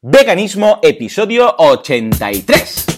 Veganismo, 0.00 0.78
episodio 0.80 1.56
83. 1.58 2.97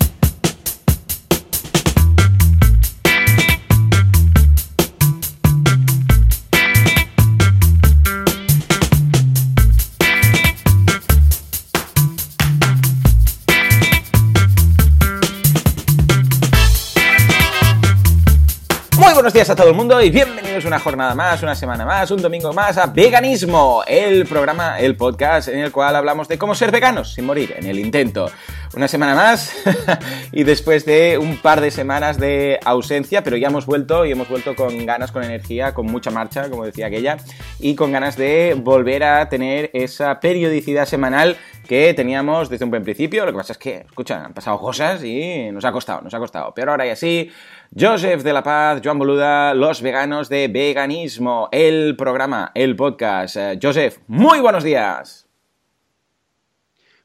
Buenos 19.21 19.34
días 19.34 19.50
a 19.50 19.55
todo 19.55 19.68
el 19.68 19.75
mundo 19.75 20.00
y 20.00 20.09
bienvenidos 20.09 20.64
una 20.64 20.79
jornada 20.79 21.14
más, 21.14 21.43
una 21.43 21.55
semana 21.55 21.84
más, 21.84 22.11
un 22.11 22.23
domingo 22.23 22.55
más 22.55 22.79
a 22.79 22.86
Veganismo, 22.86 23.85
el 23.86 24.25
programa, 24.25 24.80
el 24.80 24.96
podcast 24.96 25.48
en 25.48 25.59
el 25.59 25.71
cual 25.71 25.95
hablamos 25.95 26.27
de 26.27 26.39
cómo 26.39 26.54
ser 26.54 26.71
veganos 26.71 27.12
sin 27.12 27.27
morir 27.27 27.54
en 27.59 27.67
el 27.67 27.79
intento. 27.79 28.30
Una 28.73 28.87
semana 28.87 29.17
más 29.17 29.53
y 30.32 30.44
después 30.44 30.85
de 30.85 31.18
un 31.18 31.39
par 31.39 31.61
de 31.61 31.72
semanas 31.72 32.19
de 32.19 32.61
ausencia, 32.65 33.25
pero 33.25 33.37
ya 33.37 33.49
hemos 33.49 33.67
vuelto 33.67 34.07
y 34.07 34.13
hemos 34.13 34.29
vuelto 34.29 34.55
con 34.55 34.87
ganas, 34.87 35.11
con 35.11 35.25
energía, 35.25 35.75
con 35.75 35.87
mucha 35.87 36.13
marcha, 36.13 36.49
como 36.49 36.65
decía 36.65 36.87
aquella, 36.87 37.17
y 37.59 37.75
con 37.75 37.91
ganas 37.91 38.17
de 38.17 38.55
volver 38.57 39.03
a 39.03 39.29
tener 39.29 39.71
esa 39.75 40.21
periodicidad 40.21 40.87
semanal 40.87 41.37
que 41.67 41.93
teníamos 41.95 42.49
desde 42.49 42.65
un 42.65 42.71
buen 42.71 42.85
principio. 42.85 43.27
Lo 43.27 43.33
que 43.33 43.39
pasa 43.39 43.55
es 43.55 43.59
que, 43.59 43.77
escucha, 43.79 44.25
han 44.25 44.35
pasado 44.35 44.61
cosas 44.61 45.02
y 45.02 45.51
nos 45.51 45.65
ha 45.65 45.73
costado, 45.73 46.02
nos 46.02 46.15
ha 46.15 46.19
costado. 46.21 46.52
Pero 46.55 46.71
ahora 46.71 46.87
y 46.87 46.91
así, 46.91 47.30
Joseph 47.77 48.23
de 48.23 48.33
la 48.33 48.45
Paz, 48.45 48.80
Joan 48.85 49.01
Boluda, 49.01 49.52
los 49.52 49.83
veganos 49.83 50.29
de 50.29 50.47
veganismo, 50.47 51.49
el 51.51 51.97
programa, 51.97 52.52
el 52.55 52.77
podcast. 52.77 53.37
Eh, 53.37 53.59
Joseph, 53.61 53.99
muy 54.07 54.39
buenos 54.39 54.63
días. 54.63 55.30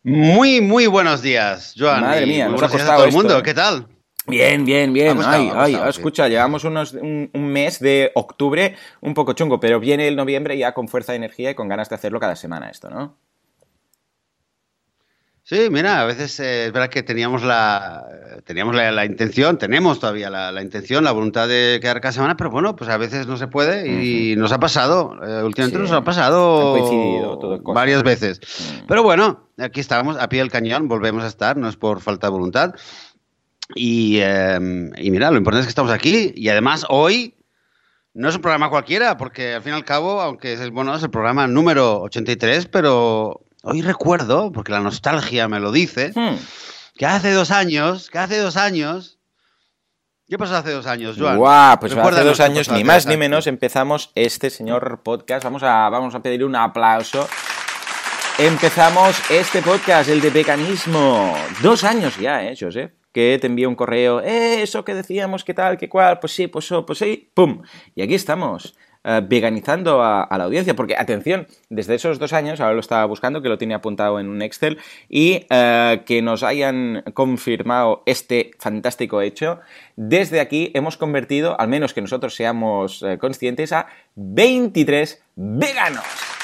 Muy, 0.08 0.62
muy 0.62 0.86
buenos 0.86 1.23
días, 1.23 1.73
Joan. 1.76 2.02
Madre 2.02 2.27
mía, 2.27 2.48
nos 2.48 2.62
ha 2.62 2.66
a 2.68 2.95
todo 2.95 3.05
el 3.05 3.12
mundo. 3.12 3.40
¿eh? 3.40 3.41
¿Qué 3.41 3.55
tal? 3.55 3.88
Bien, 4.28 4.64
bien, 4.64 4.94
bien. 4.94 5.16
Costado, 5.16 5.59
ay, 5.59 5.73
ay, 5.73 5.73
sí. 5.73 5.89
escucha, 5.89 6.28
llevamos 6.28 6.64
unos, 6.64 6.94
un, 6.94 7.31
un 7.34 7.47
mes 7.47 7.80
de 7.80 8.12
octubre 8.14 8.75
un 9.02 9.16
poco 9.16 9.34
chungo, 9.34 9.59
pero 9.59 9.80
viene 9.80 10.08
el 10.08 10.16
noviembre 10.16 10.59
ya 10.59 10.75
con 10.75 10.88
fuerza 10.88 11.14
de 11.14 11.16
energía 11.16 11.50
y 11.50 11.56
con 11.56 11.67
ganas 11.67 11.89
de 11.89 11.95
hacerlo 11.95 12.20
cada 12.20 12.36
semana 12.36 12.70
esto, 12.70 12.88
¿no? 12.92 13.17
Sí, 15.47 15.67
mira, 15.69 16.01
a 16.01 16.05
veces 16.05 16.39
eh, 16.39 16.65
es 16.65 16.71
verdad 16.71 16.89
que 16.89 17.03
teníamos 17.03 17.43
la 17.43 18.03
teníamos 18.45 18.75
la, 18.75 18.91
la 18.91 19.05
intención, 19.05 19.59
tenemos 19.59 19.99
todavía 19.99 20.31
la, 20.31 20.51
la 20.51 20.63
intención, 20.63 21.03
la 21.03 21.11
voluntad 21.11 21.47
de 21.47 21.77
quedar 21.79 22.01
cada 22.01 22.13
semana, 22.13 22.35
pero 22.35 22.49
bueno, 22.49 22.75
pues 22.75 22.89
a 22.89 22.97
veces 22.97 23.27
no 23.27 23.38
se 23.38 23.47
puede 23.47 23.88
y 24.03 24.35
nos 24.35 24.51
ha 24.51 24.59
pasado, 24.59 25.13
eh, 25.23 25.43
últimamente 25.43 25.77
Sí. 25.77 25.83
nos 25.83 25.91
ha 25.91 26.03
pasado 26.03 27.38
todo 27.39 27.59
varias 27.73 28.01
veces. 28.01 28.39
Mm. 28.39 28.88
Pero 28.88 29.03
bueno, 29.03 29.47
aquí 29.59 29.81
estábamos 29.81 30.17
a 30.17 30.27
pie 30.29 30.39
del 30.39 30.49
cañón, 30.49 30.88
volvemos 30.88 31.23
a 31.23 31.27
estar, 31.27 31.57
no 31.57 31.69
es 31.69 31.75
por 31.75 32.01
falta 32.01 32.25
de 32.25 32.31
voluntad. 32.31 32.73
Y, 33.75 34.17
eh, 34.21 34.89
y 34.97 35.11
mira, 35.11 35.29
lo 35.29 35.38
importante 35.38 35.61
es 35.61 35.67
que 35.67 35.69
estamos 35.71 35.91
aquí 35.91 36.33
y 36.35 36.49
además 36.49 36.88
hoy 36.89 37.35
no 38.16 38.29
es 38.29 38.35
un 38.35 38.41
programa 38.41 38.71
cualquiera, 38.71 39.16
porque 39.17 39.53
al 39.53 39.61
fin 39.61 39.73
y 39.73 39.75
al 39.75 39.85
cabo, 39.85 40.21
aunque 40.21 40.53
es, 40.53 40.71
bueno, 40.71 40.95
es 40.95 41.03
el 41.03 41.11
programa 41.11 41.45
número 41.45 42.01
83, 42.01 42.66
pero 42.66 43.44
hoy 43.66 43.81
recuerdo, 43.81 44.52
porque 44.52 44.71
la 44.71 44.80
nostalgia 44.80 45.47
me 45.47 45.59
lo 45.59 45.71
dice, 45.71 46.11
Hmm. 46.16 46.35
que 46.95 47.05
hace 47.05 47.31
dos 47.31 47.52
años, 47.52 48.09
que 48.09 48.17
hace 48.19 48.38
dos 48.38 48.57
años... 48.57 49.17
¿Qué 50.27 50.39
pasó 50.39 50.55
hace 50.55 50.72
dos 50.72 50.88
años, 50.88 51.17
Joan? 51.19 51.38
Guau, 51.38 51.80
pues 51.80 51.95
hace 51.95 52.23
dos 52.23 52.39
años, 52.39 52.72
ni 52.72 52.83
más 52.83 53.05
ni 53.05 53.16
menos, 53.16 53.45
empezamos 53.45 54.11
este 54.16 54.49
señor 54.49 55.02
podcast. 55.03 55.44
Vamos 55.44 55.61
a, 55.61 55.88
vamos 55.89 56.16
a 56.16 56.19
pedir 56.23 56.44
un 56.44 56.55
aplauso. 56.55 57.27
Empezamos 58.39 59.16
este 59.30 59.61
podcast, 59.61 60.09
el 60.09 60.22
de 60.22 60.31
veganismo. 60.31 61.33
Dos 61.61 61.83
años 61.83 62.17
ya, 62.17 62.44
¿eh, 62.44 62.55
Joseph? 62.59 62.91
Que 63.13 63.38
te 63.39 63.45
envío 63.47 63.69
un 63.69 63.75
correo. 63.75 64.19
Eh, 64.19 64.63
eso 64.63 64.83
que 64.83 64.95
decíamos, 64.95 65.44
qué 65.44 65.53
tal, 65.53 65.77
qué 65.77 65.88
cual. 65.88 66.19
Pues 66.19 66.33
sí, 66.33 66.47
pues, 66.47 66.69
oh, 66.72 66.85
pues 66.85 67.00
sí. 67.00 67.31
¡Pum! 67.35 67.61
Y 67.94 68.01
aquí 68.01 68.16
estamos. 68.16 68.75
Eh, 69.07 69.21
veganizando 69.23 70.01
a, 70.01 70.27
la 70.35 70.45
audiencia, 70.45 70.75
porque 70.75 70.95
atención, 70.97 71.45
desde 71.69 71.93
esos 71.93 72.17
dos 72.17 72.33
años, 72.33 72.59
ahora 72.59 72.73
lo 72.73 72.79
estaba 72.79 73.05
buscando, 73.05 73.43
que 73.43 73.49
lo 73.49 73.59
tiene 73.59 73.75
apuntado 73.75 74.19
en 74.19 74.27
un 74.27 74.41
Excel, 74.41 74.79
y 75.09 75.45
eh, 75.51 76.01
que 76.07 76.23
nos 76.23 76.41
hayan 76.41 77.03
confirmado 77.13 78.01
este 78.07 78.51
fantástico 78.57 79.21
hecho, 79.21 79.59
desde 79.95 80.39
aquí 80.39 80.71
hemos 80.73 80.97
convertido, 80.97 81.59
al 81.59 81.67
menos 81.67 81.93
que 81.93 82.01
nosotros 82.01 82.33
seamos 82.33 83.03
eh, 83.03 83.19
conscientes, 83.19 83.73
a 83.73 83.85
23 84.16 85.23
veganos. 85.35 86.34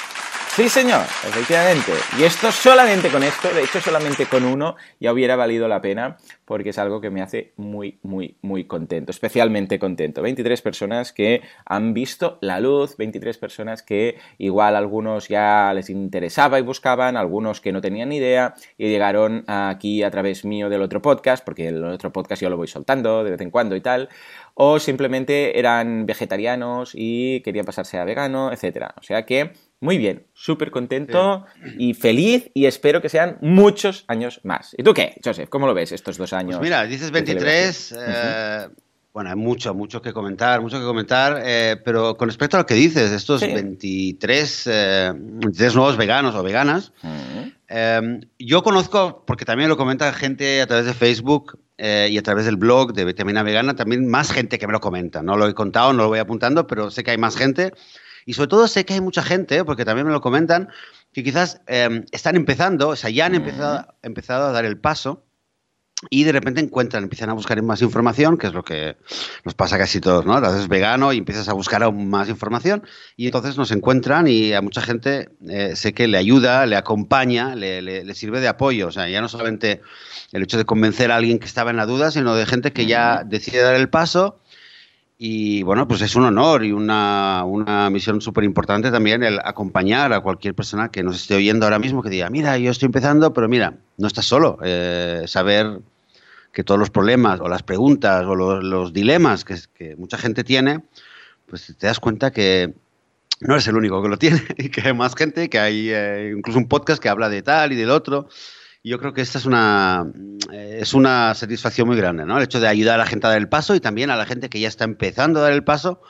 Sí, 0.53 0.67
señor, 0.67 1.03
efectivamente. 1.25 1.93
Y 2.19 2.23
esto 2.23 2.51
solamente 2.51 3.07
con 3.07 3.23
esto, 3.23 3.47
de 3.53 3.63
hecho 3.63 3.79
solamente 3.79 4.25
con 4.25 4.43
uno, 4.43 4.75
ya 4.99 5.13
hubiera 5.13 5.37
valido 5.37 5.69
la 5.69 5.79
pena, 5.81 6.17
porque 6.43 6.71
es 6.71 6.77
algo 6.77 6.99
que 6.99 7.09
me 7.09 7.21
hace 7.21 7.53
muy, 7.55 7.99
muy, 8.03 8.35
muy 8.41 8.65
contento, 8.65 9.11
especialmente 9.11 9.79
contento. 9.79 10.21
23 10.21 10.61
personas 10.61 11.13
que 11.13 11.41
han 11.65 11.93
visto 11.93 12.37
la 12.41 12.59
luz, 12.59 12.97
23 12.97 13.37
personas 13.37 13.81
que 13.81 14.17
igual 14.39 14.75
algunos 14.75 15.29
ya 15.29 15.71
les 15.73 15.89
interesaba 15.89 16.59
y 16.59 16.63
buscaban, 16.63 17.15
algunos 17.15 17.61
que 17.61 17.71
no 17.71 17.79
tenían 17.79 18.09
ni 18.09 18.17
idea 18.17 18.53
y 18.77 18.89
llegaron 18.89 19.45
aquí 19.47 20.03
a 20.03 20.11
través 20.11 20.43
mío 20.43 20.67
del 20.67 20.81
otro 20.81 21.01
podcast, 21.01 21.45
porque 21.45 21.69
el 21.69 21.81
otro 21.85 22.11
podcast 22.11 22.41
yo 22.41 22.49
lo 22.49 22.57
voy 22.57 22.67
soltando 22.67 23.23
de 23.23 23.31
vez 23.31 23.39
en 23.39 23.51
cuando 23.51 23.77
y 23.77 23.81
tal, 23.81 24.09
o 24.55 24.79
simplemente 24.79 25.57
eran 25.57 26.05
vegetarianos 26.05 26.91
y 26.93 27.39
querían 27.39 27.65
pasarse 27.65 27.97
a 27.97 28.03
vegano, 28.03 28.51
etcétera. 28.51 28.93
O 28.97 29.01
sea 29.01 29.25
que 29.25 29.53
muy 29.81 29.97
bien, 29.97 30.25
súper 30.33 30.71
contento 30.71 31.45
y 31.77 31.93
feliz 31.95 32.49
y 32.53 32.65
espero 32.65 33.01
que 33.01 33.09
sean 33.09 33.37
muchos 33.41 34.05
años 34.07 34.39
más. 34.43 34.73
¿Y 34.77 34.83
tú 34.83 34.93
qué, 34.93 35.15
Joseph? 35.23 35.49
¿Cómo 35.49 35.67
lo 35.67 35.73
ves 35.73 35.91
estos 35.91 36.17
dos 36.17 36.31
años? 36.33 36.57
Pues 36.57 36.69
mira, 36.69 36.83
dices 36.85 37.07
de 37.07 37.11
23, 37.11 37.75
celebración? 37.75 38.31
eh, 38.71 38.75
bueno, 39.13 39.29
hay 39.31 39.35
mucho, 39.35 39.73
mucho 39.73 40.01
que 40.01 40.13
comentar, 40.13 40.61
mucho 40.61 40.79
que 40.79 40.85
comentar, 40.85 41.41
eh, 41.43 41.75
pero 41.83 42.15
con 42.15 42.29
respecto 42.29 42.55
a 42.55 42.61
lo 42.61 42.65
que 42.65 42.75
dices, 42.75 43.11
estos 43.11 43.41
Sí. 43.41 43.47
23, 43.47 44.67
eh, 44.71 45.11
23 45.15 45.75
nuevos 45.75 45.97
veganos 45.97 46.33
o 46.35 46.43
veganas, 46.43 46.93
eh, 47.67 48.19
yo 48.39 48.63
conozco, 48.63 49.23
porque 49.25 49.45
también 49.45 49.67
lo 49.69 49.77
comenta 49.77 50.13
gente 50.13 50.61
a 50.61 50.67
través 50.67 50.85
de 50.85 50.93
Facebook 50.93 51.59
eh, 51.77 52.07
y 52.11 52.17
a 52.17 52.21
través 52.21 52.45
del 52.45 52.57
blog 52.57 52.93
de 52.93 53.03
Vitamina 53.05 53.41
Vegana, 53.43 53.75
también 53.75 54.07
más 54.07 54.31
gente 54.31 54.59
que 54.59 54.67
me 54.67 54.73
lo 54.73 54.79
comenta, 54.79 55.23
no 55.23 55.35
lo 55.35 55.47
he 55.47 55.53
contado, 55.55 55.91
no 55.93 56.03
lo 56.03 56.09
voy 56.09 56.19
apuntando, 56.19 56.67
pero 56.67 56.91
sé 56.91 57.03
que 57.03 57.11
hay 57.11 57.17
más 57.17 57.35
gente 57.35 57.73
y 58.25 58.33
sobre 58.33 58.47
todo 58.49 58.67
sé 58.67 58.85
que 58.85 58.93
hay 58.93 59.01
mucha 59.01 59.23
gente, 59.23 59.63
porque 59.65 59.85
también 59.85 60.07
me 60.07 60.13
lo 60.13 60.21
comentan, 60.21 60.69
que 61.13 61.23
quizás 61.23 61.61
eh, 61.67 62.05
están 62.11 62.35
empezando, 62.35 62.89
o 62.89 62.95
sea, 62.95 63.09
ya 63.09 63.25
han 63.25 63.35
empezado, 63.35 63.87
empezado 64.01 64.47
a 64.47 64.51
dar 64.51 64.65
el 64.65 64.77
paso 64.77 65.23
y 66.09 66.23
de 66.23 66.31
repente 66.31 66.59
encuentran, 66.61 67.03
empiezan 67.03 67.29
a 67.29 67.33
buscar 67.33 67.61
más 67.61 67.83
información, 67.83 68.35
que 68.39 68.47
es 68.47 68.53
lo 68.53 68.63
que 68.63 68.97
nos 69.45 69.53
pasa 69.53 69.77
casi 69.77 69.99
todos, 70.01 70.25
¿no? 70.25 70.41
Te 70.41 70.47
haces 70.47 70.67
vegano 70.67 71.13
y 71.13 71.19
empiezas 71.19 71.47
a 71.47 71.53
buscar 71.53 71.83
aún 71.83 72.09
más 72.09 72.27
información 72.27 72.81
y 73.15 73.27
entonces 73.27 73.55
nos 73.55 73.69
encuentran 73.71 74.25
y 74.27 74.51
a 74.53 74.61
mucha 74.63 74.81
gente 74.81 75.29
eh, 75.47 75.75
sé 75.75 75.93
que 75.93 76.07
le 76.07 76.17
ayuda, 76.17 76.65
le 76.65 76.75
acompaña, 76.75 77.53
le, 77.55 77.83
le- 77.83 78.03
le 78.03 78.15
sirve 78.15 78.39
de 78.39 78.47
apoyo. 78.47 78.87
O 78.87 78.91
sea, 78.91 79.07
ya 79.09 79.21
no 79.21 79.27
solamente 79.29 79.81
el 80.31 80.41
hecho 80.41 80.57
de 80.57 80.65
convencer 80.65 81.11
a 81.11 81.17
alguien 81.17 81.37
que 81.37 81.45
estaba 81.45 81.69
en 81.69 81.77
la 81.77 81.85
duda, 81.85 82.09
sino 82.09 82.33
de 82.33 82.47
gente 82.47 82.73
que 82.73 82.87
ya 82.87 83.23
decide 83.23 83.61
dar 83.61 83.75
el 83.75 83.89
paso. 83.89 84.39
Y 85.23 85.61
bueno, 85.61 85.87
pues 85.87 86.01
es 86.01 86.15
un 86.15 86.25
honor 86.25 86.65
y 86.65 86.71
una, 86.71 87.43
una 87.45 87.91
misión 87.91 88.21
súper 88.21 88.43
importante 88.43 88.89
también 88.89 89.21
el 89.21 89.37
acompañar 89.43 90.11
a 90.13 90.21
cualquier 90.21 90.55
persona 90.55 90.89
que 90.89 91.03
nos 91.03 91.15
esté 91.15 91.35
oyendo 91.35 91.67
ahora 91.67 91.77
mismo 91.77 92.01
que 92.01 92.09
diga, 92.09 92.27
mira, 92.31 92.57
yo 92.57 92.71
estoy 92.71 92.87
empezando, 92.87 93.31
pero 93.31 93.47
mira, 93.47 93.75
no 93.97 94.07
estás 94.07 94.25
solo. 94.25 94.57
Eh, 94.63 95.25
saber 95.27 95.79
que 96.51 96.63
todos 96.63 96.79
los 96.79 96.89
problemas 96.89 97.39
o 97.39 97.47
las 97.47 97.61
preguntas 97.61 98.25
o 98.25 98.33
los, 98.33 98.63
los 98.63 98.93
dilemas 98.93 99.45
que, 99.45 99.57
que 99.75 99.95
mucha 99.95 100.17
gente 100.17 100.43
tiene, 100.43 100.81
pues 101.45 101.71
te 101.77 101.85
das 101.85 101.99
cuenta 101.99 102.31
que 102.31 102.73
no 103.41 103.53
eres 103.53 103.67
el 103.67 103.75
único 103.75 104.01
que 104.01 104.09
lo 104.09 104.17
tiene 104.17 104.41
y 104.57 104.69
que 104.69 104.81
hay 104.81 104.93
más 104.95 105.13
gente, 105.13 105.51
que 105.51 105.59
hay 105.59 105.91
eh, 105.91 106.33
incluso 106.35 106.57
un 106.57 106.67
podcast 106.67 106.99
que 106.99 107.09
habla 107.09 107.29
de 107.29 107.43
tal 107.43 107.73
y 107.73 107.75
del 107.75 107.91
otro. 107.91 108.27
Y 108.83 108.89
yo 108.89 108.99
creo 108.99 109.13
que 109.13 109.21
esta 109.21 109.37
es 109.37 109.45
una, 109.45 110.05
eh, 110.51 110.79
es 110.81 110.93
una 110.93 111.33
satisfacción 111.35 111.87
muy 111.87 111.97
grande, 111.97 112.25
¿no? 112.25 112.37
El 112.37 112.43
hecho 112.43 112.59
de 112.59 112.67
ayudar 112.67 112.95
a 112.95 113.03
la 113.03 113.05
gente 113.05 113.27
a 113.27 113.29
dar 113.29 113.39
el 113.39 113.49
paso 113.49 113.75
y 113.75 113.79
también 113.79 114.09
a 114.09 114.15
la 114.15 114.25
gente 114.25 114.49
que 114.49 114.59
ya 114.59 114.67
está 114.67 114.85
empezando 114.85 115.39
a 115.39 115.43
dar 115.43 115.53
el 115.53 115.63
paso 115.63 116.01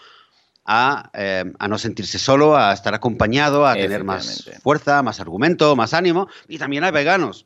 a, 0.66 1.10
eh, 1.14 1.52
a 1.60 1.68
no 1.68 1.78
sentirse 1.78 2.18
solo, 2.18 2.56
a 2.56 2.72
estar 2.74 2.94
acompañado, 2.94 3.68
a 3.68 3.74
tener 3.74 4.04
más 4.04 4.50
fuerza, 4.64 5.04
más 5.04 5.20
argumento, 5.20 5.76
más 5.76 5.94
ánimo. 5.94 6.28
Y 6.48 6.60
también 6.60 6.84
hay 6.84 6.92
veganos. 6.92 7.46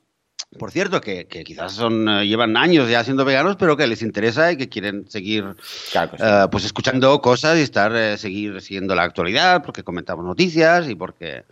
Por 0.59 0.71
cierto, 0.71 1.01
que, 1.01 1.27
que 1.27 1.43
quizás 1.43 1.73
son, 1.73 2.07
eh, 2.07 2.27
llevan 2.27 2.55
años 2.55 2.89
ya 2.89 3.03
siendo 3.03 3.25
veganos, 3.25 3.55
pero 3.57 3.75
que 3.75 3.87
les 3.87 4.01
interesa 4.01 4.51
y 4.51 4.57
que 4.57 4.69
quieren 4.69 5.09
seguir 5.09 5.55
Claro 5.91 6.11
que 6.11 6.17
sí. 6.17 6.23
eh, 6.25 6.45
pues 6.51 6.65
escuchando 6.65 7.19
cosas 7.21 7.57
y 7.57 7.61
estar 7.61 7.93
eh, 7.95 8.17
seguir 8.17 8.61
siguiendo 8.61 8.95
la 8.95 9.03
actualidad, 9.03 9.63
porque 9.63 9.83
comentamos 9.83 10.23
noticias 10.23 10.87
y 10.87 10.95
porque 10.95 11.45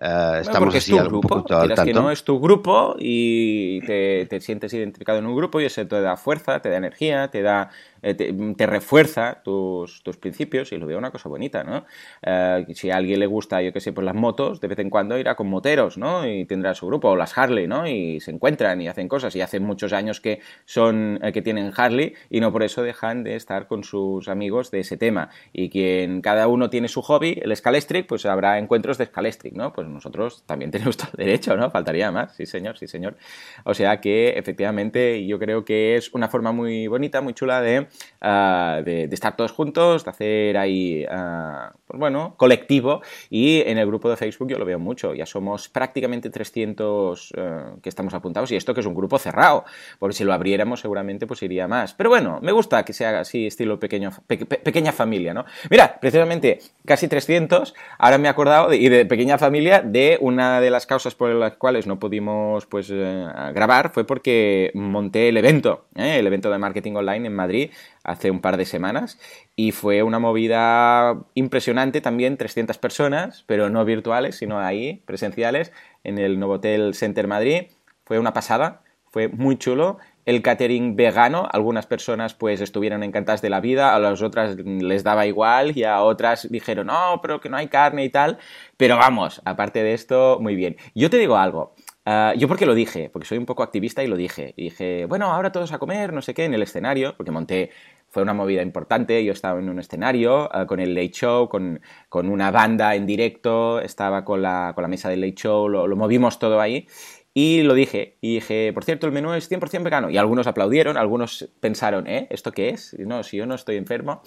eh, 0.00 0.38
estamos 0.40 0.74
así 0.74 0.92
un 0.92 1.20
poco 1.20 1.54
al 1.54 1.68
tanto. 1.74 1.84
que 1.84 1.92
no 1.92 2.10
es 2.10 2.24
tu 2.24 2.40
grupo 2.40 2.96
y 2.98 3.80
te, 3.82 4.26
te, 4.26 4.40
sientes 4.40 4.72
identificado 4.72 5.18
en 5.18 5.26
un 5.26 5.36
grupo 5.36 5.60
y 5.60 5.66
eso 5.66 5.86
te 5.86 6.00
da 6.00 6.16
fuerza, 6.16 6.60
te 6.60 6.70
da 6.70 6.76
energía, 6.76 7.28
te 7.28 7.42
da 7.42 7.70
eh, 8.02 8.14
te, 8.14 8.66
refuerza 8.66 9.42
tus, 9.44 10.02
tus, 10.02 10.16
principios 10.16 10.72
y 10.72 10.76
lo 10.76 10.86
veo 10.86 10.98
una 10.98 11.12
cosa 11.12 11.28
bonita, 11.28 11.62
¿no? 11.62 11.84
Eh, 12.20 12.66
si 12.74 12.90
a 12.90 12.96
alguien 12.96 13.20
le 13.20 13.26
gusta, 13.26 13.62
yo 13.62 13.72
qué 13.72 13.80
sé, 13.80 13.92
pues 13.92 14.04
las 14.04 14.14
motos, 14.14 14.60
de 14.60 14.66
vez 14.66 14.80
en 14.80 14.90
cuando 14.90 15.16
irá 15.18 15.36
con 15.36 15.48
moteros, 15.48 15.98
¿no? 15.98 16.26
Y 16.26 16.44
tendrá 16.44 16.74
su 16.74 16.86
grupo, 16.88 17.10
o 17.10 17.16
las 17.16 17.38
Harley, 17.38 17.68
¿no? 17.68 17.86
Y 17.86 18.18
se 18.20 18.32
encuentran 18.32 18.80
y 18.80 18.88
hacen 18.88 19.06
cosas 19.06 19.36
y 19.36 19.40
hace 19.40 19.60
muchos 19.60 19.92
años 19.92 20.20
que 20.20 20.40
son, 20.64 21.20
que 21.32 21.42
tienen 21.42 21.72
Harley 21.76 22.14
y 22.28 22.40
no 22.40 22.50
por 22.50 22.64
eso 22.64 22.82
dejan 22.82 23.22
de 23.22 23.36
estar 23.36 23.68
con 23.68 23.84
sus 23.84 24.28
amigos 24.28 24.72
de 24.72 24.80
ese 24.80 24.96
tema. 24.96 25.30
Y 25.52 25.70
quien 25.70 26.22
cada 26.22 26.48
uno 26.48 26.70
tiene 26.70 26.88
su 26.88 27.02
hobby, 27.02 27.38
el 27.40 27.54
Scalestric, 27.54 28.06
pues 28.08 28.26
habrá 28.26 28.58
encuentros 28.58 28.98
de 28.98 29.06
Scalestric, 29.06 29.54
¿no? 29.54 29.72
Pues 29.72 29.81
nosotros 29.88 30.44
también 30.46 30.70
tenemos 30.72 30.96
todo 30.96 31.10
el 31.16 31.26
derecho, 31.26 31.56
¿no? 31.56 31.70
Faltaría 31.70 32.10
más, 32.10 32.34
sí 32.34 32.46
señor, 32.46 32.78
sí 32.78 32.86
señor. 32.86 33.16
O 33.64 33.74
sea 33.74 34.00
que 34.00 34.30
efectivamente 34.30 35.26
yo 35.26 35.38
creo 35.38 35.64
que 35.64 35.96
es 35.96 36.12
una 36.14 36.28
forma 36.28 36.52
muy 36.52 36.86
bonita, 36.86 37.20
muy 37.20 37.34
chula 37.34 37.60
de, 37.60 37.88
ah, 38.20 38.80
de, 38.84 39.04
estar 39.04 39.36
todos 39.36 39.52
juntos, 39.52 40.04
de 40.04 40.10
hacer 40.10 40.56
ahí, 40.56 41.04
uh, 41.04 41.76
pues 41.86 41.98
bueno, 41.98 42.34
colectivo 42.36 43.02
y 43.30 43.60
en 43.66 43.78
el 43.78 43.86
grupo 43.86 44.08
de 44.08 44.16
Facebook 44.16 44.48
yo 44.48 44.58
lo 44.58 44.64
veo 44.64 44.78
mucho, 44.78 45.14
ya 45.14 45.26
somos 45.26 45.68
prácticamente 45.68 46.30
300 46.30 47.32
ah, 47.36 47.72
que 47.82 47.88
estamos 47.88 48.14
apuntados 48.14 48.50
y 48.52 48.56
esto 48.56 48.74
que 48.74 48.80
es 48.80 48.86
un 48.86 48.94
grupo 48.94 49.18
cerrado, 49.18 49.64
porque 49.98 50.16
si 50.16 50.24
lo 50.24 50.32
abriéramos 50.32 50.80
seguramente 50.80 51.26
pues 51.26 51.42
iría 51.42 51.68
más. 51.68 51.94
Pero 51.94 52.10
bueno, 52.10 52.40
me 52.42 52.52
gusta 52.52 52.84
que 52.84 52.92
sea 52.92 53.20
así 53.20 53.46
estilo 53.46 53.78
pequeño, 53.78 54.10
pequeña 54.26 54.92
familia, 54.92 55.34
¿no? 55.34 55.44
Mira, 55.70 55.98
precisamente 56.00 56.60
casi 56.84 57.08
300, 57.08 57.74
ahora 57.98 58.18
me 58.18 58.28
he 58.28 58.30
acordado 58.30 58.72
y 58.72 58.88
de 58.88 59.06
pequeña 59.06 59.38
familia 59.38 59.71
de 59.80 60.18
una 60.20 60.60
de 60.60 60.70
las 60.70 60.86
causas 60.86 61.14
por 61.14 61.30
las 61.30 61.56
cuales 61.56 61.86
no 61.86 61.98
pudimos 61.98 62.66
pues, 62.66 62.88
eh, 62.90 63.26
grabar 63.54 63.92
fue 63.92 64.04
porque 64.04 64.70
monté 64.74 65.28
el 65.28 65.36
evento, 65.36 65.86
¿eh? 65.94 66.18
el 66.18 66.26
evento 66.26 66.50
de 66.50 66.58
marketing 66.58 66.94
online 66.94 67.26
en 67.26 67.34
Madrid 67.34 67.70
hace 68.04 68.30
un 68.30 68.40
par 68.40 68.56
de 68.56 68.66
semanas 68.66 69.18
y 69.56 69.72
fue 69.72 70.02
una 70.02 70.18
movida 70.18 71.18
impresionante 71.34 72.00
también, 72.00 72.36
300 72.36 72.76
personas, 72.78 73.44
pero 73.46 73.70
no 73.70 73.84
virtuales, 73.84 74.36
sino 74.36 74.58
ahí, 74.58 75.02
presenciales, 75.06 75.72
en 76.04 76.18
el 76.18 76.38
Novotel 76.38 76.94
Center 76.94 77.26
Madrid. 77.26 77.64
Fue 78.04 78.18
una 78.18 78.32
pasada, 78.32 78.82
fue 79.10 79.28
muy 79.28 79.56
chulo 79.56 79.98
el 80.24 80.42
catering 80.42 80.96
vegano. 80.96 81.48
Algunas 81.50 81.86
personas 81.86 82.34
pues 82.34 82.60
estuvieron 82.60 83.02
encantadas 83.02 83.42
de 83.42 83.50
la 83.50 83.60
vida, 83.60 83.94
a 83.94 83.98
las 83.98 84.22
otras 84.22 84.56
les 84.56 85.04
daba 85.04 85.26
igual 85.26 85.76
y 85.76 85.84
a 85.84 86.02
otras 86.02 86.48
dijeron, 86.50 86.88
no, 86.88 87.20
pero 87.22 87.40
que 87.40 87.48
no 87.48 87.56
hay 87.56 87.68
carne 87.68 88.04
y 88.04 88.10
tal. 88.10 88.38
Pero 88.76 88.96
vamos, 88.96 89.40
aparte 89.44 89.82
de 89.82 89.94
esto, 89.94 90.38
muy 90.40 90.54
bien. 90.54 90.76
Yo 90.94 91.10
te 91.10 91.18
digo 91.18 91.36
algo. 91.36 91.74
Ah, 92.04 92.34
yo 92.36 92.48
porque 92.48 92.66
lo 92.66 92.74
dije, 92.74 93.10
porque 93.12 93.28
soy 93.28 93.38
un 93.38 93.46
poco 93.46 93.62
activista 93.62 94.02
y 94.02 94.08
lo 94.08 94.16
dije. 94.16 94.54
Y 94.56 94.64
dije, 94.64 95.06
bueno, 95.06 95.26
ahora 95.32 95.52
todos 95.52 95.72
a 95.72 95.78
comer, 95.78 96.12
no 96.12 96.20
sé 96.20 96.34
qué, 96.34 96.44
en 96.44 96.54
el 96.54 96.62
escenario, 96.62 97.14
porque 97.16 97.30
monté, 97.30 97.70
fue 98.08 98.22
una 98.24 98.34
movida 98.34 98.60
importante, 98.60 99.24
yo 99.24 99.32
estaba 99.32 99.60
en 99.60 99.68
un 99.68 99.78
escenario 99.78 100.48
ah, 100.52 100.66
con 100.66 100.80
el 100.80 100.94
Late 100.94 101.12
Show, 101.12 101.48
con, 101.48 101.80
con, 102.08 102.28
una 102.28 102.50
banda 102.50 102.96
en 102.96 103.06
directo, 103.06 103.80
estaba 103.80 104.24
con 104.24 104.42
la, 104.42 104.72
con 104.74 104.82
la 104.82 104.88
mesa 104.88 105.08
del 105.10 105.20
Late 105.20 105.34
Show, 105.36 105.68
lo, 105.68 105.86
lo 105.86 105.96
movimos 105.96 106.40
todo 106.40 106.60
ahí. 106.60 106.88
Y 107.34 107.62
lo 107.62 107.72
dije, 107.72 108.18
y 108.20 108.34
dije, 108.34 108.72
por 108.74 108.84
cierto, 108.84 109.06
el 109.06 109.12
menú 109.12 109.32
es 109.32 109.50
100% 109.50 109.82
vegano. 109.82 110.10
Y 110.10 110.18
algunos 110.18 110.46
aplaudieron, 110.46 110.98
algunos 110.98 111.48
pensaron, 111.60 112.06
¿eh? 112.06 112.26
¿Esto 112.30 112.52
qué 112.52 112.68
es? 112.68 112.94
No, 112.98 113.22
si 113.22 113.38
yo 113.38 113.46
no 113.46 113.54
estoy 113.54 113.76
enfermo. 113.76 114.22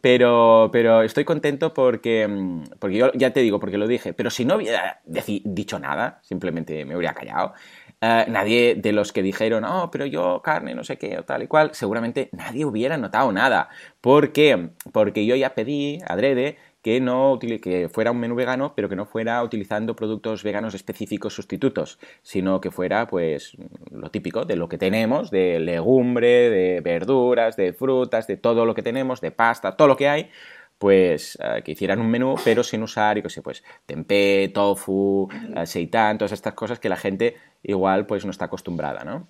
Pero, 0.00 0.68
pero 0.72 1.02
estoy 1.02 1.24
contento 1.24 1.72
porque, 1.72 2.26
mm, 2.26 2.62
porque 2.80 2.96
yo 2.96 3.12
ya 3.14 3.32
te 3.32 3.40
digo, 3.40 3.60
porque 3.60 3.78
lo 3.78 3.86
dije. 3.86 4.12
Pero 4.12 4.30
si 4.30 4.44
no 4.44 4.56
hubiera 4.56 5.00
dicho 5.04 5.78
nada, 5.78 6.20
simplemente 6.22 6.84
me 6.84 6.96
hubiera 6.96 7.14
callado. 7.14 7.54
Eh, 8.00 8.26
nadie 8.28 8.76
de 8.76 8.92
los 8.92 9.12
que 9.12 9.22
dijeron, 9.22 9.64
oh, 9.64 9.90
pero 9.90 10.06
yo 10.06 10.40
carne, 10.42 10.74
no 10.74 10.84
sé 10.84 10.98
qué, 10.98 11.18
o 11.18 11.24
tal 11.24 11.42
y 11.42 11.48
cual, 11.48 11.70
seguramente 11.74 12.28
nadie 12.32 12.64
hubiera 12.64 12.96
notado 12.96 13.32
nada. 13.32 13.68
¿Por 14.00 14.32
qué? 14.32 14.70
Porque 14.92 15.26
yo 15.26 15.34
ya 15.34 15.54
pedí, 15.54 16.00
adrede, 16.06 16.58
que, 16.88 17.02
no, 17.02 17.38
que 17.38 17.90
fuera 17.90 18.12
un 18.12 18.18
menú 18.18 18.34
vegano, 18.34 18.72
pero 18.74 18.88
que 18.88 18.96
no 18.96 19.04
fuera 19.04 19.42
utilizando 19.42 19.94
productos 19.94 20.42
veganos 20.42 20.72
específicos 20.72 21.34
sustitutos, 21.34 21.98
sino 22.22 22.62
que 22.62 22.70
fuera 22.70 23.06
pues 23.06 23.58
lo 23.90 24.10
típico 24.10 24.46
de 24.46 24.56
lo 24.56 24.70
que 24.70 24.78
tenemos, 24.78 25.30
de 25.30 25.60
legumbre, 25.60 26.48
de 26.48 26.80
verduras, 26.80 27.56
de 27.56 27.74
frutas, 27.74 28.26
de 28.26 28.38
todo 28.38 28.64
lo 28.64 28.74
que 28.74 28.82
tenemos, 28.82 29.20
de 29.20 29.32
pasta, 29.32 29.76
todo 29.76 29.86
lo 29.86 29.98
que 29.98 30.08
hay, 30.08 30.30
pues 30.78 31.36
eh, 31.42 31.60
que 31.62 31.72
hicieran 31.72 32.00
un 32.00 32.10
menú, 32.10 32.36
pero 32.42 32.64
sin 32.64 32.82
usar, 32.82 33.18
y 33.18 33.22
que 33.22 33.42
pues 33.42 33.62
tempeh, 33.84 34.48
tofu, 34.54 35.28
seitan, 35.66 36.16
todas 36.16 36.32
estas 36.32 36.54
cosas 36.54 36.78
que 36.78 36.88
la 36.88 36.96
gente 36.96 37.36
igual 37.62 38.06
pues 38.06 38.24
no 38.24 38.30
está 38.30 38.46
acostumbrada, 38.46 39.04
¿no? 39.04 39.28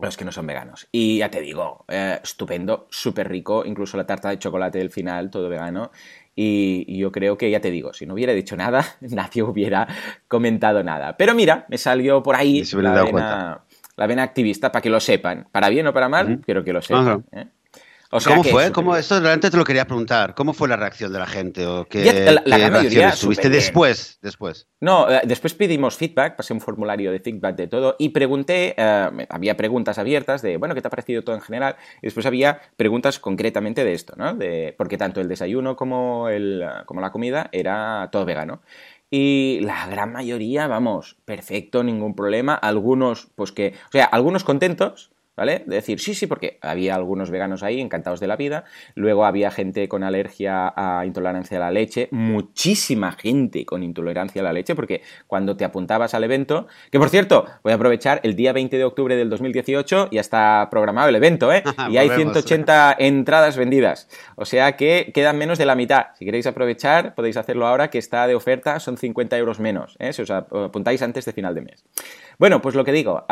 Los 0.00 0.16
que 0.16 0.24
no 0.24 0.32
son 0.32 0.46
veganos. 0.46 0.88
Y 0.90 1.18
ya 1.18 1.30
te 1.30 1.40
digo, 1.40 1.84
eh, 1.86 2.18
estupendo, 2.22 2.88
súper 2.90 3.28
rico, 3.28 3.64
incluso 3.64 3.96
la 3.96 4.06
tarta 4.06 4.30
de 4.30 4.38
chocolate 4.38 4.78
del 4.78 4.90
final, 4.90 5.30
todo 5.30 5.48
vegano. 5.48 5.92
Y, 6.36 6.98
yo 6.98 7.12
creo 7.12 7.36
que, 7.38 7.50
ya 7.50 7.60
te 7.60 7.70
digo, 7.70 7.92
si 7.92 8.06
no 8.06 8.14
hubiera 8.14 8.32
dicho 8.32 8.56
nada, 8.56 8.84
nadie 9.00 9.42
hubiera 9.42 9.86
comentado 10.28 10.82
nada. 10.82 11.16
Pero 11.16 11.34
mira, 11.34 11.66
me 11.68 11.78
salió 11.78 12.22
por 12.22 12.36
ahí 12.36 12.62
la 12.72 13.04
vena, 13.04 13.60
la 13.96 14.06
vena, 14.06 14.22
activista 14.22 14.72
para 14.72 14.82
que 14.82 14.90
lo 14.90 15.00
sepan. 15.00 15.46
Para 15.52 15.68
bien 15.68 15.86
o 15.86 15.92
para 15.92 16.08
mal, 16.08 16.40
quiero 16.44 16.64
que 16.64 16.72
lo 16.72 16.82
sepan. 16.82 17.24
¿eh? 17.32 17.46
¿Cómo 18.10 18.44
fue? 18.44 18.70
¿Cómo, 18.72 18.96
esto 18.96 19.18
realmente 19.20 19.50
te 19.50 19.56
lo 19.56 19.64
quería 19.64 19.86
preguntar. 19.86 20.34
¿Cómo 20.34 20.52
fue 20.52 20.68
la 20.68 20.76
reacción 20.76 21.12
de 21.12 21.18
la 21.18 21.26
gente? 21.26 21.66
¿O 21.66 21.84
qué, 21.86 22.04
la, 22.44 22.58
gran 22.58 22.72
mayoría 22.72 23.12
tuviste 23.12 23.48
después, 23.48 24.18
después? 24.22 24.68
No, 24.80 25.10
eh, 25.10 25.22
después 25.24 25.54
pedimos 25.54 25.96
feedback, 25.96 26.36
pasé 26.36 26.52
un 26.52 26.60
formulario 26.60 27.10
de 27.10 27.20
feedback 27.20 27.56
de 27.56 27.66
todo 27.66 27.96
y 27.98 28.10
pregunté, 28.10 28.74
eh, 28.76 29.26
había 29.28 29.56
preguntas 29.56 29.98
abiertas 29.98 30.42
de, 30.42 30.56
bueno, 30.56 30.74
¿qué 30.74 30.82
te 30.82 30.88
ha 30.88 30.90
parecido 30.90 31.22
todo 31.22 31.34
en 31.34 31.42
general? 31.42 31.76
Y 32.02 32.06
después 32.06 32.26
había 32.26 32.60
preguntas 32.76 33.18
concretamente 33.18 33.84
de 33.84 33.92
esto, 33.92 34.14
¿no? 34.16 34.34
De, 34.34 34.74
porque 34.78 34.98
tanto 34.98 35.20
el 35.20 35.28
desayuno 35.28 35.76
como, 35.76 36.28
el, 36.28 36.64
como 36.86 37.00
la 37.00 37.10
comida 37.10 37.48
era 37.52 38.08
todo 38.12 38.24
vegano. 38.24 38.62
Y 39.16 39.60
la 39.60 39.86
gran 39.86 40.12
mayoría, 40.12 40.66
vamos, 40.66 41.16
perfecto, 41.24 41.84
ningún 41.84 42.16
problema. 42.16 42.54
Algunos, 42.54 43.28
pues 43.36 43.52
que, 43.52 43.74
o 43.88 43.92
sea, 43.92 44.06
algunos 44.06 44.42
contentos, 44.42 45.12
¿vale? 45.36 45.64
De 45.66 45.76
decir, 45.76 46.00
sí, 46.00 46.14
sí, 46.14 46.26
porque 46.26 46.58
había 46.60 46.94
algunos 46.94 47.30
veganos 47.30 47.62
ahí 47.62 47.80
encantados 47.80 48.20
de 48.20 48.26
la 48.26 48.36
vida, 48.36 48.64
luego 48.94 49.24
había 49.24 49.50
gente 49.50 49.88
con 49.88 50.02
alergia 50.02 50.72
a 50.76 51.04
intolerancia 51.06 51.56
a 51.58 51.60
la 51.60 51.70
leche, 51.70 52.08
muchísima 52.10 53.12
gente 53.12 53.64
con 53.64 53.82
intolerancia 53.82 54.40
a 54.42 54.44
la 54.44 54.52
leche, 54.52 54.74
porque 54.74 55.02
cuando 55.26 55.56
te 55.56 55.64
apuntabas 55.64 56.14
al 56.14 56.24
evento, 56.24 56.66
que 56.90 56.98
por 56.98 57.10
cierto, 57.10 57.46
voy 57.62 57.72
a 57.72 57.76
aprovechar, 57.76 58.20
el 58.22 58.36
día 58.36 58.52
20 58.52 58.76
de 58.76 58.84
octubre 58.84 59.16
del 59.16 59.30
2018 59.30 60.08
ya 60.10 60.20
está 60.20 60.68
programado 60.70 61.08
el 61.08 61.16
evento, 61.16 61.52
¿eh? 61.52 61.62
Y 61.90 61.96
hay 61.96 62.08
180 62.08 62.96
entradas 62.98 63.56
vendidas, 63.56 64.08
o 64.36 64.44
sea 64.44 64.76
que 64.76 65.10
quedan 65.14 65.38
menos 65.38 65.58
de 65.58 65.66
la 65.66 65.74
mitad. 65.74 66.06
Si 66.18 66.24
queréis 66.24 66.46
aprovechar, 66.46 67.14
podéis 67.14 67.36
hacerlo 67.36 67.66
ahora, 67.66 67.90
que 67.90 67.98
está 67.98 68.26
de 68.26 68.34
oferta, 68.34 68.80
son 68.80 68.96
50 68.96 69.36
euros 69.38 69.60
menos, 69.60 69.96
¿eh? 69.98 70.12
Si 70.12 70.22
os 70.22 70.30
apuntáis 70.30 71.02
antes 71.02 71.24
de 71.24 71.32
final 71.32 71.54
de 71.54 71.62
mes. 71.62 71.84
Bueno, 72.38 72.60
pues 72.60 72.74
lo 72.74 72.84
que 72.84 72.92
digo, 72.92 73.26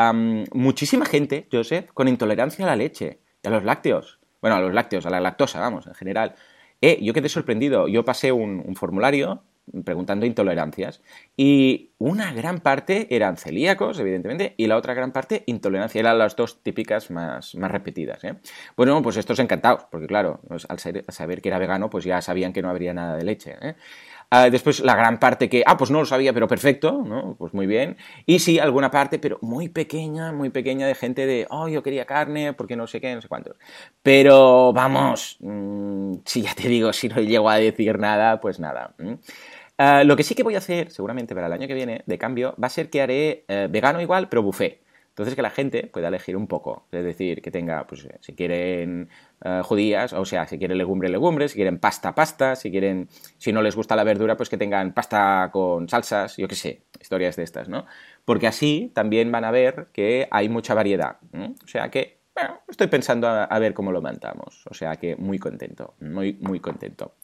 muchísima 0.53 1.07
gente, 1.07 1.49
Joseph, 1.51 1.91
con 1.93 2.09
intolerancia 2.09 2.65
a 2.65 2.69
la 2.69 2.77
leche 2.77 3.21
a 3.45 3.51
los 3.51 3.65
lácteos. 3.65 4.19
Bueno, 4.41 4.57
a 4.57 4.61
los 4.61 4.75
lácteos, 4.75 5.07
a 5.07 5.11
la 5.11 5.21
lactosa, 5.21 5.61
vamos, 5.61 5.87
en 5.87 5.95
general. 5.95 6.35
Eh, 6.81 6.99
yo 7.01 7.13
quedé 7.13 7.29
sorprendido. 7.29 7.87
Yo 7.89 8.05
pasé 8.05 8.33
un, 8.33 8.75
formulario 8.75 9.45
preguntando 9.85 10.27
intolerancias 10.27 11.01
y 11.37 11.93
una 11.99 12.33
gran 12.33 12.59
parte 12.59 13.15
eran 13.15 13.37
celíacos, 13.37 14.01
evidentemente, 14.01 14.55
y 14.57 14.67
la 14.67 14.77
otra 14.77 14.93
gran 14.93 15.13
parte 15.13 15.45
intolerancia. 15.47 16.01
Eran 16.01 16.19
las 16.19 16.35
dos 16.35 16.61
típicas 16.65 17.13
más, 17.13 17.55
más 17.55 17.71
repetidas. 17.71 18.25
¿eh? 18.25 18.35
Bueno, 18.77 19.01
pues 19.03 19.17
estos 19.17 19.39
encantados, 19.39 19.85
porque 19.91 20.09
claro, 20.09 20.41
pues 20.49 20.67
al, 20.69 20.81
saber 20.81 21.41
que 21.41 21.49
era 21.49 21.59
vegano, 21.59 21.89
pues 21.89 22.05
ya 22.05 22.21
sabían 22.21 22.53
que 22.53 22.63
no 22.63 22.71
habría 22.71 22.93
nada 22.93 23.17
de 23.17 23.25
leche. 23.25 23.55
¿eh? 23.63 23.77
Ah, 24.35 24.49
después 24.49 24.81
la 24.81 24.97
gran 24.97 25.19
parte 25.19 25.51
que, 25.51 25.63
ah, 25.67 25.77
pues 25.77 25.91
no 25.91 25.99
lo 25.99 26.07
sabía, 26.07 26.33
pero 26.33 26.49
perfecto, 26.49 27.03
¿no? 27.07 27.37
Pues 27.39 27.53
muy 27.53 27.67
bien. 27.67 27.99
Y 28.25 28.39
sí, 28.39 28.59
alguna 28.59 28.91
parte, 28.91 29.19
pero 29.19 29.37
muy 29.43 29.69
pequeña, 29.69 30.33
muy 30.33 30.49
pequeña 30.49 30.87
de 30.87 30.95
gente 30.95 31.27
de, 31.27 31.47
oh, 31.51 31.69
yo 31.69 31.83
quería 31.83 32.07
carne, 32.07 32.55
porque 32.55 32.75
no 32.75 32.87
sé 32.87 32.99
qué, 32.99 33.15
no 33.15 33.21
sé 33.21 33.29
cuántos. 33.29 33.59
Pero 34.03 34.73
vamos, 34.73 35.37
mm, 35.41 36.15
si 36.25 36.41
ya 36.41 36.55
te 36.55 36.67
digo, 36.69 36.95
si 36.95 37.11
no 37.11 37.21
llego 37.21 37.51
a 37.51 37.57
decir 37.57 37.99
nada, 37.99 38.41
pues 38.41 38.59
nada. 38.59 38.95
Ah, 39.77 40.03
lo 40.03 40.17
que 40.17 40.23
sí 40.23 40.35
que 40.35 40.43
voy 40.43 40.55
a 40.55 40.59
hacer, 40.59 40.91
seguramente 40.91 41.35
para 41.35 41.49
el 41.49 41.53
año 41.53 41.69
que 41.69 41.75
viene, 41.75 42.03
de 42.07 42.17
cambio, 42.17 42.55
va 42.63 42.69
a 42.69 42.71
ser 42.71 42.89
que 42.89 43.03
haré 43.03 43.45
eh, 43.49 43.69
vegano 43.71 44.01
igual, 44.01 44.31
pero 44.31 44.43
buffet. 44.43 44.82
Entonces 45.13 45.35
que 45.35 45.43
la 45.43 45.51
gente 45.51 45.91
pueda 45.93 46.09
elegir 46.09 46.39
un 46.39 46.47
poco, 46.47 46.87
es 46.91 47.05
decir, 47.05 47.43
que 47.43 47.51
tenga, 47.51 47.87
pues 47.87 48.09
si 48.21 48.35
quieren 48.35 49.11
eh, 49.45 49.61
judías, 49.63 50.15
o 50.15 50.25
sea, 50.25 50.47
si 50.47 50.57
quieren 50.57 50.79
legumbre, 50.79 51.11
legumbre, 51.11 51.49
si 51.49 51.57
quieren 51.57 51.79
pasta, 51.79 52.15
pasta, 52.15 52.57
si 52.57 52.71
quieren, 52.71 53.11
si 53.37 53.53
no 53.53 53.61
les 53.61 53.77
gusta 53.77 53.95
la 53.95 54.05
verdura, 54.05 54.39
pues 54.39 54.49
que 54.49 54.57
tengan 54.57 54.95
pasta 54.95 55.51
con 55.53 55.87
salsas, 55.87 56.39
yo 56.39 56.49
qué 56.49 56.55
sé, 56.55 56.85
historias 56.99 57.37
de 57.37 57.43
estas, 57.43 57.69
¿no? 57.69 57.85
Porque 58.25 58.47
así 58.47 58.91
también 58.95 59.31
van 59.31 59.45
a 59.45 59.51
ver 59.51 59.89
que 59.93 60.29
hay 60.31 60.49
mucha 60.49 60.73
variedad. 60.73 61.19
O 61.63 61.67
sea 61.67 61.91
que, 61.91 62.21
bueno, 62.35 62.61
estoy 62.67 62.87
pensando 62.87 63.29
a, 63.29 63.59
ver 63.59 63.75
cómo 63.75 63.93
lo 63.93 64.01
montamos, 64.01 64.65
o 64.71 64.73
sea 64.73 64.97
que 64.97 65.15
muy 65.17 65.39
contento, 65.39 65.93
muy, 66.01 66.39
muy 66.41 66.59
contento. 66.59 67.17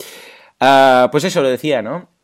Ah, 0.61 1.09
pues 1.11 1.25
eso 1.25 1.41
lo 1.41 1.49
decía, 1.49 1.81
¿no? 1.81 2.19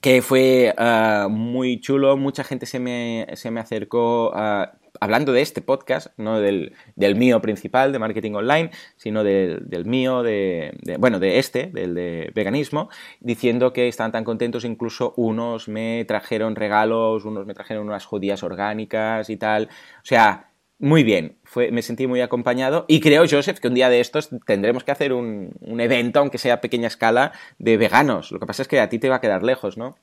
que 0.00 0.22
fue 0.22 0.74
uh, 0.78 1.28
muy 1.28 1.78
chulo, 1.80 2.16
mucha 2.16 2.42
gente 2.42 2.64
se 2.64 2.80
me, 2.80 3.26
se 3.34 3.50
me 3.50 3.60
acercó 3.60 4.30
uh, 4.30 4.66
hablando 5.00 5.32
de 5.32 5.42
este 5.42 5.60
podcast, 5.60 6.08
no 6.16 6.40
del, 6.40 6.74
del, 6.96 7.16
mío 7.16 7.40
principal 7.40 7.92
de 7.92 7.98
marketing 7.98 8.32
online, 8.32 8.70
sino 8.96 9.24
del, 9.24 9.68
del 9.68 9.84
mío, 9.84 10.22
de, 10.22 10.76
bueno, 10.98 11.18
de 11.20 11.38
este, 11.38 11.66
del 11.66 11.94
de 11.94 12.32
veganismo, 12.34 12.90
diciendo 13.20 13.72
que 13.72 13.88
estaban 13.88 14.12
tan 14.12 14.24
contentos, 14.24 14.64
incluso 14.64 15.14
unos 15.16 15.68
me 15.68 16.04
trajeron 16.06 16.56
regalos, 16.56 17.24
unos 17.24 17.46
me 17.46 17.54
trajeron 17.54 17.86
unas 17.86 18.06
judías 18.06 18.42
orgánicas 18.42 19.30
y 19.30 19.36
tal. 19.36 19.68
O 20.02 20.04
sea, 20.04 20.50
muy 20.78 21.04
bien, 21.04 21.36
fue, 21.44 21.70
me 21.70 21.82
sentí 21.82 22.06
muy 22.06 22.22
acompañado 22.22 22.86
y 22.88 23.00
creo, 23.00 23.24
Joseph, 23.30 23.58
que 23.60 23.68
un 23.68 23.74
día 23.74 23.90
de 23.90 24.00
estos 24.00 24.30
tendremos 24.46 24.82
que 24.82 24.90
hacer 24.90 25.12
un, 25.12 25.52
un, 25.60 25.80
evento, 25.80 26.20
aunque 26.20 26.38
sea 26.38 26.54
a 26.54 26.60
pequeña 26.62 26.86
escala, 26.88 27.32
de 27.58 27.76
veganos. 27.76 28.32
Lo 28.32 28.40
que 28.40 28.46
pasa 28.46 28.62
es 28.62 28.68
que 28.68 28.80
a 28.80 28.88
ti 28.88 28.98
te 28.98 29.10
va 29.10 29.16
a 29.16 29.20
quedar 29.20 29.42
lejos, 29.42 29.76
¿no? 29.76 29.96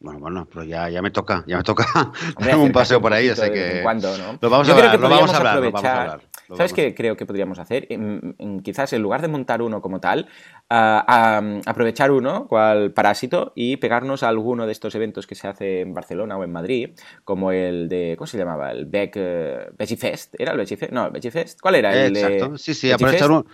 Bueno, 0.00 0.20
bueno, 0.20 0.46
pero 0.48 0.62
ya, 0.64 0.88
ya 0.88 1.02
me 1.02 1.10
toca, 1.10 1.42
ya 1.48 1.56
me 1.56 1.64
toca 1.64 1.84
Tengo 2.44 2.62
un 2.62 2.70
paseo 2.72 3.00
por 3.00 3.12
ahí, 3.12 3.28
así 3.30 3.50
que... 3.50 3.80
Cuando, 3.82 4.16
¿no? 4.16 4.38
Lo 4.40 4.48
vamos 4.48 4.68
Yo 4.68 4.74
a 4.74 4.76
creo 4.76 4.90
hablar, 4.90 4.96
que 4.96 5.02
lo 5.02 5.08
vamos 5.08 5.32
podríamos 5.32 5.34
a 5.34 5.36
hablar, 5.38 5.54
lo 5.54 5.58
aprovechar. 5.68 5.82
vamos 5.82 5.98
a 5.98 6.02
hablar. 6.12 6.28
lo 6.48 6.56
¿Sabes 6.56 6.72
qué 6.72 6.94
creo 6.94 7.16
que 7.16 7.26
podríamos 7.26 7.58
hacer? 7.58 7.86
En- 7.90 8.36
en- 8.38 8.60
quizás 8.60 8.92
en 8.92 9.02
lugar 9.02 9.22
de 9.22 9.28
montar 9.28 9.60
uno 9.60 9.82
como 9.82 9.98
tal, 9.98 10.28
a- 10.70 11.42
aprovechar 11.66 12.12
uno, 12.12 12.46
cual 12.46 12.92
parásito, 12.92 13.52
y 13.56 13.76
pegarnos 13.78 14.22
a 14.22 14.28
alguno 14.28 14.66
de 14.66 14.72
estos 14.72 14.94
eventos 14.94 15.26
que 15.26 15.34
se 15.34 15.48
hace 15.48 15.80
en 15.80 15.94
Barcelona 15.94 16.36
o 16.36 16.44
en 16.44 16.52
Madrid, 16.52 16.90
como 17.24 17.50
el 17.50 17.88
de, 17.88 18.14
¿cómo 18.16 18.28
se 18.28 18.38
llamaba? 18.38 18.70
El 18.70 18.86
Beck, 18.86 19.14
eh, 19.16 19.66
Veggie 19.76 19.96
Fest. 19.96 20.36
¿Era 20.38 20.52
el 20.52 20.58
Veggie 20.58 20.76
Fest? 20.76 20.92
No, 20.92 21.06
el 21.06 21.10
Veggie 21.10 21.32
Fest. 21.32 21.60
¿Cuál 21.60 21.74
era? 21.74 21.92
Eh, 21.92 22.06
El 22.06 22.16
Exacto, 22.16 22.56
sí, 22.56 22.72
sí, 22.72 22.92
aprovechar 22.92 23.28
Fest? 23.30 23.48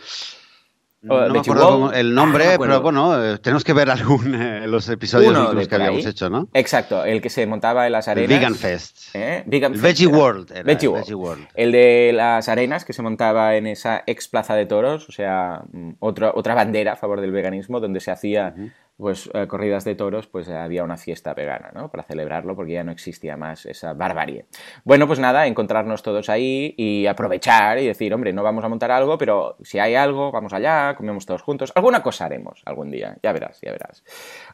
No 1.04 1.28
me 1.28 1.38
acuerdo 1.38 1.68
cómo- 1.68 1.92
el 1.92 2.10
Ah, 2.10 2.14
nombre, 2.14 2.44
acuerdo. 2.54 2.72
pero 2.74 2.80
bueno, 2.82 3.24
eh, 3.34 3.38
tenemos 3.38 3.62
que 3.62 3.72
ver 3.74 3.90
algún 3.90 4.34
eh, 4.34 4.66
los 4.66 4.88
episodios 4.88 5.54
de 5.54 5.68
que 5.68 5.74
habíamos 5.74 6.04
ahí. 6.04 6.10
hecho, 6.10 6.30
¿no? 6.30 6.48
Exacto, 6.54 7.04
el 7.04 7.20
que 7.20 7.28
se 7.30 7.46
montaba 7.46 7.86
en 7.86 7.92
las 7.92 8.08
El 8.08 8.12
arenas. 8.12 8.28
Vegan 8.30 8.54
Fest. 8.54 8.98
¿Eh? 9.14 9.42
Vegan 9.46 9.74
El 9.74 9.80
Fest 9.80 9.84
Veggie 10.00 10.08
era. 10.08 10.16
World. 10.18 10.50
Era, 10.52 10.62
Veggie 10.62 10.86
el 10.86 10.88
World. 10.92 11.04
Veggie 11.04 11.14
World. 11.14 11.46
El 11.54 11.72
de 11.72 12.12
las 12.14 12.48
arenas 12.48 12.84
que 12.84 12.92
se 12.92 13.02
montaba 13.02 13.54
en 13.56 13.66
esa 13.66 14.02
ex 14.06 14.28
plaza 14.28 14.54
de 14.54 14.66
toros, 14.66 15.08
o 15.08 15.12
sea, 15.12 15.62
mm, 15.72 15.90
otra, 16.00 16.32
otra 16.34 16.54
bandera 16.54 16.92
a 16.92 16.96
favor 16.96 17.20
del 17.20 17.32
veganismo, 17.32 17.80
donde 17.80 18.00
se 18.00 18.10
hacía 18.10 18.54
pues 18.96 19.28
eh, 19.34 19.46
corridas 19.48 19.84
de 19.84 19.94
toros, 19.94 20.28
pues 20.28 20.46
eh, 20.48 20.56
había 20.56 20.84
una 20.84 20.96
fiesta 20.96 21.34
vegana, 21.34 21.70
¿no? 21.74 21.90
Para 21.90 22.04
celebrarlo, 22.04 22.54
porque 22.54 22.74
ya 22.74 22.84
no 22.84 22.92
existía 22.92 23.36
más 23.36 23.66
esa 23.66 23.92
barbarie. 23.92 24.46
Bueno, 24.84 25.06
pues 25.06 25.18
nada, 25.18 25.46
encontrarnos 25.46 26.02
todos 26.02 26.28
ahí 26.28 26.74
y 26.76 27.06
aprovechar 27.06 27.78
y 27.78 27.86
decir, 27.86 28.14
hombre, 28.14 28.32
no 28.32 28.42
vamos 28.42 28.64
a 28.64 28.68
montar 28.68 28.92
algo, 28.92 29.18
pero 29.18 29.56
si 29.62 29.78
hay 29.80 29.96
algo, 29.96 30.30
vamos 30.30 30.52
allá, 30.52 30.94
comemos 30.96 31.26
todos 31.26 31.42
juntos. 31.42 31.72
Alguna 31.74 32.02
cosa 32.02 32.26
haremos 32.26 32.62
algún 32.66 32.90
día, 32.90 33.16
ya 33.22 33.32
verás, 33.32 33.58
ya 33.62 33.72
verás. 33.72 34.04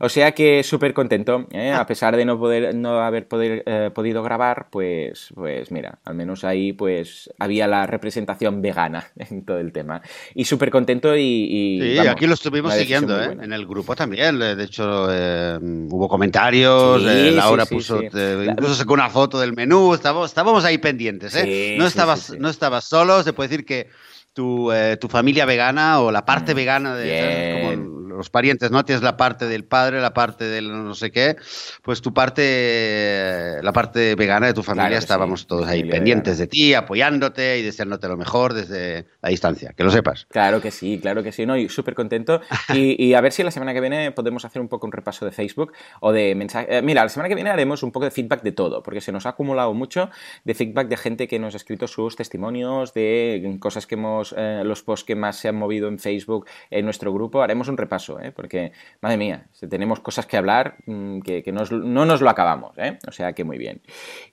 O 0.00 0.09
sea 0.09 0.32
que 0.32 0.62
súper 0.62 0.94
contento, 0.94 1.47
¿eh? 1.50 1.73
a 1.73 1.87
pesar 1.87 2.16
de 2.16 2.25
no 2.25 2.38
poder, 2.38 2.75
no 2.75 3.00
haber 3.00 3.28
poder, 3.28 3.62
eh, 3.66 3.90
podido 3.92 4.23
grabar, 4.23 4.68
pues, 4.70 5.32
pues 5.35 5.70
mira, 5.70 5.99
al 6.04 6.14
menos 6.14 6.44
ahí 6.44 6.73
pues 6.73 7.30
había 7.38 7.66
la 7.66 7.87
representación 7.87 8.62
vegana 8.62 9.09
en 9.16 9.44
todo 9.44 9.59
el 9.59 9.73
tema. 9.73 10.00
Y 10.35 10.47
súper 10.47 10.70
contento 10.70 11.14
y, 11.14 11.20
y, 11.20 11.80
Sí, 11.80 11.97
vamos, 11.97 12.12
aquí 12.12 12.26
lo 12.26 12.35
estuvimos 12.35 12.75
siguiendo, 12.75 13.20
¿eh? 13.20 13.37
En 13.40 13.52
el 13.52 13.66
grupo 13.66 13.94
también. 13.94 14.29
De 14.38 14.64
hecho, 14.64 15.08
eh, 15.10 15.58
hubo 15.60 16.08
comentarios. 16.08 17.02
Sí, 17.02 17.08
eh, 17.08 17.32
Laura 17.32 17.64
sí, 17.64 17.75
puso, 17.75 18.00
sí. 18.00 18.08
eh, 18.12 18.46
incluso 18.50 18.75
sacó 18.75 18.94
una 18.94 19.10
foto 19.10 19.38
del 19.38 19.54
menú. 19.54 19.94
Estábamos, 19.94 20.30
estábamos 20.30 20.64
ahí 20.64 20.78
pendientes, 20.78 21.34
¿eh? 21.34 21.76
No, 21.78 21.87
estabas, 21.87 22.34
no 22.38 22.49
estabas 22.49 22.84
solo. 22.84 23.22
Se 23.22 23.32
puede 23.32 23.49
decir 23.49 23.64
que 23.66 23.88
tu, 24.32 24.70
tu 25.00 25.08
familia 25.08 25.44
vegana 25.44 26.00
o 26.00 26.10
la 26.10 26.25
parte 26.25 26.54
vegana 26.54 26.94
de. 26.94 27.04
Mm, 27.04 27.68
bien. 27.68 27.84
como 27.84 28.00
los 28.17 28.31
parientes, 28.31 28.71
¿no? 28.71 28.85
Tienes 28.85 29.02
la 29.02 29.17
parte 29.17 29.47
del 29.47 29.64
padre, 29.64 30.00
la 30.00 30.12
parte 30.14 30.45
del 30.45 30.71
no 30.71 30.95
sé 30.95 31.11
qué. 31.11 31.37
Pues 31.83 32.02
tu 32.02 32.12
parte, 32.12 32.43
eh, 32.45 33.61
la 33.62 33.73
parte 33.73 34.14
vegana 34.14 34.47
de 34.47 34.55
tu 34.55 34.62
familia, 34.62 34.88
Claro 34.88 34.97
que 34.97 35.00
sí, 35.00 35.05
estábamos 35.05 35.47
todos 35.47 35.67
ahí 35.67 35.85
pendientes 35.85 36.38
de 36.38 36.47
ti, 36.47 36.75
apoyándote 36.75 37.59
y 37.59 37.62
deseándote 37.62 38.09
lo 38.09 38.17
mejor 38.17 38.55
desde 38.55 39.07
la 39.23 39.31
distancia. 39.31 39.73
Que 39.76 39.85
lo 39.85 39.90
sepas. 39.90 40.26
Claro 40.31 40.61
que 40.61 40.71
sí, 40.71 40.99
claro 41.00 41.23
que 41.23 41.33
sí, 41.33 41.47
no, 41.47 41.57
y 41.57 41.69
súper 41.69 41.95
contento. 41.95 42.40
Y, 42.73 43.05
y 43.05 43.14
a 43.14 43.21
ver 43.21 43.33
si 43.33 43.43
la 43.43 43.50
semana 43.50 43.75
que 43.75 43.81
viene 43.81 44.12
podemos 44.12 44.45
hacer 44.45 44.62
un 44.62 44.69
poco 44.69 44.87
un 44.87 44.93
repaso 44.93 45.25
de 45.25 45.33
Facebook 45.33 45.73
o 46.00 46.12
de 46.12 46.35
mensajes. 46.37 46.83
mira, 46.85 47.02
la 47.02 47.09
semana 47.09 47.29
que 47.29 47.35
viene 47.35 47.50
haremos 47.50 47.83
un 47.83 47.90
poco 47.90 48.05
de 48.05 48.12
feedback 48.12 48.43
de 48.43 48.52
todo, 48.52 48.83
porque 48.83 49.00
se 49.00 49.11
nos 49.11 49.26
ha 49.26 49.31
acumulado 49.31 49.75
mucho 49.75 50.11
de 50.45 50.55
feedback 50.55 50.88
de 50.88 50.97
gente 50.97 51.29
que 51.29 51.38
nos 51.38 51.55
ha 51.55 51.57
escrito 51.57 51.88
sus 51.88 52.17
testimonios, 52.17 52.95
de 52.95 53.57
cosas 53.61 53.87
que 53.87 53.95
hemos, 53.97 54.35
eh, 54.37 54.62
los 54.64 54.83
posts 54.83 55.05
que 55.05 55.14
más 55.14 55.37
se 55.37 55.49
han 55.49 55.57
movido 55.57 55.88
en 55.88 55.99
Facebook 55.99 56.47
en 56.71 56.85
nuestro 56.85 57.12
grupo. 57.12 57.43
Haremos 57.43 57.69
un 57.69 57.76
repaso, 57.76 58.00
¿eh? 58.09 58.33
porque, 58.35 58.73
madre 59.00 59.16
mía, 59.16 59.47
si 59.52 59.66
tenemos 59.69 60.00
cosas 60.00 60.26
que 60.26 60.37
hablar 60.37 60.76
mm, 60.87 61.21
que, 61.21 61.42
que 61.42 61.52
nos- 61.52 61.71
no 61.73 62.07
nos 62.07 62.21
lo 62.23 62.30
acabamos, 62.30 62.73
¿eh? 62.78 62.99
O 63.07 63.12
sea 63.12 63.33
que 63.33 63.45
muy 63.45 63.59
bien. 63.59 63.80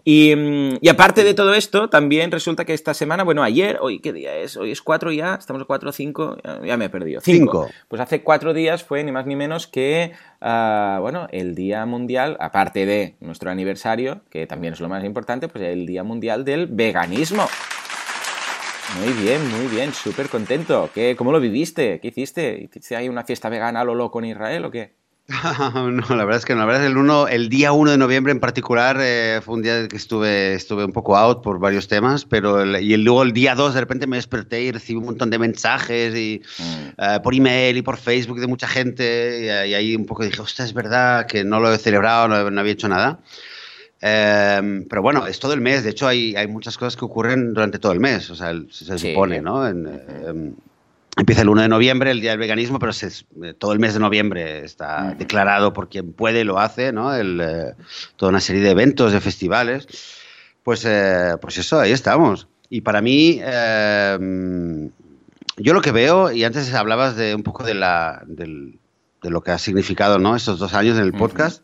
Y, 0.03 0.35
mm, 0.35 0.77
y 0.81 0.89
aparte 0.89 1.23
de 1.23 1.33
todo 1.33 1.53
esto, 1.53 1.89
también 1.89 2.31
resulta 2.31 2.63
que 2.65 2.73
esta 2.73 2.93
semana, 2.93 3.23
bueno, 3.23 3.43
ayer, 3.43 3.77
hoy, 3.81 3.99
¿qué 3.99 4.13
día 4.13 4.35
es? 4.35 4.55
Hoy 4.57 4.71
es 4.71 4.81
4 4.81 5.11
ya, 5.11 5.35
estamos 5.35 5.61
a 5.61 5.65
4 5.65 5.89
o 5.89 5.93
5, 5.93 6.37
ya 6.65 6.77
me 6.77 6.85
he 6.85 6.89
perdido. 6.89 7.19
5. 7.21 7.37
Cinco. 7.37 7.69
Pues 7.87 8.01
hace 8.01 8.21
cuatro 8.23 8.53
días 8.53 8.83
fue 8.83 9.03
ni 9.03 9.11
más 9.11 9.25
ni 9.25 9.35
menos 9.35 9.67
que, 9.67 10.13
ah, 10.41 10.97
bueno, 11.01 11.27
el 11.31 11.55
Día 11.55 11.85
Mundial, 11.85 12.37
aparte 12.39 12.85
de 12.85 13.15
nuestro 13.19 13.49
aniversario, 13.51 14.21
que 14.29 14.47
también 14.47 14.73
es 14.73 14.79
lo 14.79 14.89
más 14.89 15.03
importante, 15.03 15.47
pues 15.47 15.63
el 15.63 15.85
Día 15.85 16.03
Mundial 16.03 16.45
del 16.45 16.67
Veganismo. 16.67 17.47
Muy 18.87 19.13
bien, 19.13 19.45
muy 19.45 19.67
bien, 19.67 19.93
súper 19.93 20.29
contento. 20.29 20.91
¿Qué, 20.93 21.15
¿Cómo 21.17 21.31
lo 21.31 21.39
viviste? 21.39 21.99
¿Qué 21.99 22.07
hiciste? 22.07 22.57
¿Hiciste 22.63 22.95
ahí 22.95 23.09
una 23.09 23.23
fiesta 23.25 23.49
vegana 23.49 23.81
a 23.81 23.83
lo 23.83 23.95
loco 23.95 24.19
en 24.19 24.25
Israel 24.25 24.63
o 24.65 24.71
qué? 24.71 24.95
no, 25.27 26.15
la 26.15 26.23
verdad 26.23 26.37
es 26.37 26.45
que 26.45 26.53
no. 26.53 26.61
La 26.61 26.65
verdad 26.67 26.83
es 26.83 26.87
que 26.87 26.91
el, 26.93 26.97
uno, 26.97 27.27
el 27.27 27.49
día 27.49 27.73
1 27.73 27.91
de 27.91 27.97
noviembre 27.97 28.31
en 28.31 28.39
particular 28.39 28.97
eh, 29.01 29.41
fue 29.43 29.55
un 29.55 29.61
día 29.61 29.89
que 29.89 29.97
estuve, 29.97 30.53
estuve 30.53 30.85
un 30.85 30.93
poco 30.93 31.17
out 31.17 31.43
por 31.43 31.59
varios 31.59 31.89
temas, 31.89 32.23
pero 32.23 32.61
el- 32.61 32.81
y 32.81 32.93
el- 32.93 33.03
luego 33.03 33.23
el 33.23 33.33
día 33.33 33.53
2 33.55 33.73
de 33.73 33.81
repente 33.81 34.07
me 34.07 34.15
desperté 34.15 34.61
y 34.61 34.71
recibí 34.71 34.97
un 34.99 35.05
montón 35.05 35.29
de 35.29 35.37
mensajes 35.39 36.15
y, 36.15 36.41
Mm. 36.59 36.87
eh, 36.97 37.19
por 37.21 37.35
email 37.35 37.75
y 37.75 37.81
por 37.81 37.97
Facebook 37.97 38.39
de 38.39 38.47
mucha 38.47 38.69
gente 38.69 39.39
y, 39.41 39.45
y 39.69 39.73
ahí 39.73 39.95
un 39.97 40.05
poco 40.05 40.23
dije, 40.23 40.39
hostia, 40.41 40.63
es 40.63 40.73
verdad 40.73 41.27
que 41.27 41.43
no 41.43 41.59
lo 41.59 41.73
he 41.73 41.77
celebrado, 41.77 42.29
no, 42.29 42.49
no 42.49 42.61
había 42.61 42.71
hecho 42.71 42.87
nada. 42.87 43.19
Eh, 44.01 44.85
pero 44.89 45.01
bueno, 45.01 45.25
es 45.27 45.39
todo 45.39 45.53
el 45.53 45.61
mes. 45.61 45.83
De 45.83 45.89
hecho, 45.89 46.07
hay, 46.07 46.35
hay 46.35 46.47
muchas 46.47 46.77
cosas 46.77 46.95
que 46.95 47.05
ocurren 47.05 47.53
durante 47.53 47.79
todo 47.79 47.91
el 47.91 47.99
mes. 47.99 48.29
O 48.29 48.35
sea, 48.35 48.51
el- 48.51 48.71
se 48.71 48.97
Sí. 48.97 49.09
supone, 49.09 49.41
¿no? 49.41 49.67
En, 49.67 49.87
eh, 49.87 50.51
empieza 51.17 51.41
el 51.41 51.49
1 51.49 51.63
de 51.63 51.67
noviembre, 51.67 52.11
el 52.11 52.21
Día 52.21 52.29
del 52.31 52.39
Veganismo, 52.39 52.77
pero 52.77 52.93
se- 52.93 53.07
eh, 53.43 53.53
todo 53.57 53.73
el 53.73 53.79
mes 53.79 53.93
de 53.95 53.99
noviembre 53.99 54.63
está 54.63 55.07
Ujú. 55.09 55.17
declarado 55.17 55.73
por 55.73 55.89
quien 55.89 56.13
puede 56.13 56.43
lo 56.43 56.59
hace, 56.59 56.91
¿no? 56.91 57.13
El, 57.15 57.41
eh, 57.41 57.73
toda 58.17 58.29
una 58.29 58.39
serie 58.39 58.61
de 58.61 58.69
eventos, 58.71 59.13
de 59.13 59.19
festivales. 59.21 59.87
Pues, 60.63 60.83
eh, 60.85 61.35
pues 61.41 61.57
eso, 61.57 61.79
ahí 61.79 61.91
estamos. 61.91 62.47
Y 62.69 62.81
para 62.81 63.01
mí, 63.01 63.39
eh, 63.41 64.89
yo 65.57 65.73
lo 65.73 65.81
que 65.81 65.91
veo, 65.91 66.31
y 66.31 66.43
antes 66.43 66.71
hablabas 66.73 67.15
de 67.15 67.33
un 67.33 67.41
poco 67.43 67.63
de, 67.63 67.73
la, 67.73 68.21
del- 68.27 68.77
de 69.23 69.29
lo 69.31 69.41
que 69.41 69.51
ha 69.51 69.57
significado 69.57 70.19
¿no? 70.19 70.35
estos 70.35 70.59
dos 70.59 70.73
años 70.75 70.97
en 70.97 71.03
el 71.03 71.09
Ujú. 71.11 71.19
podcast. 71.19 71.63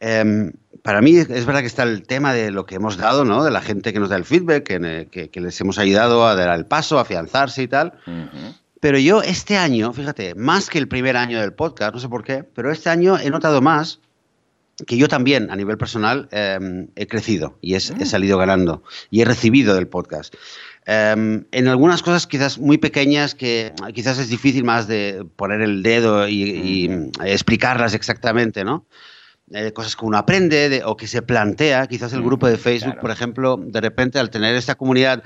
Em, 0.00 0.52
para 0.82 1.00
mí 1.02 1.16
es 1.16 1.44
verdad 1.46 1.60
que 1.60 1.66
está 1.66 1.82
el 1.82 2.02
tema 2.06 2.32
de 2.32 2.50
lo 2.50 2.64
que 2.66 2.76
hemos 2.76 2.96
dado, 2.96 3.24
¿no? 3.24 3.44
De 3.44 3.50
la 3.50 3.60
gente 3.60 3.92
que 3.92 4.00
nos 4.00 4.08
da 4.08 4.16
el 4.16 4.24
feedback, 4.24 4.64
que, 4.64 5.08
que- 5.10 5.28
que 5.28 5.40
les 5.40 5.60
hemos 5.60 5.78
ayudado 5.78 6.26
a 6.26 6.34
dar 6.34 6.56
el 6.58 6.66
paso, 6.66 6.98
a 6.98 7.02
afianzarse 7.02 7.62
y 7.62 7.68
tal. 7.68 7.92
Ujú. 8.06 8.54
Pero 8.80 8.98
yo 8.98 9.20
este 9.22 9.58
año, 9.58 9.92
fíjate, 9.92 10.34
más 10.34 10.70
que 10.70 10.78
el 10.78 10.88
primer 10.88 11.16
año 11.18 11.38
del 11.38 11.52
podcast, 11.52 11.92
no 11.92 12.00
sé 12.00 12.08
por 12.08 12.24
qué, 12.24 12.44
pero 12.44 12.72
este 12.72 12.88
año 12.88 13.18
he 13.18 13.28
notado 13.28 13.60
más 13.60 14.00
que 14.86 14.96
yo 14.96 15.08
también, 15.08 15.50
a 15.50 15.56
nivel 15.56 15.76
personal, 15.76 16.26
em, 16.32 16.88
he 16.96 17.06
crecido 17.06 17.58
y 17.60 17.74
es- 17.74 17.90
he 17.90 18.06
salido 18.06 18.38
ganando 18.38 18.82
y 19.10 19.20
he 19.20 19.26
recibido 19.26 19.74
del 19.74 19.86
podcast. 19.86 20.34
Em, 20.86 21.44
en 21.52 21.68
algunas 21.68 22.02
cosas 22.02 22.26
quizás 22.26 22.58
muy 22.58 22.78
pequeñas 22.78 23.34
que 23.34 23.74
quizás 23.94 24.18
es 24.18 24.30
difícil 24.30 24.64
más 24.64 24.88
de 24.88 25.26
poner 25.36 25.60
el 25.60 25.82
dedo 25.82 26.26
y, 26.26 26.42
y 26.42 27.10
explicarlas 27.26 27.92
exactamente, 27.92 28.64
¿no? 28.64 28.86
Eh, 29.52 29.72
cosas 29.72 29.96
que 29.96 30.04
uno 30.04 30.16
aprende 30.16 30.68
de- 30.68 30.84
o 30.84 30.96
que 30.96 31.08
se 31.08 31.22
plantea, 31.22 31.86
quizás 31.88 32.12
el 32.12 32.22
grupo 32.22 32.46
de 32.46 32.56
Facebook, 32.56 32.92
claro. 32.92 33.00
por 33.00 33.10
ejemplo, 33.10 33.56
de 33.60 33.80
repente 33.80 34.18
al 34.20 34.30
tener 34.30 34.54
esta 34.54 34.76
comunidad 34.76 35.24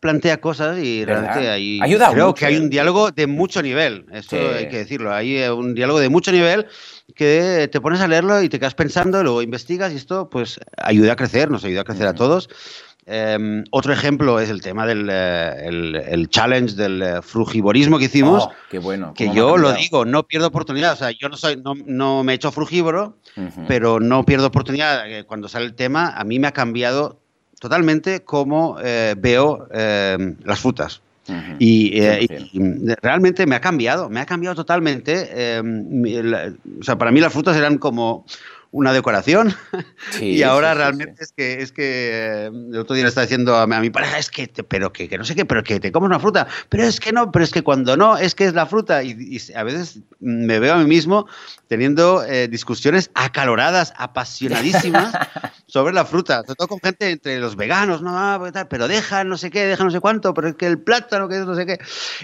plantea 0.00 0.40
cosas 0.40 0.78
y 0.78 1.04
¿Verdad? 1.04 1.22
realmente 1.24 1.50
ahí 1.50 1.78
Ayuda 1.82 2.10
creo 2.12 2.26
mucho, 2.28 2.34
que 2.36 2.46
hay 2.46 2.54
¿eh? 2.54 2.60
un 2.60 2.70
diálogo 2.70 3.10
de 3.10 3.26
mucho 3.26 3.60
nivel, 3.62 4.06
eso 4.12 4.30
Sí. 4.30 4.36
hay 4.36 4.68
que 4.68 4.78
decirlo, 4.78 5.12
hay 5.12 5.36
eh, 5.38 5.50
un 5.50 5.74
diálogo 5.74 6.00
de 6.00 6.08
mucho 6.08 6.32
nivel 6.32 6.66
que 7.14 7.68
te 7.70 7.80
pones 7.80 8.00
a 8.00 8.08
leerlo 8.08 8.40
y 8.42 8.48
te 8.48 8.58
quedas 8.58 8.74
pensando, 8.74 9.22
luego 9.22 9.42
investigas 9.42 9.92
y 9.92 9.96
esto 9.96 10.28
pues 10.30 10.58
ayuda 10.78 11.12
a 11.12 11.16
crecer, 11.16 11.50
nos 11.50 11.64
ayuda 11.64 11.80
a 11.82 11.84
crecer 11.84 12.06
a 12.06 12.14
todos. 12.14 12.48
Eh, 13.08 13.62
otro 13.70 13.92
ejemplo 13.92 14.40
es 14.40 14.50
el 14.50 14.60
tema 14.60 14.84
del 14.84 15.08
eh, 15.08 15.68
el, 15.68 15.94
el 15.94 16.28
challenge 16.28 16.74
del 16.74 17.02
eh, 17.02 17.22
frugivorismo 17.22 17.98
que 17.98 18.06
hicimos. 18.06 18.44
Oh, 18.44 18.52
qué 18.68 18.80
bueno. 18.80 19.14
Que 19.14 19.32
yo 19.32 19.56
lo 19.56 19.72
digo, 19.72 20.04
no 20.04 20.24
pierdo 20.24 20.48
oportunidad. 20.48 20.94
O 20.94 20.96
sea, 20.96 21.10
yo 21.12 21.28
no 21.28 21.36
soy, 21.36 21.56
no, 21.56 21.74
no 21.86 22.24
me 22.24 22.32
he 22.32 22.34
hecho 22.34 22.50
frugívoro, 22.50 23.16
pero 23.68 24.00
no 24.00 24.24
pierdo 24.24 24.48
oportunidad. 24.48 25.08
Eh, 25.08 25.24
Cuando 25.24 25.48
sale 25.48 25.66
el 25.66 25.74
tema, 25.74 26.10
a 26.16 26.24
mí 26.24 26.40
me 26.40 26.48
ha 26.48 26.52
cambiado 26.52 27.20
totalmente 27.60 28.24
cómo 28.24 28.76
eh, 28.82 29.14
veo 29.16 29.68
eh, 29.72 30.34
las 30.44 30.58
frutas. 30.58 31.00
y, 31.58 32.00
realmente 33.02 33.46
me 33.46 33.56
ha 33.56 33.60
cambiado, 33.60 34.08
me 34.08 34.20
ha 34.20 34.26
cambiado 34.26 34.56
totalmente. 34.56 35.60
o 35.60 36.84
sea, 36.84 36.98
para 36.98 37.12
mí 37.12 37.20
las 37.20 37.32
frutas 37.32 37.56
eran 37.56 37.78
como 37.78 38.24
una 38.76 38.92
decoración. 38.92 39.54
y 40.20 40.42
ahora 40.42 40.74
realmente 40.74 41.24
es 41.24 41.32
que 41.32 41.62
es 41.62 41.72
que 41.72 42.44
el 42.44 42.76
otro 42.76 42.94
día 42.94 43.04
le 43.04 43.08
estaba 43.08 43.24
diciendo 43.24 43.56
a 43.56 43.66
mi, 43.66 43.88
pareja, 43.88 44.18
es 44.18 44.30
que, 44.30 44.48
pero 44.68 44.92
que, 44.92 45.08
no 45.16 45.24
sé 45.24 45.34
qué, 45.34 45.46
pero 45.46 45.64
que 45.64 45.80
te 45.80 45.90
comes 45.90 46.08
una 46.08 46.20
fruta. 46.20 46.46
Pero 46.68 46.84
es 46.84 47.00
que 47.00 47.10
no, 47.10 47.32
pero 47.32 47.42
es 47.42 47.52
que 47.52 47.62
cuando 47.62 47.96
no, 47.96 48.18
es 48.18 48.34
que 48.34 48.44
es 48.44 48.52
la 48.52 48.66
fruta. 48.66 49.02
Y, 49.02 49.40
a 49.54 49.62
veces 49.62 50.00
me 50.20 50.58
veo 50.58 50.74
a 50.74 50.78
mí 50.78 50.84
mismo 50.84 51.26
teniendo 51.68 52.22
eh, 52.22 52.48
discusiones 52.48 53.10
acaloradas, 53.14 53.94
apasionadísimas 53.96 55.14
sobre 55.66 55.94
la 55.94 56.04
fruta. 56.04 56.42
Sobre 56.42 56.56
todo 56.56 56.68
con 56.68 56.80
gente 56.80 57.10
entre 57.10 57.40
los 57.40 57.56
veganos, 57.56 58.02
no, 58.02 58.10
ah, 58.12 58.36
pues 58.38 58.52
pero 58.68 58.88
deja 58.88 59.24
no 59.24 59.38
sé 59.38 59.50
qué, 59.50 59.64
deja 59.64 59.84
no 59.84 59.90
sé 59.90 60.00
cuánto, 60.00 60.34
pero 60.34 60.48
es 60.48 60.54
que 60.54 60.66
el 60.66 60.78
plátano, 60.78 61.28
que 61.28 61.38
es 61.38 61.46
no 61.46 61.54
sé 61.54 61.64
qué. 61.64 61.78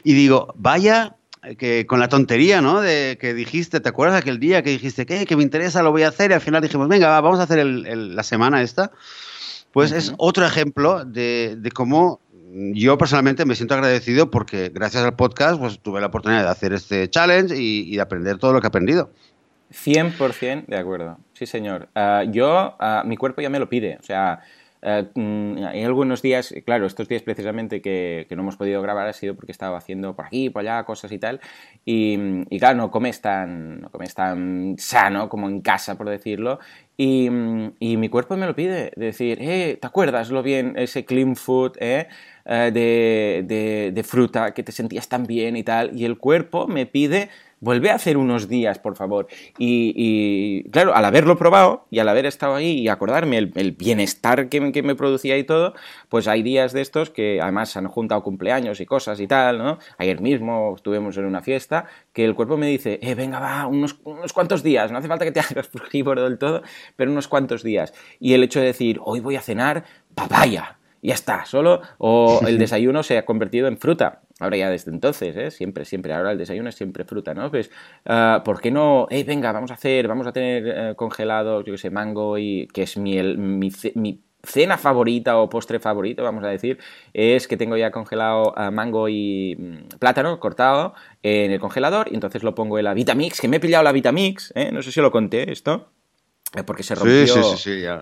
Y 0.05 0.13
digo, 0.13 0.53
vaya 0.57 1.17
que 1.59 1.87
con 1.87 1.99
la 2.01 2.09
tontería, 2.09 2.61
¿no? 2.61 2.81
De 2.81 3.19
que 3.21 3.35
dijiste, 3.35 3.81
¿te 3.81 3.89
acuerdas 3.89 4.21
aquel 4.21 4.39
día 4.39 4.63
que 4.63 4.71
dijiste 4.71 5.07
que, 5.07 5.27
que 5.27 5.37
me 5.37 5.43
interesa, 5.43 5.83
lo 5.83 5.91
voy 5.91 6.05
a 6.05 6.09
hacer? 6.09 6.31
Y 6.31 6.35
al 6.35 6.41
final 6.41 6.63
dijimos, 6.63 6.89
venga, 6.89 7.21
vamos 7.21 7.41
a 7.41 7.45
hacer 7.45 7.65
la 7.67 8.23
semana 8.23 8.63
esta. 8.63 8.93
Pues 9.73 9.91
es 9.91 10.13
otro 10.19 10.47
ejemplo 10.47 11.05
de, 11.05 11.71
cómo 11.75 12.21
yo 12.75 12.99
personalmente 12.99 13.47
me 13.47 13.55
siento 13.55 13.75
agradecido 13.75 14.31
porque 14.31 14.69
gracias 14.69 15.03
al 15.03 15.17
podcast 15.17 15.59
pues 15.59 15.79
tuve 15.79 16.01
la 16.01 16.09
oportunidad 16.09 16.43
de 16.43 16.51
hacer 16.51 16.75
este 16.75 17.09
challenge 17.09 17.57
y, 17.57 17.97
de 17.97 18.01
aprender 18.03 18.39
todo 18.39 18.53
lo 18.53 18.61
que 18.61 18.67
he 18.67 18.69
aprendido. 18.69 19.11
100% 19.73 20.67
de 20.67 20.77
acuerdo, 20.77 21.19
sí 21.33 21.47
señor. 21.47 21.89
Ah, 21.95 22.25
yo, 22.29 22.77
ah, 22.79 23.03
mi 23.07 23.17
cuerpo 23.17 23.41
ya 23.41 23.49
me 23.49 23.59
lo 23.59 23.71
pide, 23.71 23.97
o 23.99 24.03
sea, 24.03 24.41
hay 24.83 25.85
algunos 25.85 26.23
días, 26.23 26.53
claro, 26.67 26.87
estos 26.87 27.09
días 27.09 27.23
precisamente 27.23 27.81
que, 27.81 28.27
no 28.31 28.43
hemos 28.43 28.57
podido 28.57 28.83
grabar 28.83 29.07
ha 29.07 29.13
sido 29.13 29.37
porque 29.37 29.53
estaba 29.53 29.79
haciendo 29.79 30.17
por 30.17 30.27
aquí, 30.27 30.51
por 30.51 30.63
allá, 30.63 30.83
cosas 30.85 31.13
y 31.13 31.19
tal. 31.19 31.41
Y, 31.85 32.59
claro, 32.59 32.77
no 32.77 32.91
comes, 32.91 33.21
tan, 33.21 33.81
no 33.83 33.91
comes 33.91 34.15
tan 34.15 34.75
sano 34.79 35.29
como 35.29 35.49
en 35.49 35.61
casa, 35.61 35.97
por 35.97 36.09
decirlo. 36.09 36.59
Y, 36.97 37.31
mi 37.31 38.09
cuerpo 38.09 38.37
me 38.37 38.47
lo 38.47 38.57
pide, 38.57 38.93
de 38.97 39.07
decir, 39.07 39.39
eh, 39.41 39.79
¿te 39.81 39.87
acuerdas 39.87 40.31
lo 40.31 40.43
bien 40.43 40.75
ese 40.77 41.05
clean 41.05 41.37
food 41.37 41.77
eh, 41.79 42.09
eh 42.45 42.71
de, 42.73 43.45
de, 43.47 43.93
de 43.93 44.03
fruta 44.03 44.53
que 44.53 44.65
te 44.65 44.73
sentías 44.73 45.09
tan 45.09 45.25
bien 45.27 45.57
y 45.57 45.63
tal? 45.63 45.97
Y 45.97 46.05
el 46.05 46.19
cuerpo 46.19 46.67
me 46.67 46.87
pide 46.87 47.31
vuelve 47.63 47.91
a 47.91 47.95
hacer 47.95 48.17
unos 48.19 48.49
días, 48.49 48.79
por 48.81 48.97
favor. 48.97 49.29
Y, 49.57 50.65
claro, 50.71 50.95
al 50.95 51.05
haberlo 51.05 51.39
probado 51.39 51.87
y 51.91 52.01
al 52.01 52.09
haber 52.09 52.27
estado 52.27 52.57
ahí 52.57 52.81
y 52.81 52.89
acordarme 52.89 53.39
el, 53.39 53.73
bienestar 53.73 54.49
que, 54.49 54.61
me 54.61 54.95
producía 54.95 55.39
y 55.39 55.45
todo, 55.45 55.75
pues 56.09 56.27
hay 56.27 56.43
días 56.43 56.73
de 56.73 56.83
estos 56.83 57.11
que 57.11 57.41
además 57.41 57.71
se 57.71 57.79
han 57.79 57.87
juntado 57.87 58.23
cumpleaños 58.23 58.81
y 58.81 58.87
cosas 58.87 59.21
y 59.21 59.29
tal, 59.29 59.59
¿no? 59.59 59.79
Ayer 59.97 60.21
mismo 60.21 60.75
estuvimos 60.77 61.17
en 61.17 61.25
una 61.25 61.41
fiesta 61.41 61.87
que 62.13 62.25
el 62.25 62.35
cuerpo 62.35 62.57
me 62.57 62.67
dice, 62.67 62.99
eh, 63.01 63.15
venga, 63.15 63.39
va, 63.39 63.67
unos, 63.67 63.97
unos 64.03 64.33
cuantos 64.33 64.65
días, 64.65 64.91
no 64.91 64.99
hace 64.99 65.09
falta 65.09 65.25
que 65.25 65.33
te 65.33 65.41
hagas 65.41 65.69
frugívoro 65.69 66.25
del 66.25 66.39
todo, 66.39 66.63
pero 66.97 67.13
unos 67.13 67.29
cuantos 67.29 67.63
días. 67.63 67.95
Y 68.19 68.35
el 68.35 68.43
hecho 68.43 68.59
de 68.59 68.67
decir, 68.67 68.99
hoy 69.05 69.21
voy 69.21 69.37
a 69.37 69.41
cenar 69.41 69.85
papaya, 70.17 70.79
ya 71.01 71.15
está, 71.15 71.45
solo, 71.45 71.81
o 71.99 72.41
el 72.47 72.59
desayuno 72.59 73.03
se 73.03 73.19
ha 73.19 73.25
convertido 73.25 73.67
en 73.69 73.77
fruta. 73.77 74.22
Ahora 74.43 74.57
ya 74.57 74.71
desde 74.71 74.91
entonces, 74.91 75.37
¿eh? 75.37 75.51
siempre, 75.51 75.85
siempre, 75.85 76.13
ahora 76.13 76.33
el 76.33 76.39
desayuno 76.39 76.69
es 76.69 76.75
siempre 76.75 77.05
fruta, 77.05 77.35
¿no? 77.35 77.51
Pues, 77.51 77.71
uh, 78.07 78.43
¿por 78.43 78.61
qué 78.61 78.71
no? 78.71 79.07
Hey, 79.11 79.25
venga, 79.25 79.53
vamos 79.53 79.71
a 79.71 79.75
hacer, 79.75 80.09
vamos 80.09 80.27
a 80.27 80.33
tener 80.33 80.93
uh, 80.93 80.95
congelado, 80.97 81.63
yo 81.63 81.73
qué 81.73 81.79
sé, 81.79 81.91
mango 81.91 82.39
y 82.39 82.69
que 82.73 82.83
es 82.83 82.97
mi, 82.97 83.23
mi, 83.23 83.71
mi, 83.95 84.21
cena 84.45 84.77
favorita 84.77 85.39
o 85.39 85.49
postre 85.49 85.79
favorito, 85.79 86.25
vamos 86.25 86.43
a 86.43 86.49
decir, 86.49 86.79
es 87.15 87.47
que 87.47 87.57
tengo 87.57 87.77
ya 87.77 87.93
congelado 87.93 88.53
uh, 88.57 88.73
mango 88.73 89.09
y 89.09 89.55
mm, 89.57 89.99
plátano 90.01 90.41
cortado 90.41 90.95
en 91.23 91.53
el 91.53 91.61
congelador 91.61 92.09
y 92.11 92.15
entonces 92.17 92.43
lo 92.43 92.53
pongo 92.53 92.77
en 92.77 92.87
la 92.87 92.95
Vitamix, 92.95 93.41
que 93.41 93.47
me 93.47 93.59
he 93.59 93.61
pillado 93.61 93.85
la 93.85 93.93
Vitamix, 93.93 94.53
¿eh? 94.57 94.73
no 94.73 94.83
sé 94.83 94.91
si 94.91 95.01
lo 95.01 95.13
conté 95.13 95.53
esto 95.53 95.93
porque 96.67 96.83
se 96.83 96.95
rompió 96.95 97.25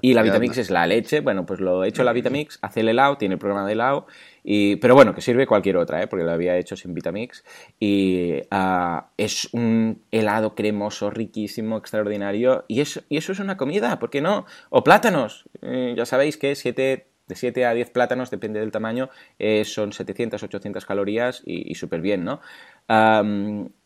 y 0.01 0.13
la 0.13 0.23
Vitamix 0.23 0.59
es 0.59 0.71
la 0.71 0.85
leche. 0.87 1.21
Bueno, 1.21 1.47
pues 1.47 1.61
lo 1.61 1.85
he 1.85 1.89
hecho 1.89 2.03
la 2.03 2.13
Vitamix, 2.13 2.59
hace 2.63 2.81
el 2.81 2.89
helado, 2.89 3.17
tiene 3.17 3.35
el 3.35 3.39
programa 3.39 3.65
de 3.65 3.75
helado, 3.75 4.07
y, 4.43 4.77
pero 4.77 4.95
bueno, 4.95 5.15
que 5.15 5.21
sirve 5.21 5.47
cualquier 5.47 5.77
otra, 5.77 6.03
¿eh? 6.03 6.07
porque 6.07 6.25
lo 6.25 6.33
había 6.33 6.57
hecho 6.57 6.77
sin 6.77 6.95
Vitamix. 6.95 7.45
Y 7.79 8.43
ah, 8.51 9.11
es 9.17 9.49
un 9.53 10.03
helado 10.11 10.55
cremoso, 10.55 11.11
riquísimo, 11.11 11.77
extraordinario, 11.77 12.65
y, 12.69 12.81
y 12.81 13.17
eso 13.17 13.33
es 13.33 13.39
una 13.39 13.57
comida, 13.57 13.99
¿por 13.99 14.11
qué 14.11 14.21
no? 14.21 14.47
O 14.71 14.85
plátanos, 14.85 15.49
eh, 15.63 15.95
ya 15.97 16.07
sabéis 16.07 16.37
que 16.37 16.55
siete, 16.55 17.07
de 17.27 17.37
7 17.37 17.65
a 17.65 17.75
10 17.75 17.91
plátanos, 17.91 18.31
depende 18.31 18.61
del 18.61 18.73
tamaño, 18.73 19.09
eh, 19.39 19.65
son 19.65 19.93
700, 19.93 20.43
800 20.43 20.85
calorías 20.85 21.43
y, 21.47 21.75
súper 21.77 22.01
bien, 22.01 22.25
¿no? 22.25 22.41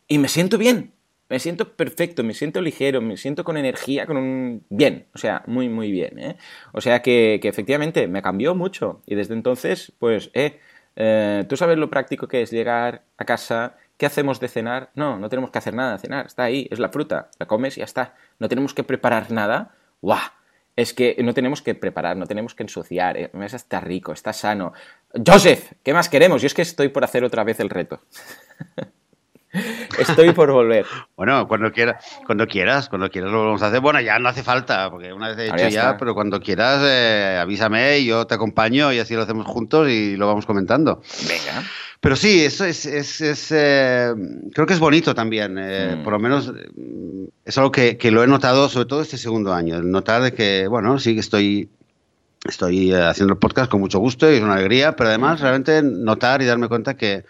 y 0.06 0.18
me 0.18 0.28
siento 0.28 0.56
bien, 0.58 0.92
me 1.28 1.38
siento 1.38 1.76
perfecto, 1.76 2.22
me 2.22 2.34
siento 2.34 2.60
ligero, 2.60 3.00
me 3.00 3.16
siento 3.16 3.44
con 3.44 3.56
energía, 3.56 4.06
con 4.06 4.16
un... 4.16 4.66
bien, 4.68 5.06
o 5.14 5.18
sea, 5.18 5.42
muy, 5.46 5.68
muy 5.68 5.90
bien, 5.90 6.18
¿eh? 6.18 6.36
O 6.72 6.80
sea 6.80 7.02
que, 7.02 7.40
efectivamente 7.42 8.06
me 8.08 8.22
cambió 8.22 8.54
mucho 8.54 9.02
y 9.06 9.14
desde 9.14 9.34
entonces, 9.34 9.92
pues, 9.98 10.30
eh, 10.34 10.60
eh, 10.96 11.44
tú 11.48 11.56
sabes 11.56 11.78
lo 11.78 11.90
práctico 11.90 12.28
que 12.28 12.42
es 12.42 12.50
llegar 12.50 13.04
a 13.16 13.24
casa, 13.24 13.76
¿qué 13.96 14.06
hacemos 14.06 14.38
de 14.40 14.48
cenar? 14.48 14.90
No, 14.94 15.18
no 15.18 15.28
tenemos 15.28 15.50
que 15.50 15.58
hacer 15.58 15.74
nada 15.74 15.92
de 15.92 15.98
cenar, 15.98 16.26
está 16.26 16.44
ahí, 16.44 16.68
es 16.70 16.78
la 16.78 16.90
fruta, 16.90 17.30
la 17.38 17.46
comes 17.46 17.76
y 17.76 17.80
ya 17.80 17.84
está. 17.84 18.14
No 18.38 18.48
tenemos 18.48 18.74
que 18.74 18.84
preparar 18.84 19.30
nada, 19.30 19.74
¡guau! 20.02 20.20
Es 20.76 20.92
que 20.92 21.16
no 21.22 21.34
tenemos 21.34 21.62
que 21.62 21.74
preparar, 21.74 22.16
no 22.16 22.26
tenemos 22.26 22.54
que 22.54 22.64
ensuciar, 22.64 23.16
¿eh? 23.16 23.30
está 23.32 23.80
rico, 23.80 24.12
está 24.12 24.32
sano. 24.32 24.72
Joseph, 25.24 25.72
¿qué 25.84 25.94
más 25.94 26.08
queremos? 26.08 26.42
Yo 26.42 26.46
es 26.46 26.54
que 26.54 26.62
estoy 26.62 26.88
por 26.88 27.04
hacer 27.04 27.22
otra 27.22 27.44
vez 27.44 27.60
el 27.60 27.70
reto. 27.70 28.00
Estoy 29.98 30.32
por 30.32 30.50
volver. 30.50 30.86
bueno, 31.16 31.46
cuando 31.46 31.72
quieras, 31.72 32.04
cuando 32.26 32.46
quieras, 32.46 32.88
cuando 32.88 33.10
quieras 33.10 33.30
lo 33.30 33.44
vamos 33.44 33.62
a 33.62 33.68
hacer. 33.68 33.80
Bueno, 33.80 34.00
ya 34.00 34.18
no 34.18 34.28
hace 34.28 34.42
falta, 34.42 34.90
porque 34.90 35.12
una 35.12 35.28
vez 35.28 35.38
he 35.38 35.46
hecho 35.46 35.68
ya, 35.68 35.96
pero 35.96 36.14
cuando 36.14 36.40
quieras, 36.40 36.80
eh, 36.84 37.38
avísame 37.40 37.98
y 37.98 38.06
yo 38.06 38.26
te 38.26 38.34
acompaño 38.34 38.92
y 38.92 38.98
así 38.98 39.14
lo 39.14 39.22
hacemos 39.22 39.46
juntos 39.46 39.88
y 39.88 40.16
lo 40.16 40.26
vamos 40.26 40.46
comentando. 40.46 41.02
Venga. 41.28 41.62
Pero 42.00 42.16
sí, 42.16 42.44
eso 42.44 42.66
es, 42.66 42.84
es, 42.84 43.50
eh, 43.50 44.12
creo 44.52 44.66
que 44.66 44.74
es 44.74 44.80
bonito 44.80 45.14
también. 45.14 45.56
Eh, 45.58 45.96
mm. 45.96 46.02
Por 46.02 46.12
lo 46.12 46.18
menos 46.18 46.52
es 47.44 47.56
algo 47.56 47.70
que, 47.70 47.96
que, 47.96 48.10
lo 48.10 48.22
he 48.22 48.26
notado, 48.26 48.68
sobre 48.68 48.86
todo 48.86 49.00
este 49.00 49.16
segundo 49.16 49.54
año. 49.54 49.76
El 49.76 49.90
notar 49.90 50.20
de 50.20 50.34
que, 50.34 50.66
bueno, 50.68 50.98
sí 50.98 51.14
que 51.14 51.20
estoy 51.20 51.70
estoy 52.46 52.92
haciendo 52.92 53.32
el 53.32 53.38
podcast 53.38 53.70
con 53.70 53.80
mucho 53.80 53.98
gusto 53.98 54.30
y 54.30 54.36
es 54.36 54.42
una 54.42 54.54
alegría, 54.54 54.96
pero 54.96 55.08
además 55.08 55.40
realmente 55.40 55.82
notar 55.82 56.42
y 56.42 56.44
darme 56.44 56.68
cuenta 56.68 56.94
que 56.94 57.24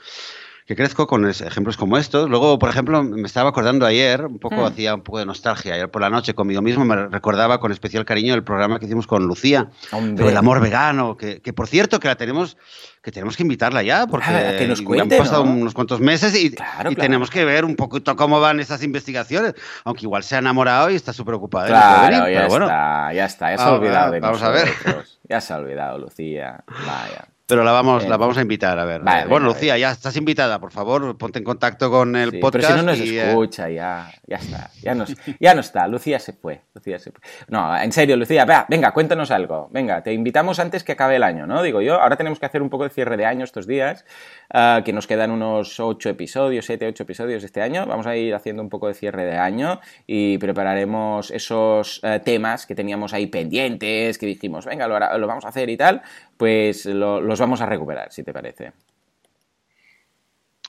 que 0.66 0.76
crezco 0.76 1.06
con 1.06 1.28
ejemplos 1.28 1.76
como 1.76 1.98
estos. 1.98 2.28
Luego, 2.30 2.58
por 2.58 2.70
ejemplo, 2.70 3.02
me 3.02 3.26
estaba 3.26 3.50
acordando 3.50 3.84
ayer, 3.84 4.24
un 4.24 4.38
poco, 4.38 4.56
mm. 4.56 4.64
hacía 4.64 4.94
un 4.94 5.02
poco 5.02 5.18
de 5.18 5.26
nostalgia, 5.26 5.74
ayer 5.74 5.90
por 5.90 6.00
la 6.00 6.08
noche 6.08 6.34
conmigo 6.34 6.62
mismo 6.62 6.84
me 6.84 7.08
recordaba 7.08 7.60
con 7.60 7.70
especial 7.70 8.04
cariño 8.06 8.34
el 8.34 8.44
programa 8.44 8.78
que 8.78 8.86
hicimos 8.86 9.06
con 9.06 9.26
Lucía, 9.26 9.68
sobre 9.90 10.30
el 10.30 10.36
amor 10.36 10.60
vegano, 10.60 11.16
que, 11.16 11.42
que, 11.42 11.52
por 11.52 11.68
cierto 11.68 12.00
que 12.00 12.08
la 12.08 12.16
tenemos 12.16 12.56
que 13.02 13.12
tenemos 13.12 13.36
que 13.36 13.42
invitarla 13.42 13.82
ya, 13.82 14.06
porque 14.06 14.30
ah, 14.30 14.56
que 14.56 14.66
nos 14.66 14.80
cuente, 14.80 15.16
han 15.16 15.22
pasado 15.22 15.42
unos 15.42 15.74
cuantos 15.74 16.00
meses 16.00 16.34
y, 16.34 16.54
y 16.88 16.94
tenemos 16.94 17.28
que 17.28 17.44
ver 17.44 17.66
un 17.66 17.76
poquito 17.76 18.16
cómo 18.16 18.40
van 18.40 18.60
esas 18.60 18.82
investigaciones, 18.82 19.52
aunque 19.84 20.04
igual 20.04 20.22
se 20.22 20.36
ha 20.36 20.38
enamorado 20.38 20.88
y 20.88 20.94
está 20.94 21.12
súper 21.12 21.34
ocupada. 21.34 21.66
Claro, 21.66 22.30
ya, 22.30 22.46
está, 22.46 23.12
ya 23.12 23.24
está, 23.26 23.50
ya 23.50 23.58
se 23.58 23.64
ha 23.64 23.72
olvidado 23.74 24.12
de 24.12 24.20
Vamos 24.20 24.42
a 24.42 24.48
ver. 24.48 24.68
Ya 25.26 25.40
se 25.40 25.54
ha 25.54 25.56
olvidado, 25.56 25.98
Lucía. 25.98 26.62
Vaya. 26.66 27.33
Pero 27.46 27.62
la 27.62 27.72
vamos, 27.72 28.08
la 28.08 28.16
vamos 28.16 28.38
a 28.38 28.40
invitar, 28.40 28.78
a 28.78 28.86
ver. 28.86 29.02
bueno, 29.28 29.46
Lucía, 29.48 29.76
ya 29.76 29.90
estás 29.90 30.16
invitada, 30.16 30.58
por 30.58 30.72
favor, 30.72 31.18
ponte 31.18 31.38
en 31.38 31.44
contacto 31.44 31.90
con 31.90 32.16
el 32.16 32.40
podcast. 32.40 32.64
Pero 32.64 32.78
si 32.78 32.84
no 32.84 32.90
nos 32.90 33.00
eh, 33.00 33.28
escucha, 33.28 33.68
ya, 33.68 34.10
ya 34.26 34.36
está. 34.36 34.70
Ya 34.80 34.94
no, 34.94 35.04
ya 35.38 35.54
no 35.54 35.60
está, 35.60 35.86
Lucía 35.86 36.18
se 36.18 36.32
fue. 36.32 36.62
Lucía 36.72 36.98
se 36.98 37.12
fue. 37.12 37.20
No, 37.48 37.76
en 37.76 37.92
serio, 37.92 38.16
Lucía, 38.16 38.46
venga, 38.68 38.92
cuéntanos 38.92 39.30
algo. 39.30 39.68
Venga, 39.72 40.02
te 40.02 40.14
invitamos 40.14 40.58
antes 40.58 40.84
que 40.84 40.92
acabe 40.92 41.16
el 41.16 41.22
año, 41.22 41.46
¿no? 41.46 41.62
Digo 41.62 41.82
yo, 41.82 42.00
ahora 42.00 42.16
tenemos 42.16 42.38
que 42.38 42.46
hacer 42.46 42.62
un 42.62 42.70
poco 42.70 42.84
de 42.84 42.90
cierre 42.90 43.18
de 43.18 43.26
año 43.26 43.44
estos 43.44 43.66
días, 43.66 44.06
ah, 44.50 44.80
que 44.82 44.94
nos 44.94 45.06
quedan 45.06 45.30
unos 45.30 45.78
ocho 45.80 46.08
episodios, 46.08 46.64
siete, 46.64 46.86
ocho 46.86 47.02
episodios 47.02 47.44
este 47.44 47.60
año. 47.60 47.84
Vamos 47.84 48.06
a 48.06 48.16
ir 48.16 48.34
haciendo 48.34 48.62
un 48.62 48.70
poco 48.70 48.88
de 48.88 48.94
cierre 48.94 49.26
de 49.26 49.36
año 49.36 49.80
y 50.06 50.38
prepararemos 50.38 51.30
esos 51.30 52.00
eh, 52.04 52.22
temas 52.24 52.64
que 52.64 52.74
teníamos 52.74 53.12
ahí 53.12 53.26
pendientes, 53.26 54.16
que 54.16 54.24
dijimos, 54.24 54.64
venga, 54.64 54.88
lo, 54.88 55.18
lo 55.18 55.26
vamos 55.26 55.44
a 55.44 55.48
hacer 55.48 55.68
y 55.68 55.76
tal, 55.76 56.00
pues 56.36 56.86
los 56.86 57.40
vamos 57.40 57.60
a 57.60 57.66
recuperar, 57.66 58.12
si 58.12 58.22
te 58.22 58.32
parece. 58.32 58.72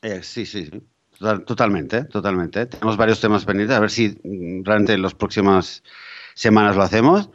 Eh, 0.02 0.22
sí, 0.24 0.46
sí. 0.46 0.70
Totalmente, 1.18 2.04
totalmente. 2.06 2.66
Tenemos 2.66 2.98
varios 2.98 3.22
temas 3.22 3.46
pendientes, 3.46 3.76
a 3.76 3.80
ver 3.80 3.90
si 3.90 4.10
mm, 4.24 4.64
realmente 4.66 4.94
en 4.94 5.02
las 5.02 5.14
próximas 5.14 5.84
semanas 6.34 6.76
lo 6.76 6.84
hacemos 6.84 7.30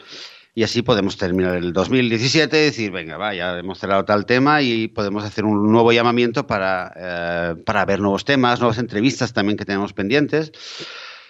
y 0.54 0.62
así 0.62 0.82
podemos 0.82 1.16
terminar 1.16 1.56
el 1.56 1.72
2017 1.72 2.60
y 2.60 2.64
decir, 2.64 2.90
venga, 2.90 3.16
va, 3.16 3.34
ya 3.34 3.58
hemos 3.58 3.78
cerrado 3.78 4.04
tal 4.04 4.26
tema 4.26 4.60
y 4.62 4.88
podemos 4.88 5.24
hacer 5.24 5.44
un 5.44 5.70
nuevo 5.70 5.92
llamamiento 5.92 6.46
para, 6.46 6.92
eh, 6.96 7.54
para 7.64 7.84
ver 7.84 8.00
nuevos 8.00 8.24
temas, 8.24 8.60
nuevas 8.60 8.78
entrevistas 8.78 9.32
también 9.32 9.56
que 9.56 9.64
tenemos 9.64 9.92
pendientes. 9.92 10.52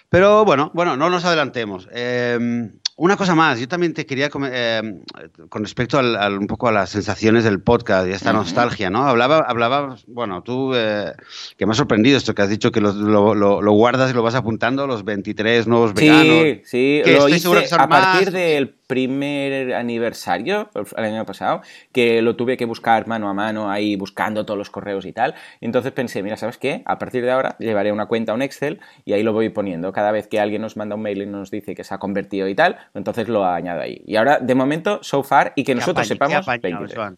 Pero 0.09 0.43
bueno, 0.43 0.71
bueno, 0.73 0.97
no 0.97 1.09
nos 1.09 1.23
adelantemos. 1.23 1.87
Em, 1.91 2.73
una 2.97 3.17
cosa 3.17 3.35
más, 3.35 3.59
yo 3.59 3.67
también 3.67 3.93
te 3.93 4.05
quería 4.05 4.29
eh, 4.51 5.01
con 5.49 5.63
respecto 5.63 5.97
al, 5.97 6.37
un 6.37 6.47
poco 6.47 6.67
a 6.67 6.71
las 6.71 6.89
sensaciones 6.89 7.43
del 7.43 7.61
podcast 7.61 8.07
y 8.07 8.11
esta 8.11 8.33
nostalgia, 8.33 8.89
¿no? 8.89 9.07
Hablaba, 9.07 9.39
hablaba 9.47 9.95
bueno, 10.07 10.43
tú 10.43 10.73
eh, 10.75 11.13
que 11.57 11.65
me 11.65 11.71
ha 11.71 11.75
sorprendido 11.75 12.17
esto 12.17 12.35
que 12.35 12.41
has 12.41 12.49
dicho 12.49 12.71
que 12.71 12.81
lo, 12.81 12.93
lo, 13.33 13.71
guardas 13.71 14.11
y 14.11 14.13
lo 14.13 14.23
vas 14.23 14.35
apuntando, 14.35 14.87
los 14.87 15.03
23 15.03 15.67
nuevos 15.67 15.93
veganos. 15.93 16.23
Sí, 16.23 16.61
sí, 16.65 17.01
lo 17.05 17.29
hice 17.29 17.75
a 17.75 17.87
partir 17.87 18.31
del 18.31 18.75
primer 18.91 19.73
aniversario, 19.73 20.69
el 20.97 21.03
año 21.05 21.25
pasado, 21.25 21.61
que 21.93 22.21
lo 22.21 22.35
tuve 22.35 22.57
que 22.57 22.65
buscar 22.65 23.07
mano 23.07 23.29
a 23.29 23.33
mano 23.33 23.71
ahí 23.71 23.95
buscando 23.95 24.45
todos 24.45 24.57
los 24.57 24.69
correos 24.69 25.05
y 25.05 25.13
tal. 25.13 25.33
Y 25.61 25.65
entonces 25.65 25.93
pensé, 25.93 26.21
mira, 26.21 26.35
¿sabes 26.35 26.57
qué? 26.57 26.81
A 26.83 26.99
partir 26.99 27.23
de 27.23 27.31
ahora 27.31 27.55
llevaré 27.57 27.93
una 27.93 28.07
cuenta, 28.07 28.33
un 28.33 28.41
Excel 28.41 28.81
y 29.05 29.13
ahí 29.13 29.23
lo 29.23 29.31
voy 29.31 29.47
poniendo. 29.47 29.93
Cada 29.93 30.11
vez 30.11 30.27
que 30.27 30.41
alguien 30.41 30.61
nos 30.61 30.75
manda 30.75 30.95
un 30.95 31.03
mail 31.03 31.21
y 31.21 31.25
nos 31.25 31.51
dice 31.51 31.73
que 31.73 31.85
se 31.85 31.93
ha 31.93 31.99
convertido 31.99 32.49
y 32.49 32.55
tal, 32.55 32.79
entonces 32.93 33.27
lo 33.27 33.45
añado 33.45 33.81
ahí. 33.81 34.01
Y 34.05 34.15
ahora, 34.15 34.39
de 34.39 34.55
momento, 34.55 34.99
so 35.01 35.23
far, 35.23 35.53
y 35.55 35.63
que 35.63 35.75
nosotros 35.75 36.07
sepamos... 36.07 36.45
Qué 36.45 37.15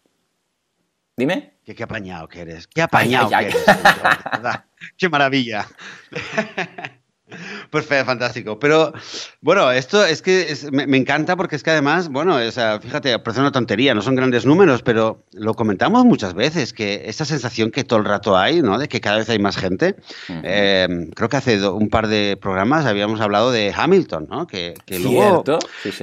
Dime. 1.16 1.54
Qué, 1.64 1.82
apañado 1.82 2.28
que 2.28 2.40
eres. 2.40 2.66
Qué 2.66 2.82
apañado 2.82 3.28
que 3.28 3.36
eres. 3.36 3.64
qué 4.96 5.08
maravilla. 5.08 5.66
Pues 7.70 7.86
fantástico. 7.86 8.58
Pero 8.58 8.92
bueno, 9.40 9.70
esto 9.70 10.04
es 10.04 10.22
que 10.22 10.54
me, 10.72 10.96
encanta 10.96 11.36
porque 11.36 11.56
es 11.56 11.62
que 11.62 11.70
además, 11.70 12.08
bueno, 12.08 12.36
o 12.36 12.50
sea, 12.50 12.80
fíjate, 12.80 13.18
parece 13.18 13.40
una 13.40 13.52
tontería, 13.52 13.94
no 13.94 14.02
son 14.02 14.14
grandes 14.14 14.46
números, 14.46 14.82
pero 14.82 15.24
lo 15.32 15.54
comentamos 15.54 16.04
muchas 16.04 16.34
veces, 16.34 16.72
que 16.72 17.02
esa 17.06 17.24
sensación 17.24 17.70
que 17.70 17.84
todo 17.84 17.98
el 17.98 18.04
rato 18.04 18.36
hay, 18.36 18.62
¿no? 18.62 18.78
De 18.78 18.88
que 18.88 19.00
cada 19.00 19.18
vez 19.18 19.28
hay 19.28 19.38
más 19.38 19.56
gente. 19.56 19.96
Eh, 20.28 21.10
creo 21.14 21.28
que 21.28 21.36
hace 21.36 21.66
un 21.68 21.88
par 21.88 22.08
de 22.08 22.38
programas 22.40 22.86
habíamos 22.86 23.20
hablado 23.20 23.50
de 23.52 23.72
Hamilton, 23.74 24.28
¿no? 24.30 24.46
Que, 24.46 24.74
luego, 25.00 25.44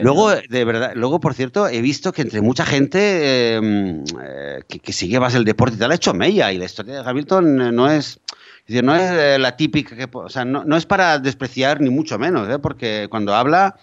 luego, 0.02 0.32
de 0.32 0.66
verdad, 0.66 0.92
luego, 0.96 1.20
por 1.20 1.34
cierto, 1.34 1.68
he 1.68 1.82
visto 1.82 2.12
que 2.12 2.22
entre 2.22 2.42
mucha 2.42 2.66
gente 2.66 3.56
em, 3.56 4.04
eh, 4.22 4.62
que, 4.68 4.94
sigue 4.94 5.20
más 5.20 5.36
el 5.36 5.46
deporte 5.46 5.76
y 5.76 5.80
tal, 5.80 5.92
ha 5.92 5.96
hecho 5.96 6.14
mella 6.14 6.52
y 6.52 6.58
la 6.58 6.66
historia 6.66 7.02
de 7.02 7.10
Hamilton 7.10 7.76
no 7.76 7.90
es 7.90 8.20
no 8.68 8.96
es 8.96 9.12
eh, 9.12 9.38
la 9.40 9.58
típica 9.58 9.96
que, 9.96 10.08
o 10.12 10.30
sea, 10.30 10.46
no, 10.46 10.78
es 10.78 10.86
para 10.86 11.20
despreciar 11.20 11.82
ni 11.82 11.90
mucho 11.90 12.18
menos, 12.18 12.50
¿eh? 12.50 12.60
porque 12.60 13.08
cuando 13.10 13.36
habla 13.36 13.76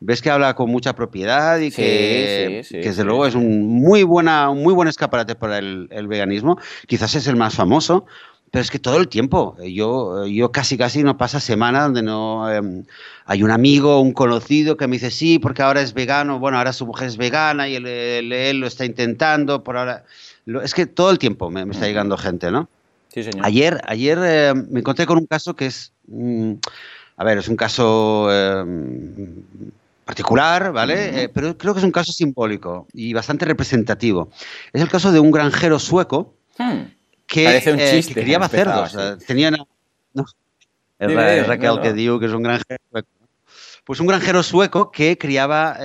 ves 0.00 0.20
que 0.20 0.30
habla 0.30 0.54
con 0.54 0.70
mucha 0.70 0.94
propiedad 0.94 1.58
y 1.58 1.70
que, 1.70 2.64
desde 2.70 3.04
luego 3.04 3.26
es 3.26 3.34
un 3.34 3.66
muy 3.66 4.02
buena, 4.02 4.50
un 4.50 4.62
muy 4.62 4.74
buen 4.74 4.88
escaparate 4.88 5.34
para 5.34 5.58
el, 5.58 6.06
veganismo. 6.08 6.58
Quizás 6.86 7.14
es 7.14 7.26
el 7.26 7.36
más 7.36 7.54
famoso, 7.54 8.04
pero 8.50 8.62
es 8.62 8.70
que 8.70 8.78
todo 8.78 8.98
el 8.98 9.08
tiempo, 9.08 9.56
yo, 9.62 10.26
yo 10.26 10.52
casi 10.52 10.76
casi 10.76 11.02
no 11.02 11.16
pasa 11.16 11.40
semana 11.40 11.84
donde 11.84 12.02
no 12.02 12.50
em, 12.50 12.84
hay 13.24 13.42
un 13.42 13.50
amigo, 13.50 14.00
un 14.00 14.12
conocido 14.12 14.76
que 14.76 14.86
me 14.86 14.96
dice 14.96 15.10
sí, 15.10 15.38
porque 15.38 15.62
ahora 15.62 15.80
es 15.80 15.94
vegano, 15.94 16.38
bueno, 16.38 16.58
ahora 16.58 16.72
su 16.72 16.86
mujer 16.86 17.08
es 17.08 17.16
vegana 17.16 17.68
y 17.68 17.76
él, 17.76 18.60
lo 18.60 18.66
está 18.66 18.84
intentando, 18.84 19.64
por 19.64 19.76
ahora... 19.76 20.04
es 20.62 20.74
que 20.74 20.86
todo 20.86 21.10
el 21.10 21.18
tiempo 21.18 21.50
me 21.50 21.62
está 21.62 21.86
llegando 21.86 22.16
gente, 22.16 22.50
¿no? 22.50 22.68
Ayer, 23.42 23.80
ayer 23.86 24.18
eh, 24.22 24.54
me 24.54 24.80
encontré 24.80 25.06
con 25.06 25.16
un 25.18 25.26
caso 25.26 25.56
que 25.56 25.66
es, 25.66 25.92
mm, 26.06 26.54
a 27.16 27.24
ver, 27.24 27.38
es 27.38 27.48
un 27.48 27.56
caso 27.56 28.28
eh, 28.30 28.64
particular, 30.04 30.72
¿vale? 30.72 31.22
Eh, 31.22 31.28
pero 31.30 31.56
creo 31.56 31.72
que 31.72 31.78
es 31.78 31.84
un 31.84 31.92
caso 31.92 32.12
simbólico 32.12 32.86
y 32.92 33.14
bastante 33.14 33.46
representativo. 33.46 34.30
Es 34.72 34.82
el 34.82 34.88
caso 34.88 35.12
de 35.12 35.20
un 35.20 35.30
granjero 35.30 35.78
sueco 35.78 36.34
hmm. 36.58 36.82
que, 37.26 38.04
criaba 38.12 38.48
cerdos. 38.48 38.94
no, 40.12 40.26
es 40.98 41.46
Raquel 41.46 41.80
que 41.80 41.92
digo 41.94 42.20
que 42.20 42.26
es 42.26 42.32
un 42.32 42.42
granjero 42.42 42.82
sueco. 42.90 43.08
Pues 43.84 44.00
un 44.00 44.08
granjero 44.08 44.42
sueco 44.42 44.90
que 44.90 45.16
criaba 45.16 45.76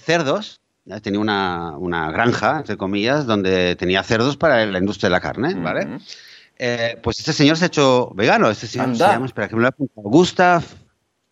cerdos 0.00 0.60
tenía 1.02 1.20
una, 1.20 1.76
una, 1.76 2.10
granja, 2.10 2.58
entre 2.58 2.78
comillas, 2.78 3.26
donde 3.26 3.76
tenía 3.76 4.02
cerdos 4.02 4.38
para 4.38 4.64
la 4.64 4.78
industria 4.78 5.08
de 5.08 5.12
la 5.12 5.20
carne, 5.20 5.54
¿vale? 5.54 5.98
Eh, 6.58 6.98
pues 7.02 7.20
este 7.20 7.32
señor 7.32 7.56
se 7.56 7.64
ha 7.64 7.66
hecho 7.68 8.10
vegano. 8.14 8.50
Este 8.50 8.66
señor 8.66 8.96
se 8.96 8.98
llama, 8.98 9.26
espera 9.26 9.48
que 9.48 9.56
me 9.56 9.62
lo 9.62 9.70
Gustav 9.94 10.64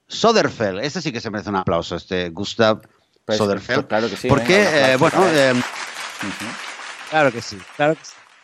Soderfeld. 0.06 0.80
Este 0.80 1.02
sí 1.02 1.12
que 1.12 1.20
se 1.20 1.30
merece 1.30 1.50
un 1.50 1.56
aplauso, 1.56 1.96
este 1.96 2.30
Gustav 2.30 2.80
pues, 3.24 3.38
Soderfeld. 3.38 3.86
Claro 3.88 4.08
que 4.08 4.16
sí. 4.16 4.28
Porque, 4.28 4.62
eh, 4.62 4.96
bueno, 4.96 5.26
eh, 5.28 5.52
claro 7.10 7.32
que 7.32 7.42
sí, 7.42 7.58
claro 7.76 7.96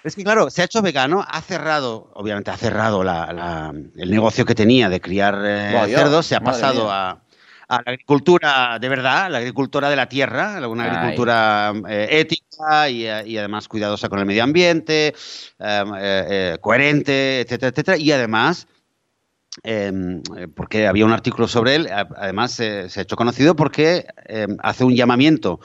Es 0.03 0.17
que, 0.17 0.25
claro, 0.25 0.51
se 0.51 0.63
ha 0.63 0.65
hecho 0.65 0.83
vegano, 0.83 1.25
ha 1.27 1.41
cerrado, 1.41 2.11
obviamente 2.15 2.51
ha 2.51 2.57
cerrado 2.57 3.03
el 3.03 4.11
negocio 4.11 4.45
que 4.45 4.57
tenía 4.57 4.89
de 4.89 5.01
criar 5.01 5.37
cerdos, 5.89 6.27
se 6.27 6.35
ha 6.35 6.41
pasado 6.41 6.91
a, 6.91 7.23
a 7.73 7.77
la 7.77 7.93
agricultura 7.93 8.79
de 8.79 8.89
verdad, 8.89 9.31
la 9.31 9.39
agricultura 9.39 9.89
de 9.89 9.97
la 9.97 10.07
tierra, 10.07 10.69
una 10.69 10.85
agricultura 10.85 11.73
eh, 11.89 12.09
ética 12.11 12.91
y, 12.91 13.09
además 13.09 13.67
cuidadosa 13.67 14.11
con 14.11 14.19
el 14.19 14.27
medio 14.27 14.45
ambiente, 14.45 15.15
em, 15.59 15.95
eh, 15.95 15.99
eh, 15.99 16.59
coherente, 16.61 17.41
etcétera, 17.41 17.71
etcétera. 17.71 17.97
Y 17.97 18.13
además, 18.13 18.67
em, 19.63 20.23
porque 20.55 20.87
había 20.87 21.07
un 21.07 21.13
artículo 21.13 21.49
sobre 21.49 21.77
él, 21.77 21.89
además 21.91 22.53
se 22.53 22.91
ha 22.95 23.01
hecho 23.01 23.17
conocido 23.17 23.57
porque 23.57 24.07
em, 24.27 24.59
hace 24.63 24.85
un 24.85 24.95
llamamiento 24.95 25.59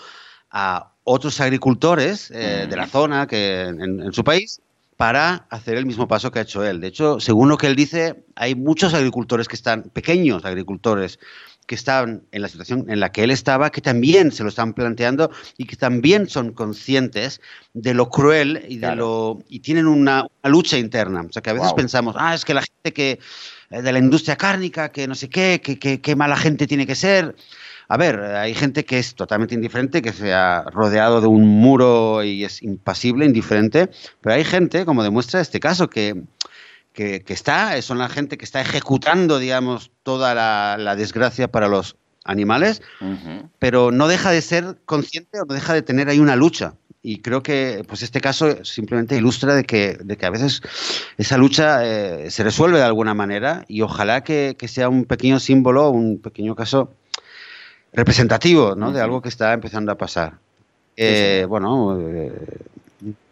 a 0.50 0.94
otros 1.04 1.42
agricultores 1.42 2.30
de 2.30 2.76
la 2.76 2.88
zona 2.88 3.28
que 3.28 3.64
en 3.64 4.14
su 4.14 4.24
país 4.24 4.62
para 4.98 5.46
hacer 5.52 5.78
el 5.78 5.86
mismo 5.86 6.08
paso 6.08 6.32
que 6.32 6.40
ha 6.40 6.42
hecho 6.42 6.66
él. 6.66 6.82
De 6.82 6.88
hecho, 6.88 7.20
según 7.20 7.50
lo 7.50 7.58
que 7.58 7.68
él 7.68 7.76
dice, 7.76 8.26
hay 8.36 8.56
muchos 8.56 8.94
agricultores 8.96 9.48
que 9.48 9.56
están, 9.56 9.84
pequeños 9.84 10.44
agricultores, 10.44 11.20
que 11.68 11.76
están 11.76 12.24
en 12.32 12.42
la 12.42 12.48
situación 12.48 12.86
en 12.88 13.00
la 13.00 13.12
que 13.12 13.24
él 13.24 13.30
estaba, 13.30 13.70
que 13.70 13.82
también 13.82 14.32
se 14.32 14.42
lo 14.42 14.50
están 14.50 14.74
planteando 14.74 15.30
y 15.58 15.66
que 15.66 15.76
también 15.76 16.30
son 16.30 16.54
conscientes 16.54 17.42
de 17.74 17.94
lo 17.94 18.10
cruel 18.10 18.66
y 18.70 18.78
de 18.78 18.96
lo 18.96 19.44
y 19.50 19.60
tienen 19.60 19.86
una, 19.86 20.26
lucha 20.44 20.78
interna. 20.78 21.26
O 21.30 21.32
sea, 21.32 21.42
que 21.42 21.50
a 21.50 21.54
veces 21.54 21.74
pensamos, 21.74 22.16
ah, 22.18 22.34
es 22.34 22.46
que 22.46 22.54
la 22.54 22.62
gente 22.62 22.94
que 22.94 23.20
eh, 23.70 23.82
de 23.82 23.92
la 23.92 24.00
industria 24.00 24.38
cárnica, 24.38 24.92
que 24.92 25.08
no 25.08 25.14
sé 25.16 25.30
qué, 25.30 25.62
que, 25.62 26.02
qué 26.02 26.16
mala 26.16 26.38
gente 26.38 26.68
tiene 26.68 26.88
que 26.88 26.96
ser. 26.96 27.36
A 27.90 27.98
ver, 27.98 28.20
hay 28.20 28.54
gente 28.54 28.86
que 28.86 29.00
es 29.00 29.16
totalmente 29.16 29.56
indiferente, 29.56 30.02
que 30.02 30.14
se 30.14 30.34
ha 30.34 30.64
rodeado 30.72 31.22
de 31.22 31.28
un 31.28 31.48
muro 31.48 32.24
y 32.24 32.44
es 32.44 32.62
impasible, 32.64 33.26
indiferente, 33.26 33.90
pero 34.22 34.36
hay 34.36 34.44
gente, 34.44 34.86
como 34.86 35.04
demuestra 35.04 35.40
este 35.40 35.60
caso, 35.60 35.90
que 35.90 36.24
que, 36.98 37.24
está, 37.28 37.80
son 37.84 38.00
la 38.00 38.10
gente 38.10 38.40
que 38.40 38.46
está 38.46 38.60
ejecutando, 38.60 39.38
digamos, 39.38 39.92
toda 40.02 40.34
la, 40.34 40.96
desgracia 40.96 41.48
para 41.48 41.68
los 41.68 41.96
animales, 42.24 42.82
pero 43.60 43.92
no 43.92 44.08
deja 44.08 44.32
de 44.32 44.42
ser 44.42 44.80
consciente 44.86 45.40
o 45.40 45.46
no 45.46 45.54
deja 45.54 45.76
de 45.76 45.84
tener 45.84 46.10
ahí 46.10 46.20
una 46.20 46.36
lucha. 46.36 46.74
Y 47.04 47.20
creo 47.20 47.44
que 47.44 47.86
pues 47.88 48.02
este 48.02 48.20
caso 48.20 48.66
simplemente 48.66 49.16
ilustra 49.16 49.54
de 49.54 49.64
que, 49.64 49.98
de 50.04 50.18
que 50.18 50.26
a 50.26 50.32
veces 50.32 50.62
esa 51.18 51.38
lucha 51.38 51.86
eh, 51.86 52.32
se 52.32 52.44
resuelve 52.44 52.80
de 52.80 52.84
alguna 52.84 53.14
manera 53.14 53.64
y 53.68 53.84
ojalá 53.84 54.24
que, 54.24 54.58
sea 54.68 54.90
un 54.90 55.06
pequeño 55.06 55.40
símbolo, 55.40 55.92
un 55.92 56.20
pequeño 56.20 56.56
caso 56.56 56.92
representativo 57.94 58.76
¿no? 58.76 58.92
de 58.92 59.02
algo 59.02 59.22
que 59.22 59.30
está 59.30 59.54
empezando 59.54 59.92
a 59.92 59.98
pasar. 60.00 60.40
Eh, 60.98 61.46
bueno, 61.48 61.98
eh, 62.02 62.34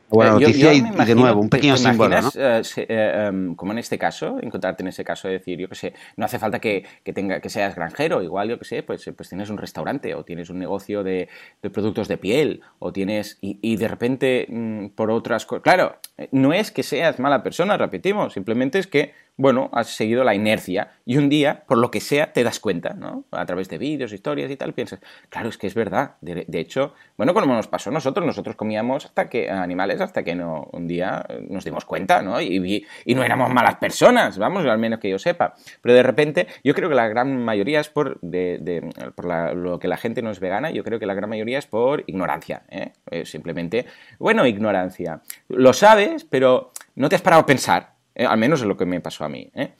buena 0.09 0.31
eh, 0.31 0.39
noticia 0.39 0.73
y, 0.73 0.81
de 0.81 1.15
nuevo, 1.15 1.41
un 1.41 1.49
pequeño 1.49 1.77
símbolo, 1.77 2.21
¿no? 2.21 2.29
Eh, 2.35 2.61
eh, 2.77 3.27
em, 3.27 3.55
como 3.55 3.71
en 3.71 3.79
este 3.79 3.97
caso, 3.97 4.37
encontrarte 4.41 4.83
en 4.83 4.87
ese 4.87 5.03
caso, 5.03 5.27
de 5.27 5.35
decir, 5.35 5.59
yo 5.59 5.67
que 5.67 5.75
sé, 5.75 5.93
no 6.17 6.25
hace 6.25 6.39
falta 6.39 6.59
que, 6.59 6.85
tenga, 7.13 7.39
que 7.39 7.49
seas 7.49 7.75
granjero, 7.75 8.21
igual, 8.21 8.49
yo 8.49 8.59
que 8.59 8.65
sé, 8.65 8.83
pues, 8.83 9.09
pues 9.15 9.29
tienes 9.29 9.49
un 9.49 9.57
restaurante 9.57 10.13
o 10.15 10.23
tienes 10.23 10.49
un 10.49 10.59
negocio 10.59 11.03
de, 11.03 11.29
productos 11.73 12.07
de 12.07 12.17
piel 12.17 12.61
o 12.79 12.91
tienes, 12.91 13.37
y, 13.41 13.75
de 13.75 13.87
repente 13.87 14.47
mm, 14.49 14.87
por 14.89 15.11
otras 15.11 15.45
cosas, 15.45 15.63
claro, 15.63 15.97
no 16.31 16.53
es 16.53 16.71
que 16.71 16.83
seas 16.83 17.19
mala 17.19 17.43
persona, 17.43 17.77
repetimos, 17.77 18.33
simplemente 18.33 18.79
es 18.79 18.87
que 18.87 19.13
bueno, 19.37 19.69
has 19.73 19.89
seguido 19.89 20.23
la 20.23 20.33
inercia 20.33 20.91
y 21.05 21.17
un 21.17 21.27
día, 21.27 21.63
por 21.67 21.77
lo 21.77 21.91
que 21.91 21.99
sea, 21.99 22.31
te 22.31 22.43
das 22.43 22.59
cuenta, 22.59 22.93
¿no? 22.93 23.25
A 23.31 23.45
través 23.45 23.67
de 23.67 23.77
vídeos, 23.77 24.13
historias 24.13 24.49
y 24.49 24.55
tal, 24.55 24.73
piensas, 24.73 24.99
claro, 25.29 25.49
es 25.49 25.57
que 25.57 25.67
es 25.67 25.73
verdad. 25.73 26.15
De, 26.21 26.59
hecho, 26.59 26.93
bueno, 27.17 27.33
como 27.33 27.53
nos 27.53 27.67
pasó 27.67 27.89
a 27.89 27.93
nosotros, 27.93 28.25
nosotros 28.25 28.55
comíamos 28.55 29.05
hasta 29.05 29.29
que 29.29 29.49
animales 29.49 29.99
hasta 29.99 30.23
que 30.23 30.35
no 30.35 30.69
un 30.71 30.87
día 30.87 31.25
nos 31.49 31.65
dimos 31.65 31.83
cuenta, 31.85 32.21
¿no? 32.21 32.39
Y, 32.41 32.85
no 33.15 33.23
éramos 33.23 33.53
malas 33.53 33.75
personas, 33.75 34.37
vamos, 34.37 34.65
al 34.65 34.77
menos 34.77 34.99
que 34.99 35.09
yo 35.09 35.19
sepa. 35.19 35.53
Pero 35.81 35.95
de 35.95 36.03
repente, 36.03 36.47
yo 36.63 36.73
creo 36.73 36.89
que 36.89 36.95
la 36.95 37.07
gran 37.07 37.37
mayoría 37.37 37.79
es 37.79 37.89
por 37.89 38.19
lo 38.21 39.79
que 39.79 39.87
la 39.87 39.97
gente 39.97 40.21
no 40.21 40.31
es 40.31 40.39
vegana, 40.39 40.71
yo 40.71 40.83
creo 40.83 40.99
que 40.99 41.05
la 41.05 41.13
gran 41.13 41.29
mayoría 41.29 41.59
es 41.59 41.65
por 41.65 42.03
ignorancia, 42.07 42.63
¿eh? 42.69 42.91
simplemente, 43.25 43.85
bueno, 44.19 44.45
ignorancia. 44.45 45.21
Lo 45.47 45.73
sabes, 45.73 46.25
pero 46.25 46.71
no 46.95 47.09
te 47.09 47.15
has 47.15 47.21
parado 47.21 47.43
a 47.43 47.45
pensar. 47.45 47.94
¿Eh? 48.15 48.25
al 48.25 48.37
menos 48.37 48.61
es 48.61 48.67
lo 48.67 48.77
que 48.77 48.85
me 48.85 48.99
pasó 49.01 49.25
a 49.25 49.29
mí. 49.29 49.51
¿eh? 49.53 49.73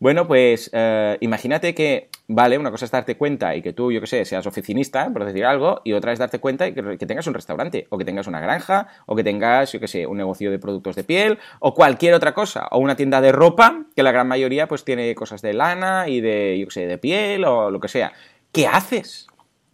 Bueno, 0.00 0.26
pues 0.26 0.70
eh, 0.72 1.16
imagínate 1.20 1.74
que, 1.74 2.08
vale, 2.26 2.58
una 2.58 2.70
cosa 2.70 2.86
es 2.86 2.90
darte 2.90 3.16
cuenta 3.16 3.54
y 3.54 3.62
que 3.62 3.72
tú, 3.72 3.92
yo 3.92 4.00
qué 4.00 4.06
sé, 4.06 4.24
seas 4.24 4.46
oficinista, 4.46 5.10
por 5.12 5.24
decir 5.24 5.44
algo, 5.44 5.80
y 5.84 5.92
otra 5.92 6.12
es 6.12 6.18
darte 6.18 6.40
cuenta 6.40 6.66
y 6.66 6.74
que, 6.74 7.06
tengas 7.06 7.26
un 7.26 7.34
restaurante, 7.34 7.86
o 7.90 7.98
que 7.98 8.04
tengas 8.04 8.26
una 8.26 8.40
granja, 8.40 8.88
o 9.06 9.14
que 9.14 9.22
tengas, 9.22 9.72
yo 9.72 9.80
qué 9.80 9.88
sé, 9.88 10.06
un 10.06 10.16
negocio 10.16 10.50
de 10.50 10.58
productos 10.58 10.96
de 10.96 11.04
piel, 11.04 11.38
o 11.60 11.74
cualquier 11.74 12.14
otra 12.14 12.34
cosa, 12.34 12.66
o 12.70 12.78
una 12.78 12.96
tienda 12.96 13.20
de 13.20 13.32
ropa, 13.32 13.84
que 13.94 14.02
la 14.02 14.12
gran 14.12 14.28
mayoría 14.28 14.66
pues 14.66 14.84
tiene 14.84 15.14
cosas 15.14 15.42
de 15.42 15.52
lana 15.52 16.08
y 16.08 16.20
de, 16.20 16.58
yo 16.58 16.66
qué 16.66 16.72
sé, 16.72 16.86
de 16.86 16.98
piel 16.98 17.44
o 17.44 17.70
lo 17.70 17.80
que 17.80 17.88
sea. 17.88 18.12
¿Qué 18.50 18.66
haces? 18.66 19.26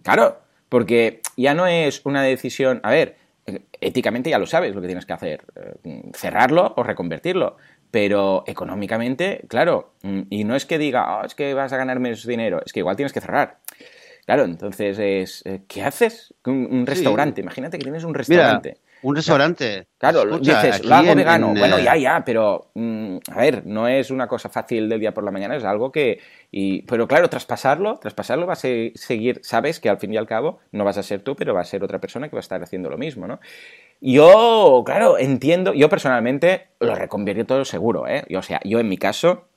Claro, 0.02 0.40
porque 0.68 1.22
ya 1.36 1.54
no 1.54 1.66
es 1.66 2.04
una 2.04 2.22
decisión, 2.22 2.80
a 2.82 2.90
ver, 2.90 3.16
éticamente 3.80 4.30
ya 4.30 4.38
lo 4.38 4.46
sabes 4.46 4.74
lo 4.74 4.80
que 4.80 4.86
tienes 4.86 5.06
que 5.06 5.12
hacer, 5.12 5.44
eh, 5.84 6.02
cerrarlo 6.14 6.74
o 6.76 6.82
reconvertirlo, 6.82 7.56
pero 7.90 8.44
económicamente, 8.46 9.44
claro, 9.48 9.92
mm, 10.02 10.22
y 10.30 10.44
no 10.44 10.56
es 10.56 10.66
que 10.66 10.78
diga, 10.78 11.18
oh, 11.18 11.24
es 11.24 11.34
que 11.34 11.54
vas 11.54 11.72
a 11.72 11.76
ganar 11.76 12.00
menos 12.00 12.26
dinero, 12.26 12.60
es 12.64 12.72
que 12.72 12.80
igual 12.80 12.96
tienes 12.96 13.12
que 13.12 13.20
cerrar. 13.20 13.58
Claro, 14.26 14.44
entonces 14.44 14.98
es, 14.98 15.42
eh, 15.46 15.62
¿qué 15.66 15.82
haces? 15.82 16.34
Un, 16.44 16.84
restaurante, 16.86 17.40
imagínate 17.40 17.78
que 17.78 17.84
tienes 17.84 18.04
un 18.04 18.12
restaurante. 18.12 18.76
Un 19.00 19.14
restaurante. 19.14 19.86
Claro, 19.96 20.38
dices, 20.38 20.84
lo 20.84 20.96
hago 20.96 21.14
vegano. 21.14 21.54
bueno, 21.54 21.78
ya, 21.78 21.96
ya, 21.96 22.24
pero 22.24 22.70
mm, 22.74 23.18
a 23.30 23.38
ver, 23.38 23.64
no 23.64 23.86
es 23.86 24.10
una 24.10 24.26
cosa 24.26 24.48
fácil 24.48 24.88
del 24.88 25.00
día 25.00 25.14
por 25.14 25.24
la 25.24 25.30
mañana, 25.30 25.56
es 25.56 25.64
algo 25.64 25.92
que. 25.92 26.20
Y, 26.50 26.82
pero 26.82 27.06
claro, 27.06 27.30
traspasarlo, 27.30 27.98
traspasarlo 27.98 28.46
va 28.46 28.54
a 28.54 28.56
seguir. 28.56 29.40
Sabes 29.42 29.80
que 29.80 29.88
al 29.88 29.98
fin 29.98 30.12
y 30.12 30.16
al 30.16 30.26
cabo 30.26 30.58
no 30.72 30.84
vas 30.84 30.98
a 30.98 31.02
ser 31.02 31.22
tú, 31.22 31.36
pero 31.36 31.54
va 31.54 31.60
a 31.60 31.64
ser 31.64 31.84
otra 31.84 32.00
persona 32.00 32.28
que 32.28 32.36
va 32.36 32.40
a 32.40 32.46
estar 32.46 32.62
haciendo 32.62 32.90
lo 32.90 32.98
mismo, 32.98 33.28
¿no? 33.28 33.38
Yo, 34.00 34.82
claro, 34.86 35.18
entiendo, 35.18 35.74
yo 35.74 35.88
personalmente 35.88 36.68
lo 36.78 36.94
reconvierto 36.94 37.46
todo 37.46 37.64
seguro, 37.64 38.06
¿eh? 38.06 38.24
o 38.36 38.42
sea, 38.42 38.60
yo 38.64 38.78
en 38.78 38.88
mi 38.88 38.96
caso 38.96 39.48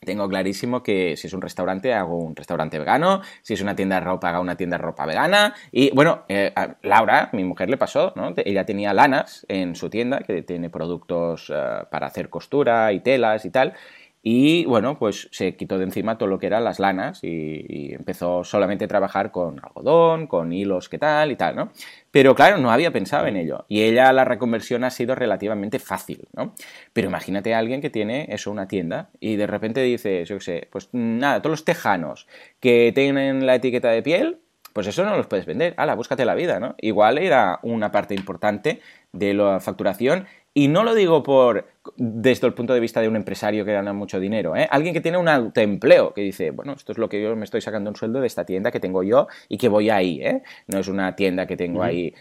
tengo 0.00 0.28
clarísimo 0.28 0.82
que 0.82 1.16
si 1.16 1.26
es 1.26 1.34
un 1.34 1.42
restaurante, 1.42 1.92
hago 1.92 2.16
un 2.16 2.34
restaurante 2.34 2.78
vegano, 2.78 3.20
si 3.42 3.54
es 3.54 3.60
una 3.60 3.76
tienda 3.76 3.96
de 3.96 4.00
ropa, 4.00 4.30
hago 4.30 4.40
una 4.40 4.56
tienda 4.56 4.78
de 4.78 4.82
ropa 4.82 5.04
vegana. 5.04 5.54
Y 5.72 5.90
bueno, 5.94 6.24
eh, 6.28 6.54
Laura, 6.82 7.28
mi 7.32 7.44
mujer, 7.44 7.68
le 7.68 7.76
pasó, 7.76 8.14
¿no? 8.16 8.32
Ella 8.36 8.64
tenía 8.64 8.94
lanas 8.94 9.44
en 9.48 9.74
su 9.74 9.90
tienda, 9.90 10.20
que 10.20 10.42
tiene 10.42 10.70
productos 10.70 11.52
eh, 11.54 11.84
para 11.90 12.06
hacer 12.06 12.30
costura 12.30 12.92
y 12.92 13.00
telas 13.00 13.44
y 13.44 13.50
tal. 13.50 13.74
Y 14.22 14.66
bueno, 14.66 14.98
pues 14.98 15.28
se 15.32 15.56
quitó 15.56 15.78
de 15.78 15.84
encima 15.84 16.18
todo 16.18 16.28
lo 16.28 16.38
que 16.38 16.46
eran 16.46 16.64
las 16.64 16.78
lanas 16.78 17.20
y, 17.22 17.94
empezó 17.94 18.44
solamente 18.44 18.84
a 18.84 18.88
trabajar 18.88 19.30
con 19.30 19.58
algodón, 19.64 20.26
con 20.26 20.52
hilos, 20.52 20.88
qué 20.88 20.98
tal 20.98 21.32
y 21.32 21.36
tal, 21.36 21.56
¿no? 21.56 21.72
Pero 22.10 22.34
claro, 22.34 22.58
no 22.58 22.70
había 22.70 22.90
pensado 22.92 23.26
en 23.26 23.36
ello. 23.36 23.64
Y 23.68 23.82
ella 23.82 24.12
la 24.12 24.24
reconversión 24.24 24.84
ha 24.84 24.90
sido 24.90 25.14
relativamente 25.14 25.78
fácil, 25.78 26.28
¿no? 26.34 26.54
Pero 26.92 27.08
imagínate 27.08 27.54
a 27.54 27.58
alguien 27.58 27.80
que 27.80 27.90
tiene 27.90 28.26
eso, 28.30 28.50
una 28.50 28.68
tienda, 28.68 29.10
y 29.20 29.36
de 29.36 29.46
repente 29.46 29.82
dice, 29.82 30.24
yo 30.24 30.36
qué 30.38 30.44
sé, 30.44 30.68
pues 30.70 30.90
nada, 30.92 31.40
todos 31.40 31.52
los 31.52 31.64
tejanos 31.64 32.26
que 32.60 32.92
tienen 32.94 33.46
la 33.46 33.54
etiqueta 33.54 33.88
de 33.90 34.02
piel, 34.02 34.38
pues 34.72 34.86
eso 34.86 35.04
no 35.04 35.16
los 35.16 35.26
puedes 35.26 35.46
vender. 35.46 35.74
Hala, 35.76 35.94
búscate 35.94 36.24
la 36.24 36.34
vida, 36.34 36.60
¿no? 36.60 36.74
Igual 36.78 37.18
era 37.18 37.58
una 37.62 37.90
parte 37.90 38.14
importante 38.14 38.80
de 39.12 39.34
la 39.34 39.60
facturación 39.60 40.26
y 40.54 40.68
no 40.68 40.84
lo 40.84 40.94
digo 40.94 41.22
por 41.22 41.66
desde 41.96 42.46
el 42.46 42.54
punto 42.54 42.74
de 42.74 42.80
vista 42.80 43.00
de 43.00 43.08
un 43.08 43.16
empresario 43.16 43.64
que 43.64 43.72
gana 43.72 43.92
mucho 43.92 44.20
dinero, 44.20 44.56
¿eh? 44.56 44.68
alguien 44.70 44.94
que 44.94 45.00
tiene 45.00 45.18
un 45.18 45.28
autoempleo, 45.28 46.12
que 46.14 46.22
dice, 46.22 46.50
bueno, 46.50 46.72
esto 46.72 46.92
es 46.92 46.98
lo 46.98 47.08
que 47.08 47.22
yo 47.22 47.34
me 47.36 47.44
estoy 47.44 47.60
sacando 47.60 47.90
un 47.90 47.96
sueldo 47.96 48.20
de 48.20 48.26
esta 48.26 48.44
tienda 48.44 48.70
que 48.70 48.80
tengo 48.80 49.02
yo 49.02 49.28
y 49.48 49.58
que 49.58 49.68
voy 49.68 49.90
ahí, 49.90 50.20
¿eh? 50.22 50.42
No 50.66 50.78
es 50.78 50.88
una 50.88 51.16
tienda 51.16 51.46
que 51.46 51.56
tengo 51.56 51.82
ahí 51.82 52.14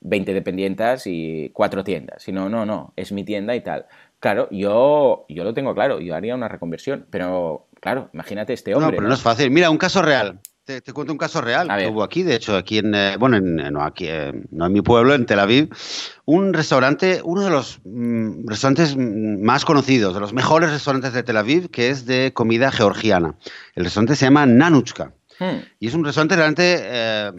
20 0.00 0.34
dependientes 0.34 1.06
y 1.06 1.50
cuatro 1.52 1.84
tiendas, 1.84 2.22
sino, 2.22 2.48
no, 2.48 2.66
no, 2.66 2.92
es 2.96 3.12
mi 3.12 3.24
tienda 3.24 3.54
y 3.54 3.60
tal. 3.60 3.86
Claro, 4.20 4.48
yo, 4.50 5.26
yo 5.28 5.44
lo 5.44 5.54
tengo 5.54 5.74
claro, 5.74 6.00
yo 6.00 6.14
haría 6.14 6.34
una 6.34 6.48
reconversión, 6.48 7.06
pero 7.10 7.68
claro, 7.80 8.10
imagínate 8.12 8.52
este 8.52 8.74
hombre. 8.74 8.90
No, 8.90 8.96
pero 8.96 9.08
no 9.08 9.14
es 9.14 9.22
fácil. 9.22 9.50
Mira, 9.50 9.70
un 9.70 9.78
caso 9.78 10.02
real. 10.02 10.40
Te, 10.68 10.82
cuento 10.92 11.14
un 11.14 11.18
caso 11.18 11.40
real 11.40 11.66
que 11.78 11.86
hubo 11.86 12.02
aquí, 12.02 12.22
de 12.22 12.34
hecho, 12.34 12.54
aquí 12.54 12.76
en, 12.76 12.94
eh, 12.94 13.16
bueno, 13.18 13.40
no 13.40 13.82
aquí, 13.82 14.04
eh, 14.06 14.34
no 14.50 14.66
en 14.66 14.72
mi 14.74 14.82
pueblo, 14.82 15.14
en 15.14 15.24
Tel 15.24 15.40
Aviv, 15.40 15.70
un 16.26 16.52
restaurante, 16.52 17.22
uno 17.24 17.42
de 17.42 17.48
los 17.48 17.80
mm, 17.86 18.46
restaurantes 18.46 18.94
más 18.94 19.64
conocidos, 19.64 20.12
de 20.12 20.20
los 20.20 20.34
mejores 20.34 20.70
restaurantes 20.70 21.14
de 21.14 21.22
Tel 21.22 21.38
Aviv, 21.38 21.70
que 21.70 21.88
es 21.88 22.04
de 22.04 22.34
comida 22.34 22.70
georgiana. 22.70 23.36
El 23.76 23.84
restaurante 23.84 24.14
se 24.14 24.26
llama 24.26 24.44
Nanuchka. 24.44 25.14
Hmm. 25.38 25.62
Y 25.80 25.88
es 25.88 25.94
un 25.94 26.04
restaurante 26.04 26.36
realmente, 26.36 26.80
eh, 26.82 27.32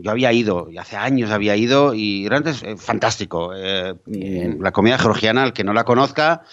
yo 0.00 0.10
había 0.10 0.32
ido, 0.32 0.70
y 0.70 0.78
hace 0.78 0.96
años 0.96 1.32
había 1.32 1.56
ido, 1.56 1.92
y 1.92 2.26
realmente 2.30 2.66
es 2.66 2.80
fantástico. 2.80 3.52
la 3.52 4.72
comida 4.72 4.96
georgiana, 4.96 5.42
al 5.42 5.52
que 5.52 5.64
no 5.64 5.74
la 5.74 5.84
conozca, 5.84 6.44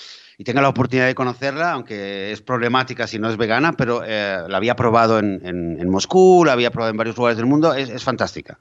y 0.42 0.44
tenga 0.44 0.60
la 0.60 0.70
oportunidad 0.70 1.06
de 1.06 1.14
conocerla, 1.14 1.74
aunque 1.74 2.32
es 2.32 2.42
problemática 2.42 3.06
si 3.06 3.20
no 3.20 3.30
es 3.30 3.38
vegana, 3.38 3.74
pero 3.74 4.02
eh, 4.04 4.40
la 4.48 4.58
había 4.58 4.76
probado 4.76 5.20
en, 5.20 5.40
en, 5.46 5.88
Moscú, 5.88 6.44
la 6.44 6.54
había 6.54 6.72
probado 6.72 6.90
en 6.90 6.98
varios 6.98 7.16
lugares 7.16 7.38
del 7.38 7.46
mundo, 7.46 7.76
es, 7.76 8.04
fantástica. 8.04 8.58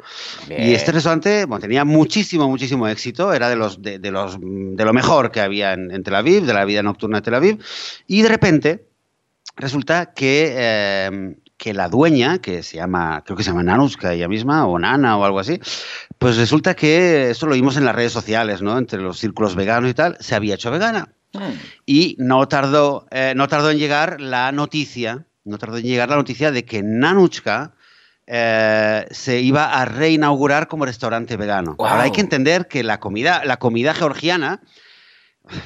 Y 0.50 0.74
este 0.74 0.92
restaurante 0.92 1.46
bueno, 1.46 1.62
tenía 1.62 1.86
muchísimo, 1.86 2.50
muchísimo 2.50 2.86
éxito, 2.86 3.32
era 3.32 3.48
de, 3.48 3.56
los, 3.56 3.80
de, 3.80 3.98
los, 4.10 4.36
de 4.38 4.84
lo 4.84 4.92
mejor 4.92 5.30
que 5.30 5.40
había 5.40 5.72
en, 5.72 6.02
Tel 6.02 6.16
Aviv, 6.16 6.44
de 6.44 6.52
la 6.52 6.66
vida 6.66 6.82
nocturna 6.82 7.20
de 7.20 7.22
Tel 7.22 7.34
Aviv, 7.34 7.64
y 8.06 8.20
de 8.20 8.28
repente 8.28 8.84
resulta 9.56 10.12
que, 10.12 10.52
eh, 10.54 11.36
que 11.56 11.72
la 11.72 11.88
dueña, 11.88 12.42
que 12.42 12.62
se 12.62 12.76
llama, 12.76 13.22
creo 13.24 13.38
que 13.38 13.42
se 13.42 13.52
llama 13.52 13.62
Nanuska 13.62 14.12
ella 14.12 14.28
misma, 14.28 14.66
o 14.66 14.78
Nana 14.78 15.16
o 15.16 15.24
algo 15.24 15.38
así, 15.38 15.58
pues 16.18 16.36
resulta 16.36 16.74
que, 16.74 17.30
esto 17.30 17.46
lo 17.46 17.54
vimos 17.54 17.78
en 17.78 17.86
las 17.86 17.94
redes 17.94 18.12
sociales, 18.12 18.60
¿no? 18.60 18.76
entre 18.76 19.00
los 19.00 19.18
círculos 19.18 19.54
veganos 19.54 19.88
y 19.88 19.94
tal, 19.94 20.18
se 20.20 20.34
había 20.34 20.56
hecho 20.56 20.70
vegana. 20.70 21.08
Y 21.86 22.16
no 22.18 22.48
tardó, 22.48 23.06
eh, 23.10 23.34
no 23.36 23.48
tardó 23.48 23.70
en 23.70 23.78
llegar 23.78 24.20
la 24.20 24.52
noticia, 24.52 25.26
no 25.44 25.58
tardó 25.58 25.78
en 25.78 25.84
llegar 25.84 26.08
la 26.08 26.16
noticia 26.16 26.50
de 26.50 26.64
que 26.64 26.82
Nanuchka 26.82 27.74
eh, 28.26 29.06
se 29.10 29.40
iba 29.40 29.72
a 29.72 29.84
reinaugurar 29.84 30.68
como 30.68 30.86
restaurante 30.86 31.36
vegano. 31.36 31.76
Ahora 31.78 32.02
hay 32.02 32.12
que 32.12 32.20
entender 32.20 32.68
que 32.68 32.82
la 32.82 33.00
comida, 33.00 33.42
la 33.44 33.58
comida 33.58 33.94
georgiana 33.94 34.60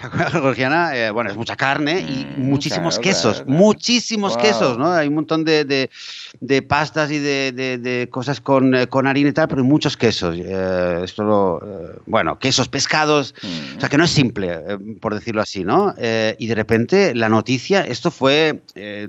la 0.03 0.11
comida 0.11 0.31
georgiana, 0.31 0.97
eh, 0.97 1.11
bueno, 1.11 1.31
es 1.31 1.37
mucha 1.37 1.57
carne 1.57 2.01
y 2.01 2.25
mm, 2.25 2.43
muchísimos 2.43 2.99
quesos, 2.99 3.45
muchísimos 3.47 4.37
quesos, 4.37 4.79
¿no? 4.79 4.93
Hay 4.93 5.09
un 5.09 5.15
montón 5.15 5.45
de, 5.45 5.89
pastas 6.69 7.11
y 7.11 7.19
de, 7.19 8.09
cosas 8.11 8.41
con, 8.41 8.75
eh, 8.75 8.87
con, 8.87 9.07
harina 9.07 9.31
y 9.31 9.33
tal, 9.33 9.49
pero 9.49 9.63
hay 9.63 9.69
muchos 9.69 9.97
quesos. 9.97 10.37
Eh, 10.39 11.01
esto 11.05 11.61
bueno, 12.07 12.39
quesos, 12.39 12.69
pescados, 12.69 13.35
o 13.77 13.81
sea 13.81 13.89
que 13.89 13.99
no 13.99 14.05
es 14.05 14.11
simple, 14.11 14.59
por 15.01 15.15
decirlo 15.15 15.43
así, 15.43 15.65
¿no? 15.65 15.95
y 15.97 16.47
de 16.47 16.55
repente 16.55 17.15
la 17.15 17.29
noticia, 17.29 17.83
esto 17.83 18.11
fue, 18.11 18.63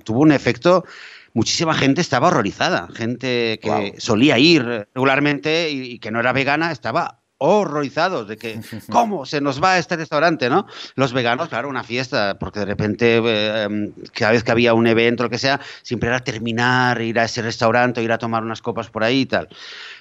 tuvo 0.03 0.19
un 0.19 0.31
efecto 0.31 0.85
muchísima 1.33 1.73
gente 1.73 2.01
estaba 2.01 2.29
horrorizada. 2.29 2.88
Gente 2.93 3.59
que 3.61 3.95
solía 3.99 4.39
ir 4.39 4.63
regularmente 4.95 5.69
y, 5.69 5.99
que 5.99 6.09
no 6.09 6.19
era 6.19 6.33
vegana 6.33 6.71
estaba 6.71 7.19
horrorizados 7.38 8.28
de 8.28 8.38
que, 8.38 8.60
¿cómo 8.91 9.26
se 9.26 9.41
nos 9.41 9.62
va 9.62 9.74
a 9.74 9.78
este 9.78 9.95
restaurante, 9.95 10.50
no? 10.50 10.67
Los 10.95 11.13
veganos, 11.13 11.50
claro, 11.50 11.69
una 11.69 11.84
fiesta, 11.84 12.38
porque 12.39 12.60
de 12.60 12.65
repente, 12.65 13.21
eh, 13.24 13.91
cada 14.13 14.32
vez 14.32 14.43
que 14.43 14.52
había 14.52 14.74
un 14.74 14.88
evento, 14.88 15.24
lo 15.24 15.30
que 15.30 15.38
sea, 15.38 15.60
siempre 15.82 16.10
era 16.10 16.19
terminar, 16.19 17.02
ir 17.02 17.19
a 17.19 17.26
ese 17.26 17.41
restaurante, 17.41 18.02
ir 18.02 18.12
a 18.12 18.17
tomar 18.17 18.43
unas 18.43 18.62
copas 18.62 18.89
por 18.89 19.04
ahí 19.04 19.21
y 19.21 19.26
tal. 19.26 19.50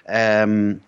Em, 0.07 0.79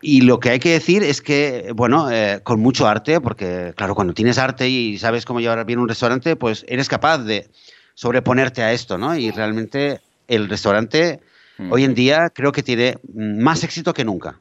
y 0.00 0.22
lo 0.22 0.40
que 0.40 0.50
hay 0.50 0.58
que 0.58 0.72
decir 0.72 1.02
es 1.02 1.20
que, 1.22 1.72
bueno, 1.74 2.10
eh, 2.10 2.40
con 2.42 2.60
mucho 2.60 2.86
arte, 2.86 3.20
porque 3.20 3.72
claro, 3.76 3.94
cuando 3.94 4.14
tienes 4.14 4.38
arte 4.38 4.68
y 4.68 4.98
sabes 4.98 5.24
cómo 5.24 5.40
llevar 5.40 5.64
bien 5.64 5.78
un 5.78 5.88
restaurante, 5.88 6.36
pues 6.36 6.64
eres 6.68 6.88
capaz 6.88 7.18
de 7.18 7.48
sobreponerte 7.94 8.62
a 8.62 8.72
esto, 8.72 8.98
¿no? 8.98 9.16
Y 9.16 9.30
realmente 9.30 10.00
el 10.28 10.48
restaurante 10.48 11.20
hoy 11.70 11.84
en 11.84 11.94
día 11.94 12.30
creo 12.30 12.52
que 12.52 12.62
tiene 12.62 12.98
más 13.14 13.64
éxito 13.64 13.94
que 13.94 14.04
nunca 14.04 14.40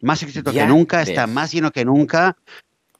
más 0.00 0.22
éxito 0.22 0.52
que 0.52 0.66
nunca, 0.66 1.02
está 1.02 1.26
más 1.26 1.52
lleno 1.52 1.70
que 1.70 1.84
nunca. 1.84 2.36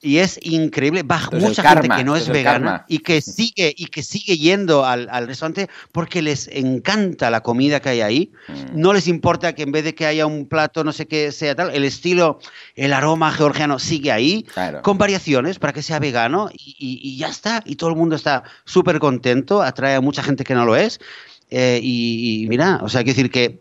Y 0.03 0.19
es 0.19 0.39
increíble, 0.43 1.03
baja 1.03 1.31
mucha 1.33 1.69
gente 1.69 1.89
que 1.89 2.05
no 2.05 2.17
es, 2.17 2.29
vegana 2.29 2.85
y 2.87 2.99
que 2.99 3.23
sigue 3.23 3.75
y 3.77 3.87
que 3.87 4.03
sigue 4.03 4.37
yendo 4.37 4.85
al, 4.85 5.09
restaurante 5.27 5.69
porque 5.91 6.21
les 6.21 6.49
encanta 6.49 7.31
la 7.31 7.43
comida 7.43 7.81
que 7.81 7.89
hay 7.89 8.01
ahí. 8.03 8.33
Mm. 8.47 8.81
No 8.81 8.93
les 8.93 9.09
importa 9.09 9.55
que 9.55 9.63
en 9.63 9.73
vez 9.73 9.85
de 9.85 9.95
que 9.95 10.07
haya 10.07 10.27
un 10.27 10.47
plato, 10.47 10.85
no 10.85 10.93
sé 10.93 11.07
qué 11.07 11.33
sea 11.33 11.55
tal, 11.55 11.75
el 11.75 11.85
estilo, 11.85 12.39
el 12.75 12.93
aroma 12.93 13.33
georgiano 13.33 13.79
sigue 13.79 14.13
ahí, 14.13 14.47
con 14.83 14.99
variaciones 14.99 15.59
para 15.59 15.73
que 15.73 15.83
sea 15.83 15.99
vegano 15.99 16.51
y, 16.53 17.17
ya 17.17 17.29
está. 17.29 17.63
Y 17.65 17.77
todo 17.77 17.91
el 17.91 17.97
mundo 17.97 18.17
está 18.17 18.45
súper 18.65 18.99
contento, 18.99 19.63
atrae 19.63 19.95
a 19.95 20.01
mucha 20.01 20.23
gente 20.23 20.45
que 20.45 20.55
no 20.55 20.67
lo 20.67 20.77
es. 20.77 21.01
Eh, 21.49 21.81
y, 21.83 22.45
y, 22.45 22.49
mira, 22.49 22.81
o 22.83 22.89
sea, 22.89 22.99
hay 22.99 23.05
que 23.05 23.13
decir 23.13 23.31
que 23.31 23.59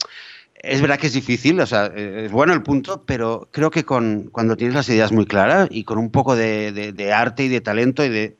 es 0.65 0.81
verdad 0.81 0.99
que 0.99 1.07
es 1.07 1.13
difícil, 1.13 1.59
o 1.59 1.65
sea, 1.65 1.85
es 1.85 2.31
bueno 2.31 2.53
el 2.53 2.63
punto, 2.63 3.03
pero 3.05 3.47
creo 3.51 3.71
que 3.71 3.83
con, 3.83 4.29
cuando 4.31 4.57
tienes 4.57 4.75
las 4.75 4.89
ideas 4.89 5.11
muy 5.11 5.25
claras 5.25 5.67
y 5.71 5.83
con 5.83 5.97
un 5.97 6.11
poco 6.11 6.35
de, 6.35 7.13
arte 7.15 7.45
y 7.45 7.47
de 7.47 7.61
talento 7.61 8.03
y 8.03 8.09
de, 8.09 8.35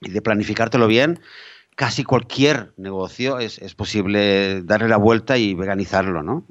y 0.00 0.10
de 0.10 0.22
planificártelo 0.22 0.86
bien, 0.86 1.20
casi 1.74 2.04
cualquier 2.04 2.72
negocio 2.76 3.38
es, 3.38 3.58
posible 3.74 4.62
darle 4.62 4.88
la 4.88 4.96
vuelta 4.96 5.36
y 5.36 5.54
veganizarlo, 5.54 6.22
¿no? 6.22 6.44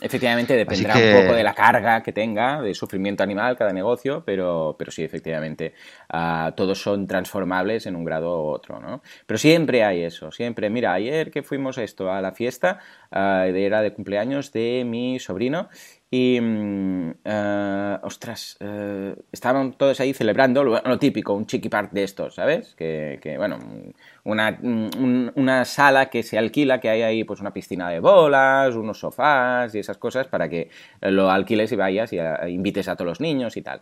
Efectivamente, 0.00 0.54
dependerá 0.54 0.94
un 0.94 1.22
poco 1.22 1.36
de 1.36 1.42
la 1.42 1.54
carga 1.54 2.02
que 2.02 2.12
tenga, 2.12 2.62
de 2.62 2.74
sufrimiento 2.74 3.22
animal 3.22 3.56
cada 3.56 3.72
negocio, 3.72 4.22
pero, 4.24 4.76
pero 4.78 4.90
sí, 4.90 5.02
efectivamente, 5.02 5.74
ah, 6.08 6.52
todos 6.56 6.80
son 6.80 7.06
transformables 7.06 7.86
en 7.86 7.96
un 7.96 8.04
grado 8.04 8.42
u 8.42 8.46
otro, 8.46 8.80
¿no? 8.80 9.02
Pero 9.26 9.38
siempre 9.38 9.84
hay 9.84 10.02
eso, 10.02 10.32
siempre. 10.32 10.70
Mira, 10.70 10.94
ayer 10.94 11.30
que 11.30 11.42
fuimos 11.42 11.76
esto 11.78 12.10
a 12.10 12.22
la 12.22 12.32
fiesta, 12.32 12.78
era 13.10 13.82
de 13.82 13.92
cumpleaños 13.92 14.52
de 14.52 14.84
mi 14.86 15.18
sobrino 15.18 15.68
y, 16.10 16.38
eh, 16.40 17.98
ostras, 18.02 18.56
eh, 18.60 19.14
estaban 19.30 19.74
todos 19.74 20.00
ahí 20.00 20.14
celebrando 20.14 20.64
lo, 20.64 20.98
típico, 20.98 21.34
un 21.34 21.46
chiqui 21.46 21.68
park 21.68 21.92
de 21.92 22.04
estos, 22.04 22.34
¿sabes? 22.34 22.74
Que, 22.74 23.18
que 23.20 23.36
bueno, 23.36 23.58
una, 24.28 24.58
una, 24.62 25.64
sala 25.64 26.10
que 26.10 26.22
se 26.22 26.38
alquila, 26.38 26.80
que 26.80 26.90
hay 26.90 27.02
ahí 27.02 27.24
pues 27.24 27.40
una 27.40 27.52
piscina 27.52 27.88
de 27.88 28.00
bolas, 28.00 28.76
unos 28.76 28.98
sofás 28.98 29.74
y 29.74 29.78
esas 29.78 29.96
cosas 29.96 30.26
para 30.26 30.48
que 30.48 30.68
lo 31.00 31.30
alquiles 31.30 31.72
y 31.72 31.76
vayas 31.76 32.12
y 32.12 32.18
invites 32.48 32.88
a 32.88 32.96
todos 32.96 33.08
los 33.08 33.20
niños 33.20 33.56
y 33.56 33.62
tal. 33.62 33.80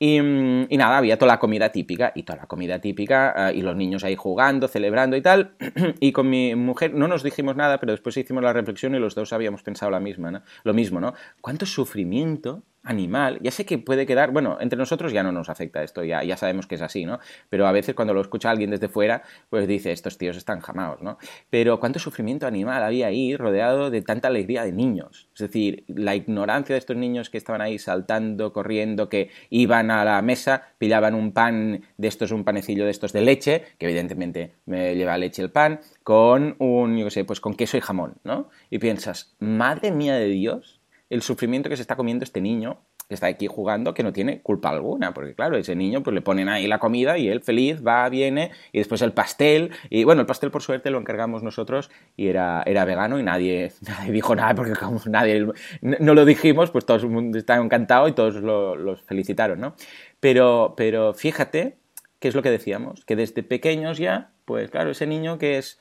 Mm, 0.00 0.64
y, 0.68 0.76
nada, 0.76 0.98
había 0.98 1.16
toda 1.16 1.32
la 1.32 1.38
comida 1.38 1.70
típica, 1.70 2.12
y 2.14 2.24
toda 2.24 2.40
la 2.40 2.46
comida 2.46 2.80
típica, 2.80 3.50
eh, 3.50 3.56
y 3.56 3.62
los 3.62 3.76
niños 3.76 4.04
ahí 4.04 4.16
jugando, 4.16 4.68
celebrando 4.68 5.16
y 5.16 5.22
tal. 5.22 5.54
y 6.00 6.12
con 6.12 6.28
mi 6.28 6.54
mujer 6.54 6.94
no 6.94 7.08
nos 7.08 7.22
dijimos 7.22 7.56
nada, 7.56 7.78
pero 7.78 7.92
después 7.92 8.16
hicimos 8.16 8.42
la 8.42 8.52
reflexión 8.52 8.94
y 8.94 8.98
los 8.98 9.14
dos 9.14 9.32
habíamos 9.32 9.62
pensado 9.62 9.90
la 9.90 10.00
misma, 10.00 10.42
lo 10.64 10.74
mismo, 10.74 11.00
¿no? 11.00 11.14
¿Cuánto 11.40 11.66
sufrimiento 11.66 12.62
animal, 12.84 13.38
ya 13.42 13.50
sé 13.50 13.64
que 13.64 13.78
puede 13.78 14.06
quedar, 14.06 14.30
bueno, 14.30 14.58
entre 14.60 14.78
nosotros 14.78 15.12
ya 15.12 15.22
no 15.22 15.32
nos 15.32 15.48
afecta 15.48 15.82
esto, 15.82 16.04
ya, 16.04 16.22
ya 16.22 16.36
sabemos 16.36 16.66
que 16.66 16.74
es 16.74 16.82
así, 16.82 17.04
¿no? 17.04 17.18
Pero 17.48 17.66
a 17.66 17.72
veces 17.72 17.94
cuando 17.94 18.14
lo 18.14 18.20
escucha 18.20 18.50
alguien 18.50 18.70
desde 18.70 18.88
fuera, 18.88 19.22
pues 19.48 19.66
dice, 19.66 19.92
estos 19.92 20.18
tíos 20.18 20.36
están 20.36 20.60
jamados, 20.60 21.02
¿no? 21.02 21.18
Pero 21.50 21.80
cuánto 21.80 21.98
sufrimiento 21.98 22.46
animal 22.46 22.82
había 22.82 23.06
ahí 23.06 23.36
rodeado 23.36 23.90
de 23.90 24.02
tanta 24.02 24.28
alegría 24.28 24.64
de 24.64 24.72
niños. 24.72 25.28
Es 25.34 25.40
decir, 25.40 25.84
la 25.88 26.14
ignorancia 26.14 26.74
de 26.74 26.78
estos 26.78 26.96
niños 26.96 27.30
que 27.30 27.38
estaban 27.38 27.60
ahí 27.60 27.78
saltando, 27.78 28.52
corriendo, 28.52 29.08
que 29.08 29.30
iban 29.50 29.90
a 29.90 30.04
la 30.04 30.20
mesa, 30.22 30.62
pillaban 30.78 31.14
un 31.14 31.32
pan 31.32 31.82
de 31.96 32.08
estos, 32.08 32.30
un 32.32 32.44
panecillo 32.44 32.84
de 32.84 32.90
estos 32.90 33.12
de 33.12 33.22
leche, 33.22 33.62
que 33.78 33.86
evidentemente 33.86 34.52
me 34.66 34.94
lleva 34.94 35.16
leche 35.16 35.42
el 35.42 35.50
pan, 35.50 35.80
con 36.02 36.56
un, 36.58 36.96
yo 36.96 37.06
qué 37.06 37.10
sé, 37.10 37.24
pues 37.24 37.40
con 37.40 37.54
queso 37.54 37.76
y 37.76 37.80
jamón, 37.80 38.16
¿no? 38.24 38.48
Y 38.70 38.78
piensas, 38.78 39.34
madre 39.38 39.90
mía 39.90 40.14
de 40.16 40.26
Dios, 40.26 40.73
el 41.14 41.22
sufrimiento 41.22 41.68
que 41.68 41.76
se 41.76 41.82
está 41.82 41.94
comiendo 41.94 42.24
este 42.24 42.40
niño 42.40 42.80
que 43.08 43.14
está 43.14 43.28
aquí 43.28 43.46
jugando 43.46 43.94
que 43.94 44.02
no 44.02 44.12
tiene 44.12 44.40
culpa 44.40 44.70
alguna, 44.70 45.14
porque 45.14 45.34
claro, 45.34 45.56
ese 45.56 45.76
niño 45.76 46.02
pues 46.02 46.12
le 46.12 46.22
ponen 46.22 46.48
ahí 46.48 46.66
la 46.66 46.80
comida 46.80 47.18
y 47.18 47.28
él 47.28 47.40
feliz 47.40 47.86
va, 47.86 48.08
viene 48.08 48.50
y 48.72 48.78
después 48.78 49.00
el 49.02 49.12
pastel 49.12 49.70
y 49.90 50.02
bueno, 50.02 50.22
el 50.22 50.26
pastel 50.26 50.50
por 50.50 50.62
suerte 50.62 50.90
lo 50.90 50.98
encargamos 50.98 51.44
nosotros 51.44 51.88
y 52.16 52.26
era, 52.26 52.64
era 52.66 52.84
vegano 52.84 53.20
y 53.20 53.22
nadie, 53.22 53.70
nadie 53.86 54.10
dijo 54.10 54.34
nada 54.34 54.56
porque 54.56 54.72
nadie 55.06 55.46
no 55.82 56.14
lo 56.14 56.24
dijimos, 56.24 56.72
pues 56.72 56.84
todo 56.84 56.96
el 56.96 57.08
mundo 57.10 57.38
estaba 57.38 57.62
encantado 57.62 58.08
y 58.08 58.12
todos 58.12 58.34
los 58.34 59.02
felicitaron, 59.02 59.60
¿no? 59.60 59.76
Pero, 60.18 60.74
pero 60.76 61.14
fíjate 61.14 61.76
qué 62.18 62.26
es 62.26 62.34
lo 62.34 62.42
que 62.42 62.50
decíamos, 62.50 63.04
que 63.04 63.14
desde 63.14 63.44
pequeños 63.44 63.98
ya, 63.98 64.32
pues 64.46 64.68
claro, 64.70 64.90
ese 64.90 65.06
niño 65.06 65.38
que 65.38 65.58
es 65.58 65.78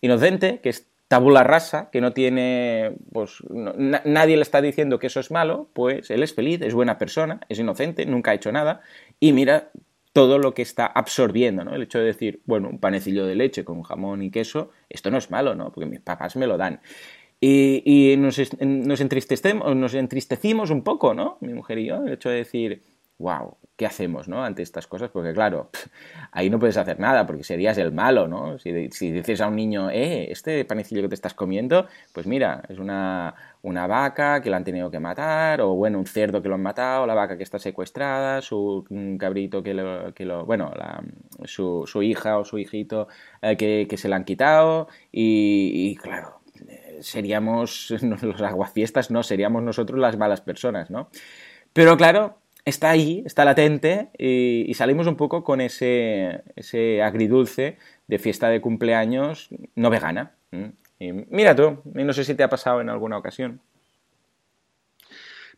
inocente, 0.00 0.60
que 0.62 0.70
es 0.70 0.89
tabula 1.10 1.42
rasa, 1.42 1.90
que 1.90 2.00
no 2.00 2.12
tiene, 2.12 2.92
pues 3.12 3.42
nadie 3.50 4.36
le 4.36 4.42
está 4.42 4.62
diciendo 4.62 5.00
que 5.00 5.08
eso 5.08 5.18
es 5.18 5.32
malo, 5.32 5.68
pues 5.72 6.08
él 6.08 6.22
es 6.22 6.32
feliz, 6.32 6.62
es 6.62 6.72
buena 6.72 6.98
persona, 6.98 7.40
es 7.48 7.58
inocente, 7.58 8.06
nunca 8.06 8.30
ha 8.30 8.34
hecho 8.34 8.52
nada 8.52 8.82
y 9.18 9.32
mira 9.32 9.72
todo 10.12 10.38
lo 10.38 10.54
que 10.54 10.62
está 10.62 10.86
absorbiendo, 10.86 11.64
¿no? 11.64 11.74
El 11.74 11.82
hecho 11.82 11.98
de 11.98 12.04
decir, 12.04 12.42
bueno, 12.44 12.68
un 12.68 12.78
panecillo 12.78 13.26
de 13.26 13.34
leche 13.34 13.64
con 13.64 13.82
jamón 13.82 14.22
y 14.22 14.30
queso, 14.30 14.70
esto 14.88 15.10
no 15.10 15.18
es 15.18 15.32
malo, 15.32 15.56
¿no? 15.56 15.72
Porque 15.72 15.90
mis 15.90 15.98
papás 15.98 16.36
me 16.36 16.46
lo 16.46 16.56
dan. 16.56 16.80
Y, 17.40 18.14
nos, 18.16 18.40
nos, 18.60 19.00
entristecemos, 19.00 19.74
nos 19.74 19.94
entristecimos 19.94 20.70
un 20.70 20.84
poco, 20.84 21.12
¿no? 21.12 21.38
Mi 21.40 21.52
mujer 21.52 21.80
y 21.80 21.86
yo, 21.86 22.04
el 22.04 22.12
hecho 22.12 22.28
de 22.28 22.36
decir, 22.36 22.82
wow, 23.20 23.56
¿qué 23.76 23.86
hacemos 23.86 24.28
¿no? 24.28 24.42
ante 24.42 24.62
estas 24.62 24.86
cosas? 24.86 25.10
Porque 25.10 25.32
claro, 25.32 25.70
ahí 26.32 26.50
no 26.50 26.58
puedes 26.58 26.76
hacer 26.76 26.98
nada 26.98 27.26
porque 27.26 27.44
serías 27.44 27.78
el 27.78 27.92
malo, 27.92 28.26
¿no? 28.26 28.58
Si, 28.58 28.72
dices 28.72 29.40
a 29.40 29.48
un 29.48 29.56
niño, 29.56 29.90
eh, 29.90 30.30
este 30.32 30.64
panecillo 30.64 31.02
que 31.02 31.08
te 31.08 31.14
estás 31.14 31.34
comiendo, 31.34 31.86
pues 32.12 32.26
mira, 32.26 32.62
es 32.68 32.78
una, 32.78 33.34
una 33.62 33.86
vaca 33.86 34.40
que 34.42 34.50
la 34.50 34.56
han 34.56 34.64
tenido 34.64 34.90
que 34.90 35.00
matar, 35.00 35.60
o 35.60 35.74
bueno, 35.74 35.98
un 35.98 36.06
cerdo 36.06 36.42
que 36.42 36.48
lo 36.48 36.54
han 36.56 36.62
matado, 36.62 37.06
la 37.06 37.14
vaca 37.14 37.36
que 37.36 37.42
está 37.42 37.58
secuestrada, 37.58 38.42
su 38.42 38.84
cabrito 39.18 39.62
que 39.62 39.74
lo, 39.74 40.14
que 40.14 40.24
lo 40.24 40.44
bueno, 40.46 40.72
su, 41.44 41.84
su, 41.86 42.02
hija 42.02 42.38
o 42.38 42.44
su 42.44 42.58
hijito 42.58 43.08
eh, 43.42 43.56
que, 43.56 43.86
que, 43.88 43.96
se 43.96 44.08
la 44.08 44.16
han 44.16 44.24
quitado, 44.24 44.88
y, 45.12 45.90
y 45.90 45.96
claro, 45.96 46.40
seríamos 47.00 47.90
los 48.02 48.40
aguafiestas, 48.40 49.10
no, 49.10 49.22
seríamos 49.22 49.62
nosotros 49.62 49.98
las 49.98 50.16
malas 50.16 50.40
personas, 50.40 50.90
¿no? 50.90 51.08
Pero 51.72 51.96
claro, 51.96 52.39
está 52.70 52.90
ahí, 52.90 53.22
está 53.26 53.44
latente 53.44 54.10
y, 54.16 54.72
salimos 54.74 55.06
un 55.06 55.16
poco 55.16 55.44
con 55.44 55.60
ese, 55.60 56.42
ese, 56.56 57.02
agridulce 57.02 57.76
de 58.08 58.18
fiesta 58.18 58.48
de 58.48 58.60
cumpleaños 58.62 59.50
no 59.74 59.90
vegana. 59.90 60.32
Y 60.98 61.12
mira 61.12 61.54
tú, 61.54 61.82
no 61.84 62.12
sé 62.12 62.24
si 62.24 62.34
te 62.34 62.42
ha 62.42 62.48
pasado 62.48 62.80
en 62.80 62.88
alguna 62.88 63.18
ocasión. 63.18 63.60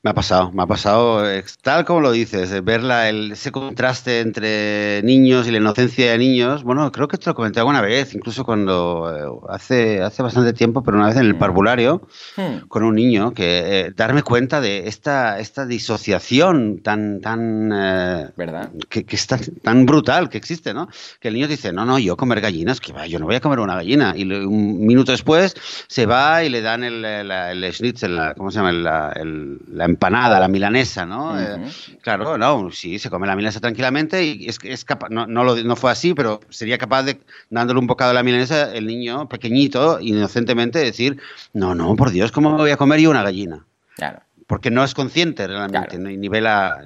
Me 0.04 0.10
ha 0.10 0.14
pasado, 0.14 0.50
me 0.50 0.64
ha 0.64 0.66
pasado, 0.66 1.30
eh, 1.30 1.44
tal 1.62 1.84
como 1.84 2.00
lo 2.00 2.10
dices, 2.10 2.64
ver 2.64 2.82
ese 3.30 3.52
contraste 3.52 4.18
entre 4.18 5.00
niños 5.04 5.46
y 5.46 5.52
la 5.52 5.58
inocencia 5.58 6.10
de 6.10 6.18
niños. 6.18 6.64
Bueno, 6.64 6.90
creo 6.90 7.06
que 7.06 7.18
te 7.18 7.26
lo 7.26 7.36
comenté 7.36 7.60
alguna 7.60 7.80
vez, 7.80 8.12
incluso 8.12 8.44
cuando 8.44 9.14
eh, 9.14 9.46
hace, 9.48 10.02
hace 10.02 10.24
bastante 10.24 10.54
tiempo, 10.54 10.82
pero 10.82 10.96
una 10.96 11.06
vez 11.06 11.14
en 11.14 11.26
el 11.26 11.34
mm. 11.34 11.38
parvulario, 11.38 12.02
hmm. 12.36 12.66
con 12.66 12.82
un 12.82 12.96
niño, 12.96 13.32
que 13.32 13.44
eh, 13.62 13.92
darme 13.94 14.24
cuenta 14.24 14.60
de 14.60 14.88
esta, 14.88 15.38
esta 15.38 15.66
disociación 15.66 16.80
tan, 16.82 17.20
tan, 17.20 17.68
¿verdad? 17.68 18.72
Que, 18.88 19.04
que 19.04 19.14
está 19.14 19.38
tan 19.62 19.86
brutal 19.86 20.28
que 20.30 20.38
existe, 20.38 20.74
¿no? 20.74 20.88
Que 21.20 21.28
el 21.28 21.34
niño 21.34 21.46
dice, 21.46 21.72
no, 21.72 21.86
no, 21.86 22.00
yo 22.00 22.16
comer 22.16 22.40
gallinas, 22.40 22.80
que 22.80 22.92
va, 22.92 23.06
yo 23.06 23.20
no 23.20 23.26
voy 23.26 23.36
a 23.36 23.40
comer 23.40 23.60
una 23.60 23.76
gallina. 23.76 24.14
Y 24.16 24.24
un 24.24 24.84
minuto 24.84 25.12
después 25.12 25.54
se 25.86 26.06
va 26.06 26.42
y 26.42 26.48
le 26.48 26.60
dan 26.60 26.82
el, 26.82 27.04
el, 27.04 27.72
schnitzel, 27.72 28.18
¿cómo 28.36 28.50
se 28.50 28.56
llama? 28.56 28.72
La, 28.72 29.12
el, 29.12 29.60
la 29.68 29.91
empanada, 29.92 30.40
la 30.40 30.48
milanesa, 30.48 31.06
¿no? 31.06 31.38
Eh, 31.40 31.58
claro, 32.02 32.36
no, 32.36 32.70
sí, 32.70 32.98
se 32.98 33.10
come 33.10 33.26
la 33.26 33.36
milanesa 33.36 33.60
tranquilamente 33.60 34.24
y 34.24 34.48
es, 34.48 34.58
es 34.62 34.84
capaz, 34.84 35.08
no, 35.10 35.26
no, 35.26 35.44
lo, 35.44 35.56
no, 35.62 35.76
fue 35.76 35.90
así, 35.90 36.14
pero 36.14 36.40
sería 36.48 36.78
capaz 36.78 37.04
de, 37.04 37.20
dándole 37.50 37.80
un 37.80 37.86
bocado 37.86 38.10
de 38.10 38.14
la 38.14 38.22
milanesa, 38.22 38.72
el 38.74 38.86
niño 38.86 39.28
pequeñito, 39.28 40.00
inocentemente, 40.00 40.78
decir, 40.78 41.20
no, 41.52 41.74
no, 41.74 41.94
por 41.96 42.10
Dios, 42.10 42.32
¿cómo 42.32 42.50
me 42.50 42.56
voy 42.56 42.70
a 42.70 42.76
comer 42.76 43.00
yo 43.00 43.10
una 43.10 43.22
gallina? 43.22 43.64
Claro 43.96 44.20
porque 44.52 44.70
no 44.70 44.84
es 44.84 44.92
consciente 44.92 45.46
realmente, 45.46 45.98
ni 45.98 46.28
vela, 46.28 46.76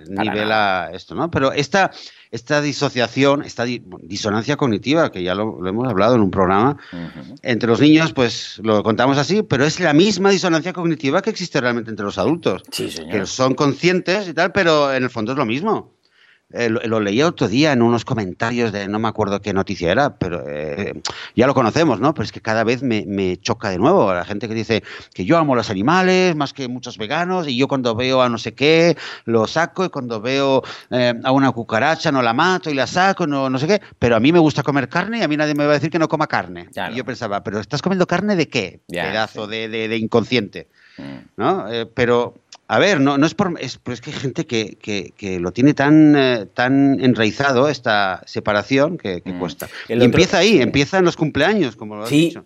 esto, 0.92 1.16
¿no? 1.16 1.32
Pero 1.32 1.50
esta, 1.50 1.90
esta 2.30 2.60
disociación, 2.60 3.42
esta 3.42 3.64
disonancia 3.64 4.56
cognitiva, 4.56 5.10
que 5.10 5.24
ya 5.24 5.34
lo, 5.34 5.66
hemos 5.66 5.88
hablado 5.88 6.14
en 6.14 6.20
un 6.20 6.30
programa, 6.30 6.76
entre 7.42 7.68
los 7.68 7.80
niños, 7.80 8.12
pues 8.12 8.60
lo 8.62 8.84
contamos 8.84 9.18
así, 9.18 9.42
pero 9.42 9.64
es 9.64 9.80
la 9.80 9.94
misma 9.94 10.30
disonancia 10.30 10.72
cognitiva 10.72 11.22
que 11.22 11.30
existe 11.30 11.60
realmente 11.60 11.90
entre 11.90 12.06
los 12.06 12.18
adultos. 12.18 12.62
Que 13.10 13.26
son 13.26 13.56
conscientes 13.56 14.28
y 14.28 14.32
tal, 14.32 14.52
pero 14.52 14.94
en 14.94 15.02
el 15.02 15.10
fondo 15.10 15.32
es 15.32 15.38
lo 15.38 15.44
mismo. 15.44 15.95
Eh, 16.52 16.70
lo, 16.70 17.00
leía 17.00 17.26
otro 17.26 17.48
día 17.48 17.72
en 17.72 17.82
unos 17.82 18.04
comentarios 18.04 18.70
de 18.70 18.86
no 18.86 19.00
me 19.00 19.08
acuerdo 19.08 19.42
qué 19.42 19.52
noticia 19.52 19.90
era, 19.90 20.16
pero 20.16 20.44
eh, 20.46 20.94
ya 21.34 21.48
lo 21.48 21.54
conocemos, 21.54 21.98
¿no? 21.98 22.14
Pero 22.14 22.24
es 22.24 22.30
que 22.30 22.40
cada 22.40 22.62
vez 22.62 22.84
me, 22.84 23.36
choca 23.38 23.68
de 23.68 23.78
nuevo 23.78 24.14
la 24.14 24.24
gente 24.24 24.46
que 24.46 24.54
dice 24.54 24.84
que 25.12 25.24
yo 25.24 25.38
amo 25.38 25.56
los 25.56 25.70
animales 25.70 26.36
más 26.36 26.52
que 26.52 26.68
muchos 26.68 26.98
veganos 26.98 27.48
y 27.48 27.56
yo 27.56 27.66
cuando 27.66 27.96
veo 27.96 28.22
a 28.22 28.28
no 28.28 28.38
sé 28.38 28.54
qué 28.54 28.96
lo 29.24 29.48
saco 29.48 29.84
y 29.84 29.88
cuando 29.88 30.20
veo 30.20 30.62
eh, 30.90 31.14
a 31.24 31.32
una 31.32 31.50
cucaracha 31.50 32.12
no 32.12 32.22
la 32.22 32.32
mato 32.32 32.70
y 32.70 32.74
la 32.74 32.86
saco, 32.86 33.26
no, 33.26 33.50
no 33.50 33.58
sé 33.58 33.66
qué, 33.66 33.82
pero 33.98 34.14
a 34.14 34.20
mí 34.20 34.30
me 34.30 34.38
gusta 34.38 34.62
comer 34.62 34.88
carne 34.88 35.18
y 35.18 35.22
a 35.22 35.28
mí 35.28 35.36
nadie 35.36 35.54
me 35.54 35.64
va 35.64 35.72
a 35.72 35.74
decir 35.74 35.90
que 35.90 35.98
no 35.98 36.08
coma 36.08 36.28
carne. 36.28 36.68
Y 36.92 36.94
yo 36.94 37.04
pensaba, 37.04 37.42
pero 37.42 37.58
¿estás 37.58 37.82
comiendo 37.82 38.06
carne 38.06 38.36
de 38.36 38.48
qué? 38.48 38.80
Pedazo 38.86 39.48
de, 39.48 39.68
de, 39.68 39.96
inconsciente. 39.96 40.68
Mm. 40.96 41.16
¿No? 41.36 41.66
pero 41.94 42.34
a 42.68 42.78
ver, 42.78 43.00
no, 43.00 43.16
no 43.16 43.26
es 43.26 43.34
por. 43.34 43.54
Es, 43.60 43.78
pero 43.78 43.94
es 43.94 44.00
que 44.00 44.10
hay 44.10 44.16
gente 44.16 44.46
que, 44.46 44.76
que, 45.16 45.40
lo 45.40 45.52
tiene 45.52 45.74
tan, 45.74 46.16
eh, 46.16 46.46
tan 46.52 46.98
enraizado, 47.00 47.68
esta 47.68 48.22
separación, 48.26 48.98
que, 48.98 49.22
mm. 49.24 49.38
cuesta. 49.38 49.68
y 49.88 50.02
empieza 50.02 50.38
ahí, 50.38 50.60
empieza 50.60 50.98
en 50.98 51.04
los 51.04 51.16
cumpleaños, 51.16 51.76
como 51.76 51.96
lo 51.96 52.04
has 52.04 52.10
dicho. 52.10 52.44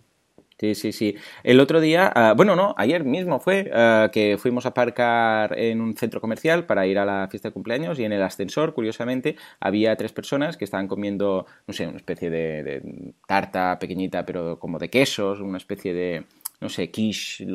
Sí, 0.59 0.75
sí, 0.75 0.93
sí. 0.93 1.17
El 1.43 1.59
otro 1.59 1.81
día, 1.81 2.13
ah, 2.15 2.35
bueno, 2.37 2.55
no, 2.55 2.75
ayer 2.77 3.03
mismo 3.03 3.41
fue 3.41 3.71
ah, 3.73 4.11
que 4.13 4.37
fuimos 4.39 4.67
a 4.67 4.71
aparcar 4.71 5.59
en 5.59 5.81
un 5.81 5.97
centro 5.97 6.21
comercial 6.21 6.67
para 6.67 6.87
ir 6.87 6.99
a 6.99 7.07
la 7.07 7.29
fiesta 7.31 7.49
de 7.49 7.55
cumpleaños 7.55 7.99
y 7.99 8.05
en 8.05 8.13
el 8.13 8.23
ascensor, 8.23 8.75
curiosamente, 8.75 9.37
había 9.59 9.97
tres 9.97 10.13
personas 10.13 10.59
que 10.59 10.67
estaban 10.67 10.87
comiendo, 10.87 11.47
no 11.67 11.73
sé, 11.73 11.87
una 11.87 11.97
especie 11.97 12.29
de 12.29 12.83
tarta 13.27 13.79
pequeñita, 13.79 14.27
pero 14.27 14.59
como 14.59 14.79
de 14.79 14.91
quesos, 14.91 15.41
una 15.41 15.57
especie 15.57 15.95
de, 15.95 16.25
no 16.61 16.69
sé, 16.69 16.91
quiche, 16.91 17.47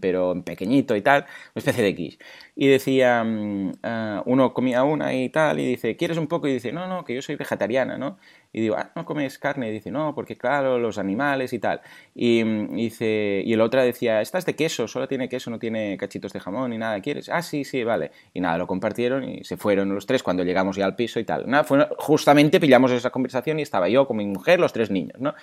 pero 0.00 0.32
en 0.32 0.42
pequeñito 0.42 0.94
y 0.94 1.00
tal, 1.02 1.22
una 1.22 1.28
especie 1.56 1.82
de 1.82 1.94
quiche. 1.94 2.18
Y 2.54 2.68
decía, 2.68 3.24
mm, 3.24 3.72
ah, 3.82 4.22
uno 4.26 4.52
comía 4.52 4.84
una 4.84 5.14
y 5.14 5.30
tal, 5.30 5.58
y 5.60 5.66
dice, 5.66 5.96
¿quieres 5.96 6.18
un 6.18 6.26
poco? 6.26 6.46
Y 6.46 6.52
dice, 6.54 6.70
no, 6.70 6.86
no, 6.86 7.04
que 7.04 7.14
yo 7.14 7.22
soy 7.22 7.36
vegetariana, 7.36 7.96
¿no? 7.96 8.18
Y 8.52 8.60
digo, 8.60 8.76
ah, 8.76 8.92
¿no 8.94 9.06
comes 9.06 9.38
carne? 9.38 9.70
Y 9.70 9.72
dice, 9.72 9.90
no, 9.90 10.14
porque 10.14 10.36
claro, 10.36 10.78
los 10.78 10.98
animales 10.98 11.52
y 11.54 11.58
tal. 11.58 11.80
Y, 12.14 12.44
mm, 12.44 12.74
dice, 12.74 13.42
y 13.44 13.52
el 13.52 13.60
otro 13.62 13.82
decía, 13.82 14.20
esta 14.20 14.38
es 14.38 14.44
de 14.44 14.54
queso, 14.56 14.86
solo 14.88 15.08
tiene 15.08 15.28
queso, 15.28 15.50
no 15.50 15.58
tiene 15.58 15.96
cachitos 15.96 16.32
de 16.32 16.40
jamón 16.40 16.70
ni 16.70 16.78
nada, 16.78 17.00
¿quieres? 17.00 17.30
Ah, 17.30 17.42
sí, 17.42 17.64
sí, 17.64 17.82
vale. 17.84 18.10
Y 18.34 18.40
nada, 18.40 18.58
lo 18.58 18.66
compartieron 18.66 19.24
y 19.24 19.44
se 19.44 19.56
fueron 19.56 19.94
los 19.94 20.04
tres 20.04 20.22
cuando 20.22 20.44
llegamos 20.44 20.76
ya 20.76 20.84
al 20.84 20.96
piso 20.96 21.18
y 21.18 21.24
tal. 21.24 21.48
Nada, 21.48 21.64
fue, 21.64 21.88
justamente 21.96 22.60
pillamos 22.60 22.90
esa 22.92 23.10
conversación 23.10 23.58
y 23.58 23.62
estaba 23.62 23.88
yo 23.88 24.06
con 24.06 24.18
mi 24.18 24.26
mujer, 24.26 24.60
los 24.60 24.72
tres 24.72 24.90
niños, 24.90 25.18
¿no? 25.20 25.34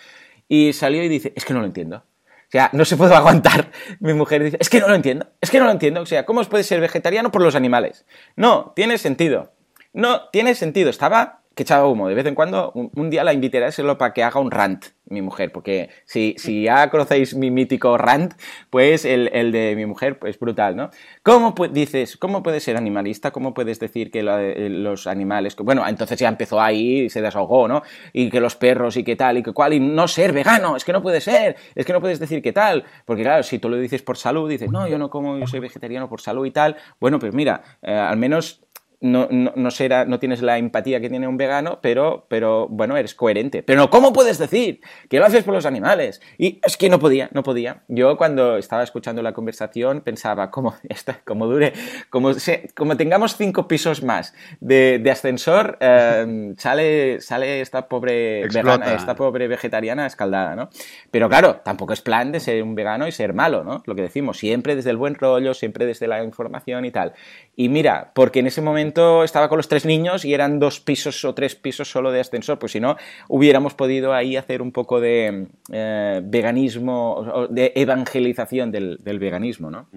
Y 0.47 0.73
salió 0.73 1.03
y 1.03 1.09
dice, 1.09 1.33
es 1.35 1.45
que 1.45 1.53
no 1.53 1.61
lo 1.61 1.65
entiendo 1.65 2.03
O 2.47 2.51
sea, 2.51 2.69
no 2.73 2.85
se 2.85 2.95
puede 2.97 3.13
aguantar. 3.15 3.71
Mi 3.99 4.13
mujer 4.13 4.43
dice, 4.43 4.57
es 4.59 4.69
que 4.69 4.79
no 4.79 4.87
lo 4.87 4.95
entiendo, 4.95 5.27
es 5.41 5.49
que 5.49 5.59
no 5.59 5.65
lo 5.65 5.71
entiendo. 5.71 6.01
O 6.01 6.05
sea, 6.05 6.25
¿cómo 6.25 6.43
puede 6.45 6.63
ser 6.63 6.79
vegetariano 6.79 7.31
por 7.31 7.41
los 7.41 7.55
animales? 7.55 8.05
No, 8.35 8.73
tiene 8.75 8.97
sentido. 8.97 9.53
No, 9.93 10.29
tiene 10.29 10.55
sentido. 10.55 10.89
Estaba 10.89 11.41
que 11.57 11.63
echaba 11.63 11.87
humo. 11.87 12.07
De 12.07 12.13
vez 12.13 12.25
en 12.27 12.35
cuando, 12.35 12.71
un, 12.71 13.09
día 13.09 13.23
la 13.23 13.33
invitaré 13.33 13.65
a 13.65 13.69
hacerlo 13.69 13.97
para 13.97 14.13
que 14.13 14.23
haga 14.23 14.39
un 14.39 14.51
rant, 14.51 14.85
mi 15.09 15.23
mujer, 15.23 15.51
porque 15.51 15.89
si, 16.05 16.35
si 16.37 16.63
ya 16.63 16.89
conocéis 16.91 17.33
mi 17.33 17.49
mítico 17.49 17.97
rant, 17.97 18.35
pues 18.69 19.05
el, 19.05 19.31
el 19.33 19.51
de 19.51 19.75
mi 19.75 19.87
mujer, 19.87 20.19
pues 20.19 20.37
brutal, 20.37 20.75
¿no? 20.75 20.91
¿Cómo 21.23 21.55
dices, 21.71 22.15
cómo 22.17 22.43
puedes 22.43 22.63
ser 22.63 22.77
animalista? 22.77 23.31
¿Cómo 23.31 23.55
puedes 23.55 23.79
decir 23.79 24.11
que 24.11 24.19
eh, 24.19 24.69
los 24.69 25.07
animales, 25.07 25.55
bueno, 25.55 25.83
entonces 25.87 26.19
ya 26.19 26.29
empezó 26.29 26.61
ahí 26.61 27.05
y 27.05 27.09
se 27.09 27.23
desahogó, 27.23 27.67
¿no? 27.67 27.81
Y 28.13 28.29
que 28.29 28.39
los 28.39 28.55
perros 28.55 28.95
y 28.95 29.03
qué 29.03 29.15
tal 29.15 29.39
y 29.39 29.43
qué 29.43 29.51
cual, 29.51 29.73
y 29.73 29.79
no 29.79 30.07
ser 30.07 30.33
vegano, 30.33 30.75
es 30.75 30.85
que 30.85 30.93
no 30.93 31.01
puede 31.01 31.21
ser, 31.21 31.55
es 31.73 31.87
que 31.87 31.93
no 31.93 32.01
puedes 32.01 32.19
decir 32.19 32.43
qué 32.43 32.53
tal, 32.53 32.83
porque 33.03 33.23
claro, 33.23 33.41
si 33.41 33.57
tú 33.57 33.67
lo 33.67 33.77
dices 33.77 34.03
por 34.03 34.17
salud, 34.17 34.47
dices, 34.47 34.69
no, 34.69 34.87
yo 34.87 34.99
no 34.99 35.09
como, 35.09 35.39
yo 35.39 35.47
soy 35.47 35.59
vegetariano 35.59 36.07
por 36.07 36.21
salud 36.21 36.45
y 36.45 36.51
tal, 36.51 36.75
bueno, 36.99 37.17
pues 37.17 37.33
mira, 37.33 37.63
eh, 37.81 37.91
al 37.91 38.17
menos 38.17 38.66
no, 38.99 39.27
no, 39.29 39.71
será, 39.71 40.05
no 40.05 40.17
tienes 40.17 40.41
la 40.41 40.57
empatía 40.57 40.99
que 40.99 41.09
tiene 41.09 41.27
un 41.27 41.37
vegano, 41.37 41.79
pero, 41.81 42.25
pero 42.29 42.67
bueno, 42.67 42.97
eres 42.97 43.13
coherente. 43.13 43.61
Pero 43.61 43.91
¿cómo 43.91 44.11
puedes 44.11 44.39
decir 44.39 44.81
que 45.07 45.19
lo 45.19 45.25
haces 45.25 45.43
por 45.43 45.53
los 45.53 45.67
animales? 45.67 46.19
Y 46.39 46.59
es 46.65 46.77
que 46.77 46.89
no 46.89 46.99
podía, 46.99 47.29
no 47.31 47.43
podía. 47.43 47.83
Yo 47.87 48.17
cuando 48.17 48.57
estaba 48.57 48.81
escuchando 48.81 49.21
la 49.21 49.33
conversación 49.33 50.01
pensaba, 50.01 50.49
como, 50.49 50.75
esta, 50.89 51.21
como 51.25 51.45
dure, 51.45 51.73
como, 52.09 52.31
como 52.75 52.97
tengamos 52.97 53.37
cinco 53.37 53.67
pisos 53.67 54.01
más 54.03 54.33
de, 54.61 55.03
ascensor, 55.11 55.77
em, 55.79 56.55
sale, 56.57 57.21
sale 57.21 57.61
esta 57.61 57.87
pobre 57.87 58.47
vegana, 58.47 58.93
esta 58.95 59.15
pobre 59.15 59.47
vegetariana 59.47 60.07
escaldada, 60.07 60.55
¿no? 60.55 60.69
Pero 61.11 61.29
claro, 61.29 61.61
tampoco 61.63 61.93
es 61.93 62.01
plan 62.01 62.31
de 62.31 62.39
ser 62.39 62.63
un 62.63 62.73
vegano 62.73 63.07
y 63.07 63.11
ser 63.11 63.33
malo, 63.33 63.63
¿no? 63.63 63.83
Lo 63.85 63.93
que 63.93 64.01
decimos, 64.01 64.37
siempre 64.37 64.75
desde 64.75 64.89
el 64.89 64.97
buen 64.97 65.15
rollo, 65.15 65.53
siempre 65.53 65.85
desde 65.85 66.07
la 66.07 66.23
información 66.23 66.83
y 66.85 66.91
tal. 66.91 67.13
Y 67.59 67.69
mira, 67.69 68.11
porque 68.13 68.41
en 68.41 68.45
ese 68.45 68.61
momento 68.61 69.23
estaba 69.23 69.49
con 69.49 69.57
los 69.57 69.67
tres 69.67 69.83
niños 69.83 70.23
y 70.25 70.33
eran 70.35 70.59
dos 70.59 70.79
pisos 70.79 71.25
o 71.25 71.33
tres 71.33 71.55
pisos 71.55 71.89
solo 71.89 72.11
de 72.11 72.19
ascensor, 72.19 72.59
pues 72.59 72.73
si 72.73 72.79
no, 72.79 72.97
hubiéramos 73.29 73.73
podido 73.73 74.13
ahí 74.13 74.37
hacer 74.37 74.61
un 74.61 74.71
poco 74.71 75.01
de 75.01 75.47
eh, 75.71 76.21
veganismo, 76.23 77.47
de 77.49 77.73
evangelización 77.75 78.71
del, 78.71 78.99
veganismo, 79.03 79.71
¿no? 79.71 79.89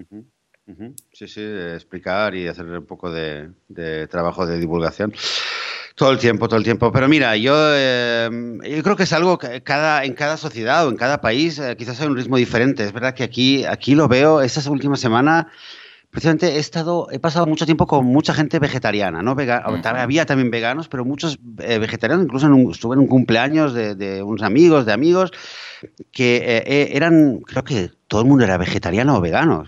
Sí, 1.13 1.27
sí, 1.27 1.41
explicar 1.75 2.33
y 2.33 2.47
hacer 2.47 2.65
un 2.65 2.87
poco 2.87 3.11
de, 3.11 3.51
trabajo 4.09 4.47
de 4.47 4.57
divulgación. 4.57 5.13
Todo 5.93 6.09
el 6.09 6.17
tiempo, 6.17 6.47
todo 6.47 6.57
el 6.57 6.63
tiempo. 6.63 6.91
Pero 6.91 7.07
mira, 7.07 7.37
yo, 7.37 7.53
eh, 7.75 8.27
yo 8.75 8.81
creo 8.81 8.95
que 8.95 9.03
es 9.03 9.13
algo 9.13 9.37
que 9.37 9.61
cada, 9.61 10.03
en 10.03 10.13
cada 10.13 10.37
sociedad 10.37 10.87
o 10.87 10.89
en 10.89 10.97
cada 10.97 11.21
país 11.21 11.59
eh, 11.59 11.75
quizás 11.77 12.01
hay 12.01 12.07
un 12.07 12.17
ritmo 12.17 12.37
diferente. 12.37 12.83
Es 12.83 12.91
verdad 12.91 13.13
que 13.13 13.23
aquí, 13.23 13.65
aquí 13.65 13.93
lo 13.93 14.07
veo, 14.07 14.41
esta 14.41 14.67
última 14.71 14.97
semana 14.97 15.51
precisamente 16.11 16.57
he 16.57 16.59
estado, 16.59 17.07
he 17.11 17.19
pasado 17.19 17.47
mucho 17.47 17.65
tiempo 17.65 17.87
con 17.87 18.05
mucha 18.05 18.33
gente 18.33 18.59
vegetariana, 18.59 19.23
¿no? 19.23 19.35
Había 19.83 20.25
también 20.25 20.51
veganos, 20.51 20.89
pero 20.89 21.05
muchos 21.05 21.39
eh, 21.59 21.79
vegetarianos, 21.79 22.25
incluso 22.25 22.47
estuve 22.71 22.95
en 22.95 22.99
un 22.99 23.07
cumpleaños 23.07 23.73
de, 23.73 24.21
unos 24.21 24.43
amigos, 24.43 24.85
de 24.85 24.91
amigos, 24.91 25.31
que 26.11 26.35
eh, 26.37 26.63
eh, 26.65 26.89
eran, 26.93 27.39
creo 27.39 27.63
que 27.63 27.91
todo 28.07 28.21
el 28.21 28.27
mundo 28.27 28.43
era 28.43 28.57
vegetariano 28.57 29.15
o 29.15 29.21
vegano. 29.21 29.63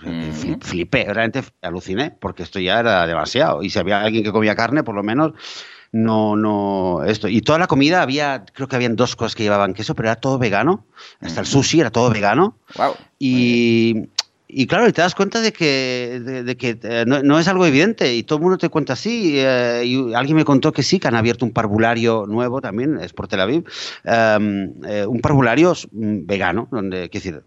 Flipé, 0.61 1.05
realmente 1.05 1.43
aluciné, 1.61 2.11
porque 2.11 2.43
esto 2.43 2.59
ya 2.59 2.79
era 2.79 3.07
demasiado. 3.07 3.63
Y 3.63 3.69
si 3.69 3.79
había 3.79 4.01
alguien 4.01 4.23
que 4.23 4.33
comía 4.33 4.55
carne, 4.55 4.83
por 4.83 4.95
lo 4.95 5.01
menos 5.03 5.33
no, 5.93 6.35
no, 6.35 7.03
esto. 7.05 7.27
Y 7.27 7.41
toda 7.41 7.59
la 7.59 7.67
comida 7.67 8.01
había, 8.01 8.45
creo 8.51 8.67
que 8.67 8.75
habían 8.75 8.95
dos 8.95 9.15
cosas 9.15 9.35
que 9.35 9.43
llevaban 9.43 9.75
queso, 9.75 9.93
pero 9.93 10.09
era 10.09 10.15
todo 10.15 10.39
vegano. 10.39 10.85
Hasta 11.21 11.41
el 11.41 11.45
sushi 11.45 11.81
era 11.81 11.91
todo 11.91 12.09
vegano. 12.09 12.57
Wow. 12.75 12.95
Y, 13.19 14.09
y 14.55 14.67
claro, 14.67 14.91
te 14.93 15.01
das 15.01 15.15
cuenta 15.15 15.41
de 15.41 15.51
que, 15.51 16.21
de, 16.45 16.57
que 16.57 16.77
eh, 16.83 17.05
no, 17.07 17.39
es 17.39 17.47
algo 17.47 17.65
evidente 17.65 18.13
y 18.13 18.23
todo 18.23 18.37
el 18.37 18.43
mundo 18.43 18.57
te 18.57 18.69
cuenta 18.69 18.93
así. 18.93 19.33
Eh, 19.37 19.83
y 19.85 20.13
alguien 20.13 20.37
me 20.37 20.45
contó 20.45 20.71
que 20.71 20.83
sí, 20.83 20.99
que 20.99 21.07
han 21.07 21.15
abierto 21.15 21.45
un 21.45 21.51
parvulario 21.51 22.25
nuevo 22.27 22.61
también, 22.61 22.99
es 22.99 23.13
por 23.13 23.27
Tel 23.27 23.41
Aviv, 23.41 23.63
em, 24.03 24.73
eh, 24.85 25.05
un 25.07 25.21
parvulario 25.21 25.73
mm, 25.91 26.25
vegano, 26.25 26.67
donde, 26.71 27.09
qué 27.09 27.17
decir, 27.17 27.41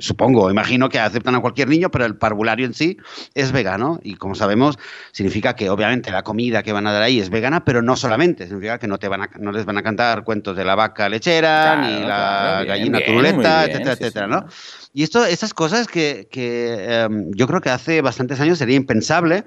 supongo, 0.00 0.50
imagino 0.50 0.88
que 0.88 0.98
aceptan 0.98 1.34
a 1.34 1.40
cualquier 1.40 1.68
niño, 1.68 1.90
pero 1.90 2.04
el 2.04 2.16
parvulario 2.16 2.66
en 2.66 2.74
sí 2.74 2.98
es 3.34 3.52
vegano 3.52 3.98
y 4.02 4.16
como 4.16 4.34
sabemos, 4.34 4.78
significa 5.12 5.56
que 5.56 5.70
obviamente 5.70 6.10
la 6.10 6.22
comida 6.22 6.62
que 6.62 6.72
van 6.72 6.86
a 6.86 6.92
dar 6.92 7.02
ahí 7.02 7.20
es 7.20 7.30
vegana, 7.30 7.64
pero 7.64 7.80
no 7.80 7.96
solamente, 7.96 8.46
significa 8.46 8.78
que 8.78 8.86
no, 8.86 8.98
te 8.98 9.08
van 9.08 9.22
a, 9.22 9.30
no 9.38 9.50
les 9.50 9.64
van 9.64 9.78
a 9.78 9.82
cantar 9.82 10.24
cuentos 10.24 10.56
de 10.56 10.64
la 10.64 10.74
vaca 10.74 11.08
lechera, 11.08 11.76
ni 11.76 12.04
la 12.04 12.64
gallina 12.66 13.00
turuleta, 13.04 13.64
etcétera, 13.64 13.92
etcétera, 13.92 14.26
¿no? 14.26 14.46
Y 14.94 15.02
esto, 15.02 15.24
esas 15.24 15.54
cosas 15.54 15.86
que, 15.86 16.28
em, 16.32 17.30
yo 17.32 17.46
creo 17.46 17.60
que 17.60 17.70
hace 17.70 18.02
bastantes 18.02 18.40
años 18.40 18.58
sería 18.58 18.76
impensable. 18.76 19.44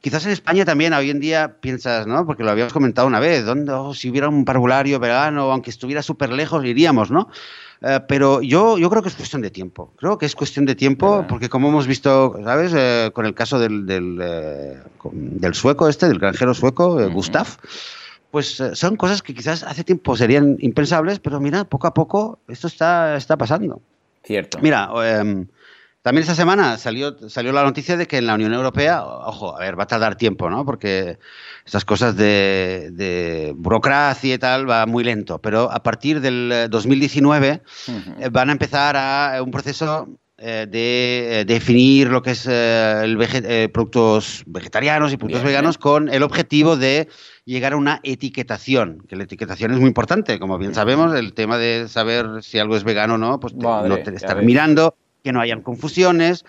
Quizás 0.00 0.24
en 0.26 0.32
España 0.32 0.64
también 0.64 0.92
hoy 0.92 1.10
en 1.10 1.18
día 1.18 1.56
piensas, 1.60 2.06
¿no? 2.06 2.24
Porque 2.26 2.44
lo 2.44 2.50
habíamos 2.50 2.72
comentado 2.72 3.08
una 3.08 3.18
vez, 3.18 3.44
¿dónde, 3.44 3.72
oh, 3.72 3.94
si 3.94 4.08
hubiera 4.08 4.28
un 4.28 4.44
parvulario 4.44 5.00
vegano, 5.00 5.50
aunque 5.50 5.70
estuviera 5.70 6.02
súper 6.02 6.30
lejos, 6.30 6.64
iríamos, 6.64 7.10
¿no? 7.10 7.28
Eh, 7.82 8.00
pero 8.06 8.40
yo, 8.40 8.78
yo 8.78 8.88
creo 8.88 9.02
que 9.02 9.08
es 9.08 9.16
cuestión 9.16 9.42
de 9.42 9.50
tiempo. 9.50 9.92
Creo 9.96 10.16
que 10.18 10.26
es 10.26 10.34
cuestión 10.34 10.64
de 10.64 10.76
tiempo 10.76 11.24
porque 11.28 11.48
como 11.48 11.68
hemos 11.68 11.86
visto, 11.86 12.38
¿sabes? 12.44 12.72
Eh, 12.74 13.10
con 13.12 13.26
el 13.26 13.34
caso 13.34 13.58
del, 13.58 13.86
del, 13.86 14.18
eh, 14.22 14.78
del, 15.12 15.54
sueco 15.54 15.88
este, 15.88 16.06
del 16.06 16.18
granjero 16.18 16.54
sueco, 16.54 17.10
Gustav, 17.10 17.46
pues 18.30 18.62
son 18.74 18.96
cosas 18.96 19.22
que 19.22 19.34
quizás 19.34 19.62
hace 19.62 19.82
tiempo 19.82 20.16
serían 20.16 20.56
impensables, 20.60 21.18
pero 21.18 21.40
mira, 21.40 21.64
poco 21.64 21.86
a 21.86 21.94
poco 21.94 22.38
esto 22.48 22.68
está, 22.68 23.16
está 23.16 23.36
pasando. 23.36 23.80
Cierto. 24.26 24.58
Mira, 24.60 24.90
em, 25.04 25.46
también 26.02 26.22
esta 26.22 26.34
semana 26.34 26.78
salió, 26.78 27.16
salió 27.28 27.52
la 27.52 27.62
noticia 27.62 27.96
de 27.96 28.08
que 28.08 28.18
en 28.18 28.26
la 28.26 28.34
Unión 28.34 28.52
Europea, 28.52 29.04
ojo, 29.04 29.56
a 29.56 29.60
ver, 29.60 29.78
va 29.78 29.84
a 29.84 29.86
tardar 29.86 30.16
tiempo, 30.16 30.50
¿no? 30.50 30.64
Porque 30.64 31.18
estas 31.64 31.84
cosas 31.84 32.16
de, 32.16 33.54
burocracia 33.56 34.34
y 34.34 34.38
tal 34.38 34.68
va 34.68 34.84
muy 34.86 35.04
lento, 35.04 35.40
pero 35.40 35.70
a 35.70 35.80
partir 35.82 36.20
del 36.20 36.68
2019 36.68 37.62
eh, 38.18 38.28
van 38.32 38.48
a 38.48 38.52
empezar 38.52 38.96
a 38.96 39.40
un 39.42 39.52
proceso 39.52 40.08
eh, 40.38 40.66
de 40.68 41.40
eh, 41.40 41.44
definir 41.44 42.08
lo 42.08 42.22
que 42.22 42.32
es 42.32 42.46
el 42.46 43.16
productos 43.72 44.42
vegetarianos 44.46 45.12
y 45.12 45.16
productos 45.16 45.44
veganos 45.44 45.78
con 45.78 46.08
el 46.08 46.22
objetivo 46.22 46.76
de 46.76 47.08
llegar 47.46 47.72
a 47.72 47.76
una 47.76 48.00
etiquetación, 48.02 49.02
que 49.08 49.16
la 49.16 49.24
etiquetación 49.24 49.72
es 49.72 49.78
muy 49.78 49.88
importante, 49.88 50.38
como 50.38 50.58
bien 50.58 50.74
sabemos, 50.74 51.14
el 51.14 51.32
tema 51.32 51.58
de 51.58 51.88
saber 51.88 52.42
si 52.42 52.58
algo 52.58 52.76
es 52.76 52.84
vegano 52.84 53.14
o 53.14 53.18
no, 53.18 53.40
pues 53.40 53.54
no 53.54 53.98
te 53.98 54.14
estar 54.14 54.42
mirando, 54.42 54.96
que 55.22 55.32
no 55.32 55.40
hayan 55.40 55.62
confusiones. 55.62 56.44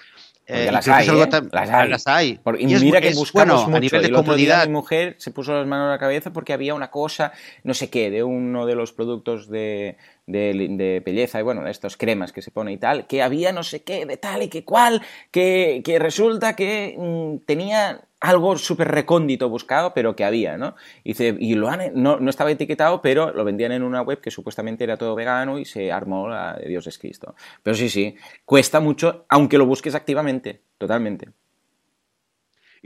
Eh, 0.49 0.69
las, 0.71 0.87
hay, 0.87 1.09
¿eh? 1.09 1.27
las, 1.51 2.07
hay, 2.07 2.39
y, 2.57 2.65
mira 2.67 3.01
que 3.01 3.13
buscamos 3.13 3.33
bueno, 3.33 3.65
mucho. 3.65 3.75
A 3.75 3.79
nivel 3.81 4.01
de 4.01 4.11
comodidad. 4.13 4.65
mi 4.65 4.71
mujer 4.71 5.15
se 5.19 5.31
puso 5.31 5.53
las 5.53 5.67
manos 5.67 5.87
a 5.87 5.91
la 5.91 5.97
cabeza 5.97 6.31
porque 6.31 6.53
había 6.53 6.73
una 6.73 6.89
cosa, 6.89 7.33
no 7.63 7.73
sé 7.73 7.89
qué, 7.89 8.09
de 8.09 8.23
uno 8.23 8.65
de 8.65 8.75
los 8.75 8.93
productos 8.93 9.49
de, 9.49 9.97
de, 10.27 10.67
de, 10.71 11.01
belleza 11.03 11.39
y 11.39 11.43
bueno, 11.43 11.65
estos 11.67 11.97
cremas 11.97 12.31
que 12.31 12.41
se 12.41 12.51
pone 12.51 12.73
y 12.73 12.77
tal, 12.77 13.07
que 13.07 13.23
había 13.23 13.51
no 13.51 13.63
sé 13.63 13.81
qué, 13.83 14.05
de 14.05 14.17
tal 14.17 14.43
y 14.43 14.49
que 14.49 14.63
cual, 14.63 15.01
que, 15.31 15.81
que 15.83 15.97
resulta 15.99 16.55
que 16.55 16.95
mm, 16.97 17.45
tenía 17.45 18.01
algo 18.19 18.57
súper 18.57 18.89
recóndito 18.89 19.49
buscado, 19.49 19.93
pero 19.93 20.15
que 20.15 20.25
había, 20.25 20.57
¿no? 20.57 20.75
Y, 21.03 21.21
y 21.23 21.55
lo 21.55 21.69
han, 21.69 21.91
no, 21.93 22.19
no, 22.19 22.29
estaba 22.29 22.51
etiquetado, 22.51 23.01
pero 23.01 23.31
lo 23.31 23.43
vendían 23.43 23.71
en 23.71 23.83
una 23.83 24.01
web 24.01 24.19
que 24.21 24.31
supuestamente 24.31 24.83
era 24.83 24.97
todo 24.97 25.15
vegano 25.15 25.59
y 25.59 25.65
se 25.65 25.91
armó 25.91 26.27
la 26.27 26.53
de 26.53 26.67
Dios 26.67 26.87
es 26.87 26.97
Cristo. 26.97 27.35
Pero 27.63 27.75
sí, 27.75 27.89
sí, 27.89 28.15
cuesta 28.45 28.79
mucho, 28.79 29.25
aunque 29.29 29.57
lo 29.57 29.65
busques 29.65 29.95
activamente, 29.95 30.61
totalmente. 30.77 31.29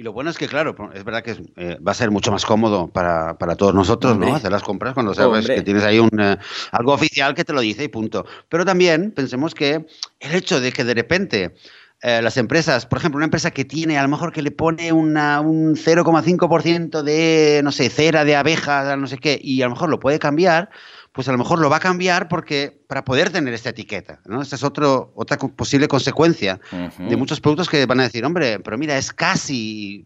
Y 0.01 0.03
lo 0.03 0.13
bueno 0.13 0.31
es 0.31 0.37
que, 0.39 0.47
claro, 0.47 0.75
es 0.95 1.03
verdad 1.03 1.21
que 1.21 1.35
eh, 1.57 1.77
va 1.87 1.91
a 1.91 1.93
ser 1.93 2.09
mucho 2.09 2.31
más 2.31 2.43
cómodo 2.43 2.87
para, 2.87 3.37
para 3.37 3.55
todos 3.55 3.75
nosotros, 3.75 4.17
¿no? 4.17 4.33
Hacer 4.33 4.51
las 4.51 4.63
compras 4.63 4.95
cuando 4.95 5.13
sabes 5.13 5.45
que 5.45 5.61
tienes 5.61 5.83
ahí 5.83 5.99
un, 5.99 6.19
eh, 6.19 6.39
algo 6.71 6.93
oficial 6.93 7.35
que 7.35 7.45
te 7.45 7.53
lo 7.53 7.61
dice 7.61 7.83
y 7.83 7.87
punto. 7.87 8.25
Pero 8.49 8.65
también 8.65 9.11
pensemos 9.11 9.53
que 9.53 9.85
el 10.19 10.33
hecho 10.33 10.59
de 10.59 10.71
que 10.71 10.83
de 10.83 10.95
repente 10.95 11.53
eh, 12.01 12.19
las 12.23 12.37
empresas, 12.37 12.87
por 12.87 12.97
ejemplo, 12.97 13.17
una 13.17 13.25
empresa 13.25 13.51
que 13.51 13.63
tiene, 13.63 13.99
a 13.99 14.01
lo 14.01 14.09
mejor 14.09 14.33
que 14.33 14.41
le 14.41 14.49
pone 14.49 14.91
una, 14.91 15.39
un 15.39 15.75
0,5% 15.75 17.03
de, 17.03 17.61
no 17.63 17.71
sé, 17.71 17.91
cera 17.91 18.25
de 18.25 18.35
abejas, 18.35 18.97
no 18.97 19.05
sé 19.05 19.19
qué, 19.19 19.39
y 19.39 19.61
a 19.61 19.65
lo 19.65 19.73
mejor 19.73 19.91
lo 19.91 19.99
puede 19.99 20.17
cambiar, 20.17 20.71
pues 21.13 21.27
a 21.27 21.31
lo 21.33 21.37
mejor 21.37 21.59
lo 21.59 21.69
va 21.69 21.77
a 21.77 21.81
cambiar 21.81 22.29
porque 22.29 22.81
para 22.87 23.03
poder 23.03 23.31
tener 23.31 23.53
esta 23.53 23.69
etiqueta, 23.69 24.21
¿no? 24.25 24.41
Esta 24.41 24.55
es 24.55 24.63
otro, 24.63 25.11
otra 25.15 25.37
posible 25.37 25.87
consecuencia 25.87 26.59
de 26.97 27.17
muchos 27.17 27.41
productos 27.41 27.69
que 27.69 27.85
van 27.85 27.99
a 27.99 28.03
decir, 28.03 28.23
hombre, 28.23 28.59
pero 28.59 28.77
mira, 28.77 28.97
es 28.97 29.11
casi, 29.11 30.05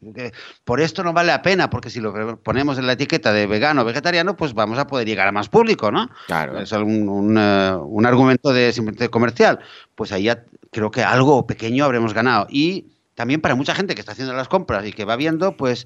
por 0.63 0.81
esto 0.81 1.03
no 1.03 1.13
vale 1.13 1.27
la 1.27 1.43
pena, 1.43 1.69
porque 1.69 1.91
si 1.91 1.99
lo 1.99 2.37
ponemos 2.41 2.79
en 2.79 2.87
la 2.87 2.93
etiqueta 2.93 3.33
de 3.33 3.45
vegano 3.45 3.83
o 3.83 3.85
vegetariano, 3.85 4.35
pues 4.35 4.53
vamos 4.53 4.79
a 4.79 4.87
poder 4.87 5.07
llegar 5.07 5.27
a 5.27 5.31
más 5.31 5.47
público, 5.47 5.91
¿no? 5.91 6.09
Claro. 6.25 6.59
Es 6.59 6.71
un, 6.71 7.07
un, 7.07 7.37
eh, 7.37 7.75
un 7.75 8.05
argumento 8.05 8.51
de 8.51 8.73
simplemente 8.73 9.09
comercial. 9.09 9.59
Pues 9.93 10.11
ahí 10.11 10.23
ya 10.23 10.43
creo 10.71 10.89
que 10.89 11.03
algo 11.03 11.45
pequeño 11.45 11.85
habremos 11.85 12.13
ganado. 12.13 12.47
Y 12.49 12.87
también 13.13 13.41
para 13.41 13.55
mucha 13.55 13.75
gente 13.75 13.93
que 13.93 14.01
está 14.01 14.13
haciendo 14.13 14.33
las 14.33 14.47
compras 14.47 14.85
y 14.85 14.91
que 14.91 15.05
va 15.05 15.15
viendo, 15.15 15.55
pues 15.55 15.85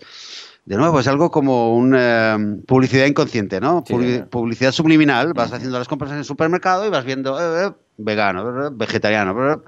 de 0.66 0.78
nuevo, 0.78 1.00
es 1.00 1.08
algo 1.08 1.32
como 1.32 1.76
una 1.76 2.36
eh, 2.36 2.62
publicidad 2.68 3.06
inconsciente, 3.06 3.60
¿no? 3.60 3.84
publicidad 3.84 4.72
subliminal. 4.72 5.34
Vas 5.34 5.52
haciendo 5.52 5.80
las 5.80 5.88
compras 5.88 6.12
en 6.12 6.18
el 6.18 6.26
supermercado 6.26 6.86
y 6.86 6.90
vas 6.90 7.06
viendo, 7.06 7.40
eh, 7.40 7.68
eh, 7.68 7.72
vegano, 7.98 8.72
vegetariano. 8.72 9.64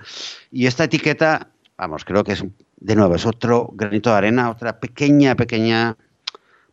Y 0.52 0.68
esta 0.68 0.84
etiqueta, 0.84 1.48
vamos, 1.78 2.06
creo 2.06 2.24
que 2.24 2.34
es, 2.34 2.44
de 2.78 2.96
nuevo, 2.96 3.16
es 3.16 3.26
otro 3.26 3.70
granito 3.74 4.12
de 4.12 4.16
arena, 4.18 4.50
otra 4.52 4.80
pequeña, 4.80 5.36
pequeña 5.36 5.98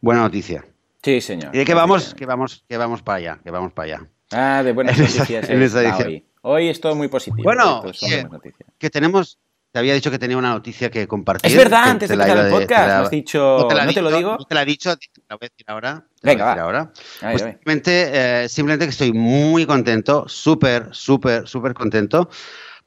buena 0.01 0.23
noticia. 0.23 0.65
Sí, 1.03 1.21
señor. 1.21 1.55
Y 1.55 1.59
de 1.59 1.65
que 1.65 1.75
vamos, 1.75 2.15
que 2.15 2.27
vamos, 2.27 2.65
que 2.69 2.77
vamos 2.77 3.03
para 3.03 3.17
allá, 3.17 3.41
que 3.43 3.51
vamos 3.51 3.73
para 3.73 3.97
allá. 3.97 4.09
Ah, 4.33 4.63
de 4.63 4.73
buenas 4.73 4.99
noticias. 4.99 5.49
En 5.49 5.63
esta 5.63 5.97
hoy. 5.97 6.25
hoy 6.43 6.69
es 6.69 6.81
todo 6.81 6.95
muy 6.95 7.09
positivo. 7.09 7.45
Bueno, 7.45 7.83
que 8.79 8.91
tenemos 8.91 9.39
te 9.79 9.81
había 9.81 9.95
dicho 9.95 10.11
que 10.11 10.19
tenía 10.19 10.37
una 10.37 10.51
noticia 10.51 10.91
que 10.91 11.07
compartir. 11.07 11.49
Es 11.49 11.57
verdad, 11.57 11.85
antes 11.85 12.09
de 12.09 12.17
empezar 12.17 12.37
el 12.37 12.51
podcast, 12.51 12.87
me 12.87 12.93
has 12.95 13.11
dicho. 13.11 13.59
¿No 13.61 13.69
te, 13.69 14.03
lo 14.03 14.11
digo? 14.11 14.37
No 14.37 14.45
te 14.45 14.55
la 14.57 14.63
he 14.63 14.65
dicho, 14.65 14.97
te 14.97 15.07
la 15.29 15.37
voy 15.37 15.47
a 15.47 15.49
decir 15.49 15.65
ahora. 15.69 16.05
Venga, 16.21 16.45
va. 16.47 16.63
ahora. 16.63 16.93
Pues 17.21 17.43
simplemente, 17.43 18.11
eh, 18.13 18.49
simplemente 18.49 18.87
que 18.87 18.91
estoy 18.91 19.13
muy 19.13 19.67
contento, 19.67 20.25
súper, 20.27 20.89
súper, 20.91 21.47
súper 21.47 21.75
contento 21.75 22.29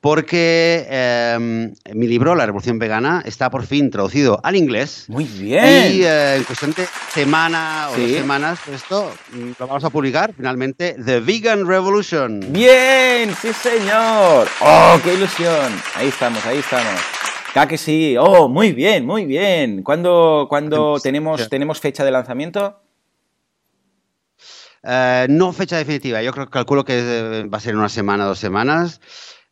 porque 0.01 0.87
em, 0.89 1.73
mi 1.93 2.07
libro, 2.07 2.33
La 2.33 2.47
Revolución 2.47 2.79
Vegana, 2.79 3.21
está 3.23 3.51
por 3.51 3.67
fin 3.67 3.91
traducido 3.91 4.39
al 4.43 4.55
inglés. 4.55 5.05
Muy 5.07 5.25
bien. 5.25 5.93
Y 5.93 6.01
eh, 6.03 6.37
en 6.37 6.43
cuestión 6.43 6.73
de 6.73 6.87
semana 7.13 7.89
o 7.89 7.97
dos 7.97 8.09
semanas, 8.09 8.59
esto 8.67 9.13
mm, 9.31 9.51
lo 9.59 9.67
vamos 9.67 9.83
a 9.83 9.91
publicar 9.91 10.33
finalmente, 10.35 10.95
The 11.05 11.19
Vegan 11.19 11.67
Revolution. 11.67 12.39
Bien, 12.51 13.33
sí 13.39 13.53
señor. 13.53 14.47
Oh, 14.59 14.99
qué 15.03 15.13
ilusión. 15.13 15.71
Ahí 15.95 16.07
estamos, 16.07 16.43
ahí 16.47 16.57
estamos. 16.57 16.99
Ya 17.53 17.67
que 17.67 17.77
sí. 17.77 18.15
Oh, 18.17 18.49
muy 18.49 18.71
bien, 18.71 19.05
muy 19.05 19.25
bien. 19.25 19.83
¿Cuándo, 19.83 20.47
cuándo 20.49 20.99
tenemos, 20.99 21.47
tenemos 21.47 21.79
fecha 21.79 22.03
de 22.03 22.09
lanzamiento? 22.09 22.81
Eh, 24.81 25.27
no 25.29 25.53
fecha 25.53 25.77
definitiva. 25.77 26.23
Yo 26.23 26.31
creo, 26.31 26.49
calculo 26.49 26.83
que 26.83 26.97
eh, 26.97 27.43
va 27.43 27.59
a 27.59 27.61
ser 27.61 27.75
una 27.75 27.89
semana, 27.89 28.25
dos 28.25 28.39
semanas. 28.39 28.99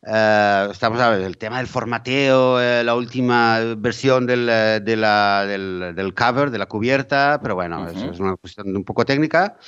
Uh, 0.02 0.70
estamos 0.70 0.98
a 0.98 1.10
ver, 1.10 1.20
el 1.20 1.36
tema 1.36 1.58
del 1.58 1.66
formateo, 1.66 2.58
eh, 2.58 2.82
la 2.82 2.94
última 2.94 3.60
versión 3.76 4.26
del, 4.26 4.48
eh, 4.48 4.80
de 4.82 4.96
la, 4.96 5.44
del, 5.44 5.92
del, 5.94 6.14
cover, 6.14 6.50
de 6.50 6.56
la 6.56 6.64
cubierta, 6.64 7.38
pero 7.42 7.54
bueno, 7.54 7.86
eso 7.86 8.10
es 8.10 8.18
una 8.18 8.34
cuestión 8.36 8.74
un 8.74 8.84
poco 8.84 9.04
técnica. 9.04 9.58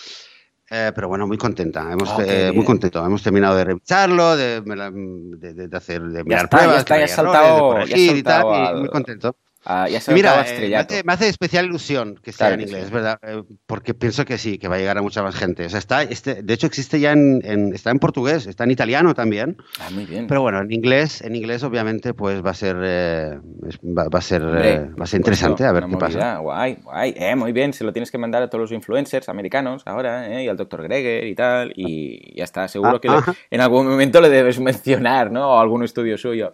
pero 0.68 1.08
bueno, 1.08 1.26
muy 1.26 1.36
contenta, 1.36 1.92
hemos, 1.92 2.10
muy 2.54 2.64
contento. 2.64 3.04
Hemos 3.04 3.22
terminado 3.22 3.56
de 3.56 3.64
revisarlo, 3.64 4.34
de, 4.34 4.62
de, 4.62 5.68
de 5.68 5.76
hacer, 5.76 6.00
de 6.00 6.24
mirar 6.24 6.48
pruebas, 6.48 6.86
ya 6.86 6.96
está, 6.96 7.08
saltado, 7.08 7.80
y 7.86 8.22
tal, 8.22 8.76
y 8.76 8.80
muy 8.80 8.88
contento. 8.88 9.36
Ah, 9.64 9.86
Mira, 10.08 10.44
eh, 10.48 11.02
me, 11.04 11.12
hace, 11.12 11.28
especial 11.28 11.66
ilusión 11.66 12.18
que 12.20 12.30
esté 12.30 12.48
en 12.48 12.62
inglés, 12.62 12.90
¿verdad? 12.90 13.18
Eh, 13.22 13.42
porque 13.66 13.94
pienso 13.94 14.24
que 14.24 14.36
sí, 14.36 14.58
que 14.58 14.66
va 14.66 14.74
a 14.74 14.78
llegar 14.78 14.98
a 14.98 15.02
mucha 15.02 15.22
más 15.22 15.36
gente. 15.36 15.64
O 15.64 15.68
sea, 15.68 15.78
está, 15.78 16.02
este, 16.02 16.42
de 16.42 16.54
hecho, 16.54 16.66
existe 16.66 16.98
ya 16.98 17.12
en, 17.12 17.72
está 17.72 17.92
en 17.92 18.00
portugués, 18.00 18.46
está 18.48 18.64
en 18.64 18.72
italiano 18.72 19.14
también. 19.14 19.56
Ah, 19.78 19.90
muy 19.92 20.04
bien. 20.04 20.26
Pero 20.26 20.42
bueno, 20.42 20.60
en 20.60 20.72
inglés, 20.72 21.22
en 21.22 21.36
inglés 21.36 21.62
obviamente, 21.62 22.12
pues 22.12 22.44
va 22.44 22.50
a 22.50 22.54
ser, 22.54 22.76
eh, 22.82 23.38
va, 23.84 24.06
a 24.10 24.20
ser, 24.20 24.42
va 24.42 25.04
a 25.04 25.06
ser 25.06 25.20
interesante 25.20 25.64
a 25.64 25.70
ver 25.70 25.84
qué 25.86 25.96
pasa. 25.96 26.38
Guay, 26.38 26.78
guay. 26.82 27.14
muy 27.36 27.52
bien, 27.52 27.72
se 27.72 27.84
lo 27.84 27.92
tienes 27.92 28.10
que 28.10 28.18
mandar 28.18 28.42
a 28.42 28.50
todos 28.50 28.62
los 28.62 28.72
influencers 28.72 29.28
americanos 29.28 29.82
ahora, 29.86 30.42
y 30.42 30.48
al 30.48 30.56
doctor 30.56 30.82
Greger 30.82 31.28
y 31.28 31.36
tal, 31.36 31.72
y 31.76 32.36
ya 32.36 32.44
está. 32.44 32.66
Seguro 32.66 32.96
ah, 32.96 33.00
que 33.00 33.08
en 33.50 33.60
algún 33.60 33.86
momento 33.86 34.20
le 34.20 34.28
debes 34.28 34.58
mencionar, 34.58 35.30
¿no? 35.30 35.50
O 35.50 35.60
algún 35.60 35.84
estudio 35.84 36.18
suyo. 36.18 36.50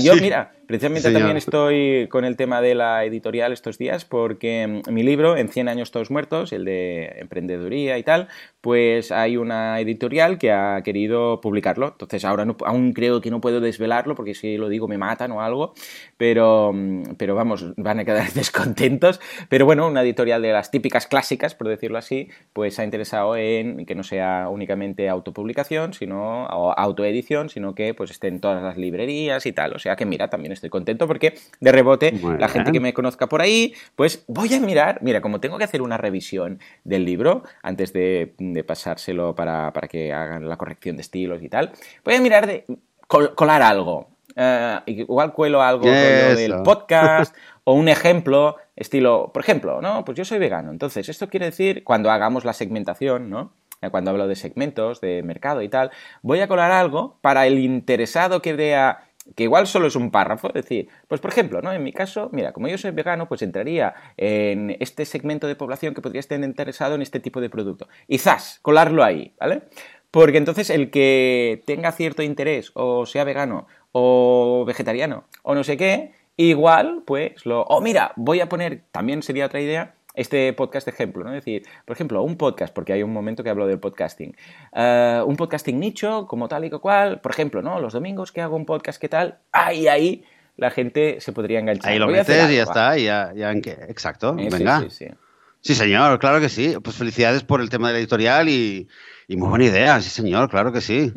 yo, 0.00 0.14
mira 0.16 0.52
Precisamente 0.68 1.10
también 1.10 1.38
estoy 1.38 2.08
con 2.10 2.26
el 2.26 2.36
tema 2.36 2.60
de 2.60 2.74
la 2.74 3.02
editorial 3.02 3.54
estos 3.54 3.78
días 3.78 4.04
porque 4.04 4.82
mm, 4.86 4.92
mi 4.92 5.02
libro, 5.02 5.34
En 5.38 5.48
100 5.48 5.66
años 5.66 5.90
todos 5.90 6.10
muertos, 6.10 6.52
el 6.52 6.66
de 6.66 7.06
emprendeduría 7.20 7.96
y 7.96 8.02
tal, 8.02 8.28
pues 8.60 9.10
hay 9.10 9.38
una 9.38 9.80
editorial 9.80 10.36
que 10.36 10.52
ha 10.52 10.82
querido 10.82 11.40
publicarlo. 11.40 11.88
Entonces 11.88 12.22
ahora 12.26 12.46
aún 12.66 12.92
creo 12.92 13.22
que 13.22 13.30
no 13.30 13.40
puedo 13.40 13.62
desvelarlo 13.62 14.14
porque 14.14 14.34
si 14.34 14.58
lo 14.58 14.68
digo 14.68 14.88
me 14.88 14.98
matan 14.98 15.32
o 15.32 15.40
algo, 15.40 15.72
pero, 16.18 16.72
mm, 16.74 17.14
pero 17.16 17.34
vamos, 17.34 17.64
van 17.78 18.00
a 18.00 18.04
quedar 18.04 18.30
descontentos. 18.34 19.20
Pero 19.48 19.64
bueno, 19.64 19.88
una 19.88 20.02
editorial 20.02 20.42
de 20.42 20.52
las 20.52 20.70
típicas 20.70 21.06
clásicas, 21.06 21.54
por 21.54 21.68
decirlo 21.68 21.96
así, 21.96 22.28
pues 22.52 22.78
ha 22.78 22.84
interesado 22.84 23.36
en 23.36 23.86
que 23.86 23.94
no 23.94 24.02
sea 24.02 24.50
únicamente 24.50 25.08
autopublicación, 25.08 25.94
sino 25.94 26.44
o 26.44 26.78
autoedición, 26.78 27.48
sino 27.48 27.74
que 27.74 27.94
pues 27.94 28.10
esté 28.10 28.28
en 28.28 28.40
todas 28.40 28.62
las 28.62 28.76
librerías 28.76 29.46
y 29.46 29.52
tal. 29.52 29.72
O 29.72 29.78
sea 29.78 29.96
que 29.96 30.04
mira, 30.04 30.28
también 30.28 30.57
estoy 30.58 30.70
contento 30.70 31.06
porque 31.06 31.34
de 31.60 31.72
rebote 31.72 32.12
la 32.38 32.48
gente 32.48 32.72
que 32.72 32.80
me 32.80 32.92
conozca 32.92 33.28
por 33.28 33.40
ahí, 33.40 33.74
pues 33.96 34.24
voy 34.26 34.52
a 34.54 34.60
mirar, 34.60 34.98
mira, 35.02 35.20
como 35.20 35.40
tengo 35.40 35.58
que 35.58 35.64
hacer 35.64 35.82
una 35.82 35.96
revisión 35.96 36.60
del 36.84 37.04
libro 37.04 37.42
antes 37.62 37.92
de, 37.92 38.34
pasárselo 38.66 39.34
para, 39.34 39.72
que 39.88 40.12
hagan 40.12 40.48
la 40.48 40.56
corrección 40.56 40.96
de 40.96 41.02
estilos 41.02 41.42
y 41.42 41.48
tal, 41.48 41.72
voy 42.04 42.14
a 42.14 42.20
mirar 42.20 42.46
de 42.46 42.64
colar 43.06 43.62
algo. 43.62 44.08
Eh, 44.36 44.78
igual 44.86 45.32
cuelo 45.32 45.62
algo 45.62 45.90
del 45.90 46.62
podcast 46.62 47.34
o 47.64 47.72
un 47.72 47.88
ejemplo, 47.88 48.56
estilo, 48.76 49.30
por 49.32 49.42
ejemplo, 49.42 49.80
¿no? 49.82 50.04
Pues 50.04 50.16
yo 50.16 50.24
soy 50.24 50.38
vegano, 50.38 50.70
entonces 50.70 51.08
esto 51.08 51.28
quiere 51.28 51.46
decir, 51.46 51.82
cuando 51.82 52.10
hagamos 52.10 52.44
la 52.44 52.52
segmentación, 52.52 53.30
¿no? 53.30 53.52
Eh, 53.80 53.90
cuando 53.90 54.10
hablo 54.10 54.26
de 54.26 54.36
segmentos, 54.36 55.00
de 55.00 55.22
mercado 55.22 55.62
y 55.62 55.68
tal, 55.68 55.90
voy 56.22 56.40
a 56.40 56.48
colar 56.48 56.72
algo 56.72 57.16
para 57.20 57.46
el 57.46 57.58
interesado 57.58 58.42
que 58.42 58.52
vea 58.54 59.07
que 59.34 59.44
igual 59.44 59.66
solo 59.66 59.86
es 59.86 59.96
un 59.96 60.10
párrafo, 60.10 60.48
es 60.48 60.54
decir, 60.54 60.88
pues 61.06 61.20
por 61.20 61.30
ejemplo, 61.30 61.62
¿no? 61.62 61.72
En 61.72 61.82
mi 61.82 61.92
caso, 61.92 62.28
mira, 62.32 62.52
como 62.52 62.68
yo 62.68 62.78
soy 62.78 62.90
vegano, 62.90 63.28
pues 63.28 63.42
entraría 63.42 63.94
en 64.16 64.76
este 64.80 65.04
segmento 65.04 65.46
de 65.46 65.56
población 65.56 65.94
que 65.94 66.02
podría 66.02 66.20
estar 66.20 66.40
interesado 66.42 66.94
en 66.94 67.02
este 67.02 67.20
tipo 67.20 67.40
de 67.40 67.50
producto. 67.50 67.88
Y 68.06 68.18
zas, 68.18 68.58
colarlo 68.62 69.04
ahí, 69.04 69.34
¿vale? 69.38 69.62
Porque 70.10 70.38
entonces 70.38 70.70
el 70.70 70.90
que 70.90 71.62
tenga 71.66 71.92
cierto 71.92 72.22
interés 72.22 72.70
o 72.74 73.04
sea 73.04 73.24
vegano 73.24 73.66
o 73.92 74.64
vegetariano 74.66 75.24
o 75.42 75.54
no 75.54 75.64
sé 75.64 75.76
qué, 75.76 76.12
igual, 76.36 77.02
pues 77.04 77.44
lo... 77.44 77.62
Oh, 77.64 77.80
mira, 77.80 78.12
voy 78.16 78.40
a 78.40 78.48
poner, 78.48 78.82
también 78.92 79.22
sería 79.22 79.46
otra 79.46 79.60
idea, 79.60 79.94
este 80.18 80.52
podcast 80.52 80.84
de 80.84 80.90
ejemplo, 80.90 81.22
¿no? 81.22 81.30
Es 81.30 81.44
decir, 81.44 81.62
por 81.84 81.94
ejemplo, 81.94 82.20
un 82.22 82.36
podcast, 82.36 82.74
porque 82.74 82.92
hay 82.92 83.04
un 83.04 83.12
momento 83.12 83.44
que 83.44 83.50
hablo 83.50 83.68
del 83.68 83.78
podcasting, 83.78 84.36
eh, 84.74 85.22
un 85.24 85.36
podcasting 85.36 85.78
nicho, 85.78 86.26
como 86.26 86.48
tal 86.48 86.64
y 86.64 86.70
cual, 86.70 87.20
por 87.20 87.30
ejemplo, 87.30 87.62
¿no? 87.62 87.80
Los 87.80 87.92
domingos 87.92 88.32
que 88.32 88.40
hago 88.40 88.56
un 88.56 88.66
podcast, 88.66 89.00
¿qué 89.00 89.08
tal? 89.08 89.38
Ahí, 89.52 89.86
ahí, 89.86 90.24
la 90.56 90.70
gente 90.70 91.20
se 91.20 91.30
podría 91.30 91.60
enganchar. 91.60 91.92
Ahí 91.92 92.00
lo 92.00 92.08
metes 92.08 92.50
y 92.50 92.56
ya 92.56 92.64
está, 92.64 92.96
ya, 92.96 93.32
ya 93.34 93.52
en 93.52 93.58
exacto, 93.58 94.34
eh, 94.36 94.48
venga. 94.50 94.80
Sí, 94.80 94.90
sí, 94.90 95.06
sí. 95.06 95.14
sí, 95.60 95.74
señor, 95.76 96.18
claro 96.18 96.40
que 96.40 96.48
sí. 96.48 96.74
Pues 96.82 96.96
felicidades 96.96 97.44
por 97.44 97.60
el 97.60 97.70
tema 97.70 97.86
de 97.86 97.92
la 97.94 97.98
editorial 98.00 98.48
y, 98.48 98.88
muy 99.28 99.48
buena 99.48 99.66
idea, 99.66 100.00
sí, 100.00 100.10
señor, 100.10 100.50
claro 100.50 100.72
que 100.72 100.80
sí. 100.80 101.12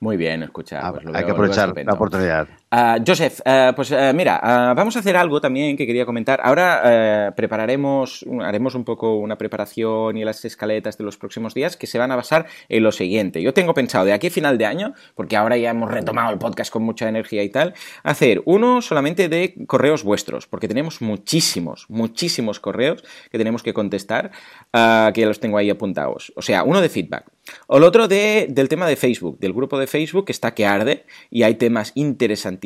Muy 0.00 0.16
bien, 0.16 0.42
escucha. 0.42 0.80
Ah, 0.82 0.92
pues 0.92 1.04
hay 1.14 1.24
que 1.24 1.32
aprovechar 1.32 1.74
la 1.76 1.92
oportunidad. 1.92 2.48
Uh, 2.76 3.02
Joseph, 3.06 3.40
uh, 3.40 3.74
pues 3.74 3.90
uh, 3.90 4.12
mira, 4.12 4.38
vamos 4.76 4.96
a 4.96 4.98
hacer 4.98 5.16
algo 5.16 5.40
también 5.40 5.78
que 5.78 5.86
quería 5.86 6.04
comentar. 6.04 6.40
Ahora 6.42 7.32
prepararemos, 7.34 8.22
haremos 8.42 8.74
un 8.74 8.84
poco 8.84 9.16
una 9.16 9.38
preparación 9.38 10.18
y 10.18 10.24
las 10.26 10.44
escaletas 10.44 10.98
de 10.98 11.04
los 11.04 11.16
próximos 11.16 11.54
días 11.54 11.78
que 11.78 11.86
se 11.86 11.98
van 11.98 12.10
a 12.12 12.16
basar 12.16 12.44
en 12.68 12.82
lo 12.82 12.92
siguiente. 12.92 13.40
Yo 13.40 13.54
tengo 13.54 13.72
pensado 13.72 14.04
de 14.04 14.12
aquí 14.12 14.26
a 14.26 14.30
final 14.30 14.58
de 14.58 14.66
año, 14.66 14.92
porque 15.14 15.36
ahora 15.36 15.56
ya 15.56 15.70
hemos 15.70 15.90
retomado 15.90 16.30
el 16.30 16.38
podcast 16.38 16.70
con 16.70 16.82
mucha 16.82 17.08
energía 17.08 17.42
y 17.42 17.48
tal, 17.48 17.72
hacer 18.02 18.42
uno 18.44 18.82
solamente 18.82 19.30
de 19.30 19.54
correos 19.66 20.04
vuestros, 20.04 20.46
porque 20.46 20.68
tenemos 20.68 21.00
muchísimos, 21.00 21.86
muchísimos 21.88 22.60
correos 22.60 23.02
que 23.30 23.38
tenemos 23.38 23.62
que 23.62 23.72
contestar, 23.72 24.32
que 24.70 25.20
ya 25.20 25.26
los 25.26 25.40
tengo 25.40 25.56
ahí 25.56 25.70
apuntados. 25.70 26.30
O 26.36 26.42
sea, 26.42 26.62
uno 26.62 26.82
de 26.82 26.90
feedback. 26.90 27.24
O 27.68 27.78
el 27.78 27.84
otro 27.84 28.08
de, 28.08 28.46
del 28.48 28.68
tema 28.68 28.86
de 28.86 28.96
Facebook, 28.96 29.38
del 29.38 29.52
grupo 29.52 29.78
de 29.78 29.86
Facebook 29.86 30.26
que 30.26 30.32
está 30.32 30.54
que 30.54 30.66
arde 30.66 31.04
y 31.30 31.42
hay 31.42 31.54
temas 31.54 31.92
interesantes 31.94 32.56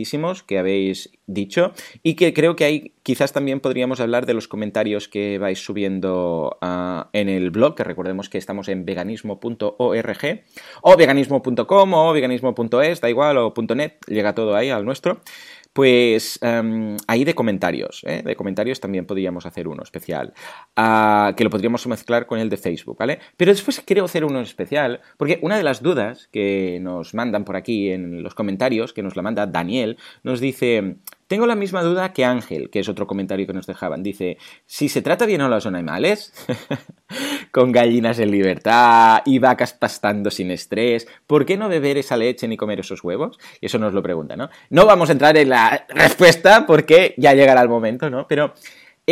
que 0.46 0.58
habéis 0.58 1.10
dicho 1.26 1.72
y 2.02 2.14
que 2.14 2.32
creo 2.32 2.56
que 2.56 2.64
ahí 2.64 2.92
quizás 3.02 3.32
también 3.32 3.60
podríamos 3.60 4.00
hablar 4.00 4.26
de 4.26 4.34
los 4.34 4.48
comentarios 4.48 5.08
que 5.08 5.38
vais 5.38 5.58
subiendo 5.58 6.58
ah, 6.60 7.08
en 7.12 7.28
el 7.28 7.50
blog, 7.50 7.74
que 7.74 7.84
recordemos 7.84 8.28
que 8.28 8.38
estamos 8.38 8.68
en 8.68 8.84
veganismo.org 8.84 10.42
o 10.82 10.96
veganismo.com 10.96 11.94
o 11.94 12.12
veganismo.es, 12.12 13.00
da 13.00 13.10
igual, 13.10 13.38
o 13.38 13.54
.net, 13.74 13.94
llega 14.06 14.34
todo 14.34 14.56
ahí 14.56 14.70
al 14.70 14.84
nuestro 14.84 15.20
pues 15.72 16.38
em, 16.42 16.96
ahí 17.06 17.24
de 17.24 17.34
comentarios, 17.34 18.02
¿eh? 18.06 18.22
de 18.24 18.36
comentarios 18.36 18.80
también 18.80 19.06
podríamos 19.06 19.46
hacer 19.46 19.68
uno 19.68 19.82
especial, 19.82 20.32
ah, 20.76 21.34
que 21.36 21.44
lo 21.44 21.50
podríamos 21.50 21.86
mezclar 21.86 22.26
con 22.26 22.38
el 22.38 22.50
de 22.50 22.56
Facebook, 22.56 22.98
¿vale? 22.98 23.20
Pero 23.36 23.52
después 23.52 23.80
quiero 23.86 24.04
hacer 24.04 24.24
uno 24.24 24.40
especial, 24.40 25.00
porque 25.16 25.38
una 25.42 25.56
de 25.56 25.62
las 25.62 25.82
dudas 25.82 26.28
que 26.32 26.78
nos 26.82 27.14
mandan 27.14 27.44
por 27.44 27.56
aquí 27.56 27.90
en 27.90 28.22
los 28.22 28.34
comentarios, 28.34 28.92
que 28.92 29.02
nos 29.02 29.16
la 29.16 29.22
manda 29.22 29.46
Daniel, 29.46 29.96
nos 30.22 30.40
dice, 30.40 30.96
tengo 31.30 31.46
la 31.46 31.54
misma 31.54 31.84
duda 31.84 32.12
que 32.12 32.24
Ángel, 32.24 32.70
que 32.70 32.80
es 32.80 32.88
otro 32.88 33.06
comentario 33.06 33.46
que 33.46 33.52
nos 33.52 33.68
dejaban. 33.68 34.02
Dice, 34.02 34.36
si 34.66 34.88
se 34.88 35.00
trata 35.00 35.26
bien 35.26 35.42
a 35.42 35.48
los 35.48 35.64
animales, 35.64 36.32
con 37.52 37.70
gallinas 37.70 38.18
en 38.18 38.32
libertad 38.32 39.22
y 39.24 39.38
vacas 39.38 39.72
pastando 39.72 40.32
sin 40.32 40.50
estrés, 40.50 41.06
¿por 41.28 41.46
qué 41.46 41.56
no 41.56 41.68
beber 41.68 41.98
esa 41.98 42.16
leche 42.16 42.48
ni 42.48 42.56
comer 42.56 42.80
esos 42.80 43.04
huevos? 43.04 43.38
Y 43.60 43.66
eso 43.66 43.78
nos 43.78 43.94
lo 43.94 44.02
pregunta, 44.02 44.34
¿no? 44.34 44.50
No 44.70 44.86
vamos 44.86 45.08
a 45.08 45.12
entrar 45.12 45.36
en 45.36 45.50
la 45.50 45.86
respuesta 45.90 46.66
porque 46.66 47.14
ya 47.16 47.32
llegará 47.32 47.62
el 47.62 47.68
momento, 47.68 48.10
¿no? 48.10 48.26
Pero 48.26 48.52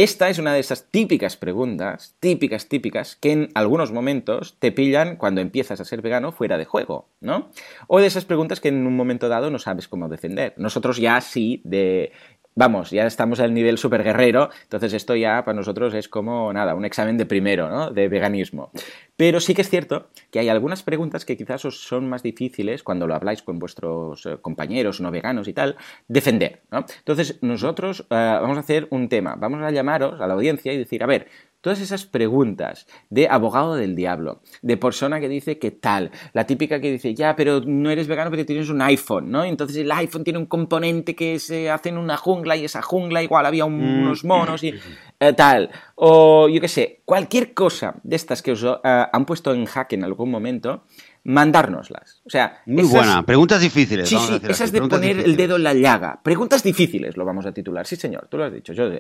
esta 0.03 0.29
es 0.29 0.39
una 0.39 0.53
de 0.53 0.61
esas 0.61 0.91
típicas 0.91 1.37
preguntas, 1.37 2.15
típicas, 2.21 2.69
típicas, 2.69 3.17
que 3.17 3.33
en 3.33 3.49
algunos 3.55 3.91
momentos 3.91 4.57
te 4.59 4.71
pillan 4.71 5.17
cuando 5.17 5.41
empiezas 5.41 5.81
a 5.81 5.85
ser 5.85 6.03
vegano 6.03 6.31
fuera 6.31 6.57
de 6.57 6.65
juego, 6.65 7.09
¿no? 7.21 7.51
O 7.89 7.99
de 8.01 8.07
esas 8.07 8.25
preguntas 8.25 8.61
que 8.61 8.69
en 8.69 8.87
un 8.87 8.97
momento 8.97 9.29
dado 9.29 9.51
no 9.51 9.59
sabes 9.59 9.89
cómo 9.89 10.09
defender. 10.09 10.55
Nosotros 10.57 10.99
ya 10.99 11.21
sí, 11.21 11.63
de 11.65 12.13
vamos, 12.59 12.91
ya 12.91 13.07
estamos 13.07 13.39
al 13.39 13.55
nivel 13.55 13.79
super 13.79 14.03
guerrero, 14.03 14.51
entonces 14.65 14.93
esto 14.93 15.15
ya 15.15 15.45
para 15.45 15.55
nosotros 15.55 15.95
es 15.95 16.09
como, 16.09 16.53
nada, 16.53 16.75
un 16.75 16.85
examen 16.85 17.17
de 17.17 17.25
primero, 17.25 17.69
¿no? 17.69 17.93
De 17.93 18.09
veganismo. 18.09 18.73
Pero 19.17 19.39
sí 19.39 19.55
que 19.55 19.63
es 19.63 19.71
cierto 19.71 20.09
que 20.33 20.41
hay 20.41 20.49
algunas 20.49 20.83
preguntas 20.83 21.25
que 21.25 21.37
quizás 21.37 21.65
os 21.65 21.81
son 21.81 22.09
más 22.09 22.25
difíciles 22.25 22.83
cuando 22.83 23.07
lo 23.07 23.15
habláis 23.15 23.43
con 23.43 23.61
vuestros 23.61 24.27
eh, 24.27 24.39
compañeros 24.43 25.01
no 25.01 25.13
veganos 25.13 25.47
y 25.47 25.53
tal, 25.53 25.77
defender. 26.09 26.63
Entonces 26.73 27.39
nosotros 27.43 28.01
eh, 28.01 28.05
vamos 28.11 28.57
a 28.57 28.61
hacer 28.61 28.89
un 28.91 29.09
tema, 29.09 29.37
vamos 29.37 29.63
a 29.63 29.71
llamaros 29.71 30.21
a 30.21 30.27
la 30.27 30.35
audiencia 30.35 30.73
y 30.73 30.79
decir, 30.79 31.05
a 31.05 31.07
ver, 31.07 31.29
Todas 31.61 31.81
esas 31.81 32.07
preguntas 32.07 32.87
de 33.11 33.29
abogado 33.29 33.75
del 33.75 33.97
diablo, 33.97 34.43
de 34.63 34.77
persona 34.77 35.19
que 35.19 35.29
dice 35.29 35.59
que 35.59 35.73
tal, 35.73 36.13
la 36.33 36.47
típica 36.47 36.81
que 36.81 36.93
dice, 36.93 37.15
ya, 37.15 37.35
pero 37.35 37.61
no 37.67 37.91
eres 37.91 38.07
vegano 38.07 38.31
porque 38.31 38.45
tienes 38.45 38.69
un 38.71 38.81
iPhone, 38.81 39.31
¿no? 39.31 39.43
Entonces 39.43 39.77
el 39.79 39.91
iPhone 39.91 40.23
tiene 40.23 40.39
un 40.39 40.47
componente 40.47 41.17
que 41.17 41.41
se 41.41 41.69
hace 41.69 41.89
en 41.89 41.99
una 41.99 42.17
jungla 42.17 42.57
y 42.57 42.65
esa 42.65 42.81
jungla 42.81 43.25
igual 43.25 43.45
había 43.45 43.67
mm. 43.67 44.03
unos 44.03 44.25
monos 44.25 44.63
y 44.63 44.73
eh, 45.21 45.33
tal. 45.33 45.71
O 45.97 46.49
yo 46.49 46.61
qué 46.61 46.69
sé, 46.69 47.03
cualquier 47.05 47.55
cosa 47.55 47.97
de 48.05 48.15
estas 48.15 48.41
que 48.41 48.53
os 48.53 48.63
eh, 48.63 48.79
han 48.85 49.27
puesto 49.27 49.53
en 49.53 49.67
jaque 49.67 49.97
en 49.97 50.05
algún 50.05 50.31
momento, 50.31 50.85
mandárnoslas. 51.29 52.23
O 52.25 52.31
sea, 52.31 52.63
muy 52.65 52.85
buena. 52.85 53.23
Preguntas 53.23 53.61
difíciles. 53.61 54.09
Sí, 54.09 54.17
sí, 54.17 54.41
esas 54.49 54.73
de 54.73 54.81
poner 54.81 55.19
el 55.19 55.37
dedo 55.37 55.57
en 55.57 55.63
la 55.63 55.75
llaga. 55.75 56.21
Preguntas 56.23 56.63
difíciles 56.63 57.19
lo 57.19 57.27
vamos 57.27 57.45
a 57.45 57.53
titular. 57.53 57.87
Sí, 57.87 57.97
señor, 57.97 58.29
tú 58.31 58.39
lo 58.39 58.45
has 58.45 58.53
dicho, 58.53 58.73
yo 58.73 58.91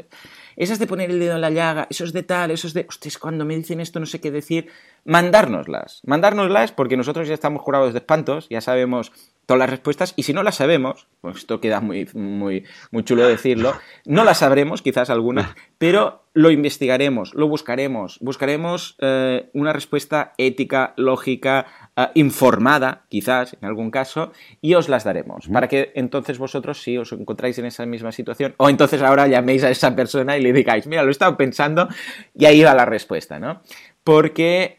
Esas 0.55 0.79
de 0.79 0.87
poner 0.87 1.11
el 1.11 1.18
dedo 1.18 1.37
en 1.37 1.41
la 1.41 1.49
llaga, 1.49 1.87
esos 1.89 2.12
de 2.12 2.22
tal, 2.24 2.51
esos 2.51 2.74
de, 2.74 2.85
ustedes 2.87 3.16
cuando 3.16 3.47
me 3.47 3.57
dicen 3.57 3.81
esto 3.81 3.99
no 3.99 4.05
sé 4.05 4.20
qué 4.20 4.31
decir, 4.31 4.68
mandárnoslas. 5.07 6.03
Mandárnoslas 6.05 6.70
porque 6.72 6.99
nosotros 6.99 7.26
ya 7.29 7.35
estamos 7.35 7.62
jurados 7.62 7.95
de 7.95 8.01
espantos, 8.01 8.47
ya 8.51 8.61
sabemos 8.61 9.11
todas 9.49 9.61
las 9.61 9.70
respuestas 9.70 10.12
y 10.14 10.24
si 10.24 10.34
no 10.34 10.42
las 10.42 10.57
sabemos, 10.57 11.09
pues 11.22 11.38
esto 11.38 11.59
queda 11.59 11.80
muy, 11.80 12.07
muy, 12.12 12.64
muy 12.90 13.03
chulo 13.03 13.26
decirlo, 13.26 13.72
no 14.05 14.22
las 14.22 14.40
sabremos, 14.40 14.82
quizás 14.82 15.09
algunas, 15.09 15.55
pero 15.78 16.24
lo 16.34 16.51
investigaremos, 16.51 17.32
lo 17.32 17.49
buscaremos, 17.49 18.18
buscaremos 18.20 18.96
eh, 19.01 19.49
una 19.55 19.72
respuesta 19.72 20.34
ética, 20.36 20.92
lógica, 20.99 21.66
eh, 21.96 22.09
informada, 22.12 23.07
quizás 23.09 23.57
en 23.59 23.66
algún 23.66 23.90
caso, 23.90 24.32
y 24.61 24.74
os 24.74 24.90
las 24.90 25.05
daremos, 25.05 25.49
para 25.49 25.66
que 25.66 25.92
entonces 25.94 26.38
vosotros, 26.38 26.82
si 26.82 26.99
os 26.99 27.11
encontráis 27.12 27.59
en 27.59 27.64
esa 27.64 27.86
misma 27.86 28.12
situación, 28.12 28.55
o 28.59 28.68
entonces 28.68 29.01
ahora 29.01 29.28
llaméis 29.28 29.64
a 29.64 29.70
esa 29.70 29.96
persona 29.96 30.36
y 30.36 30.42
le 30.42 30.53
digáis, 30.53 30.86
mira, 30.86 31.03
lo 31.03 31.09
he 31.09 31.12
estado 31.12 31.38
pensando 31.38 31.88
y 32.34 32.44
ahí 32.44 32.62
va 32.62 32.74
la 32.74 32.84
respuesta, 32.84 33.38
¿no? 33.38 33.62
Porque 34.09 34.75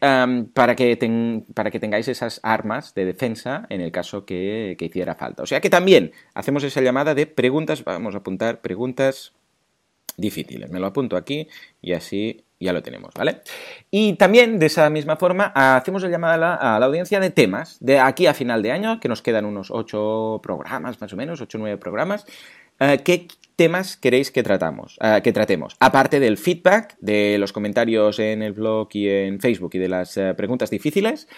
para, 0.54 0.74
que 0.74 0.98
para, 1.54 1.70
que 1.70 1.78
tengáis 1.78 2.08
esas 2.08 2.40
armas 2.42 2.94
de 2.94 3.04
defensa 3.04 3.64
en 3.68 3.80
el 3.80 3.92
caso 3.92 4.24
que, 4.24 4.76
hiciera 4.76 5.14
falta. 5.14 5.44
O 5.44 5.46
sea 5.46 5.60
que 5.60 5.70
también 5.70 6.10
hacemos 6.34 6.64
esa 6.64 6.80
llamada 6.80 7.14
de 7.14 7.26
preguntas, 7.26 7.84
vamos 7.84 8.16
a 8.16 8.18
apuntar 8.18 8.60
preguntas 8.60 9.32
difíciles. 10.16 10.68
Me 10.72 10.80
lo 10.80 10.88
apunto 10.88 11.16
aquí 11.16 11.46
y 11.80 11.92
así 11.92 12.42
ya 12.58 12.72
lo 12.72 12.82
tenemos, 12.82 13.14
¿vale? 13.14 13.42
Y 13.88 14.14
también 14.14 14.58
de 14.58 14.66
esa 14.66 14.90
misma 14.90 15.14
forma 15.14 15.52
hacemos 15.54 16.02
la 16.02 16.08
llamada 16.08 16.56
a 16.56 16.80
la, 16.80 16.86
audiencia 16.86 17.20
de 17.20 17.30
temas 17.30 17.76
de 17.78 18.00
aquí 18.00 18.26
a 18.26 18.34
final 18.34 18.64
de 18.64 18.72
año, 18.72 18.98
que 18.98 19.08
nos 19.08 19.22
quedan 19.22 19.44
unos 19.44 19.70
ocho 19.70 20.40
programas 20.42 21.00
más 21.00 21.12
o 21.12 21.16
menos, 21.16 21.40
ocho 21.40 21.56
o 21.56 21.60
nueve 21.60 21.78
programas, 21.78 22.26
eh, 22.80 22.98
que 23.04 23.28
temas 23.60 23.98
queréis 23.98 24.30
que, 24.30 24.42
tratamos, 24.42 24.96
uh, 25.02 25.20
que 25.20 25.34
tratemos? 25.34 25.76
Aparte 25.80 26.18
del 26.18 26.38
feedback, 26.38 26.96
de 27.02 27.36
los 27.36 27.52
comentarios 27.52 28.18
en 28.18 28.40
el 28.40 28.54
blog 28.54 28.88
y 28.94 29.06
en 29.06 29.38
Facebook 29.38 29.72
y 29.74 29.78
de 29.78 29.88
las 29.88 30.16
uh, 30.16 30.34
preguntas 30.34 30.70
difíciles, 30.70 31.28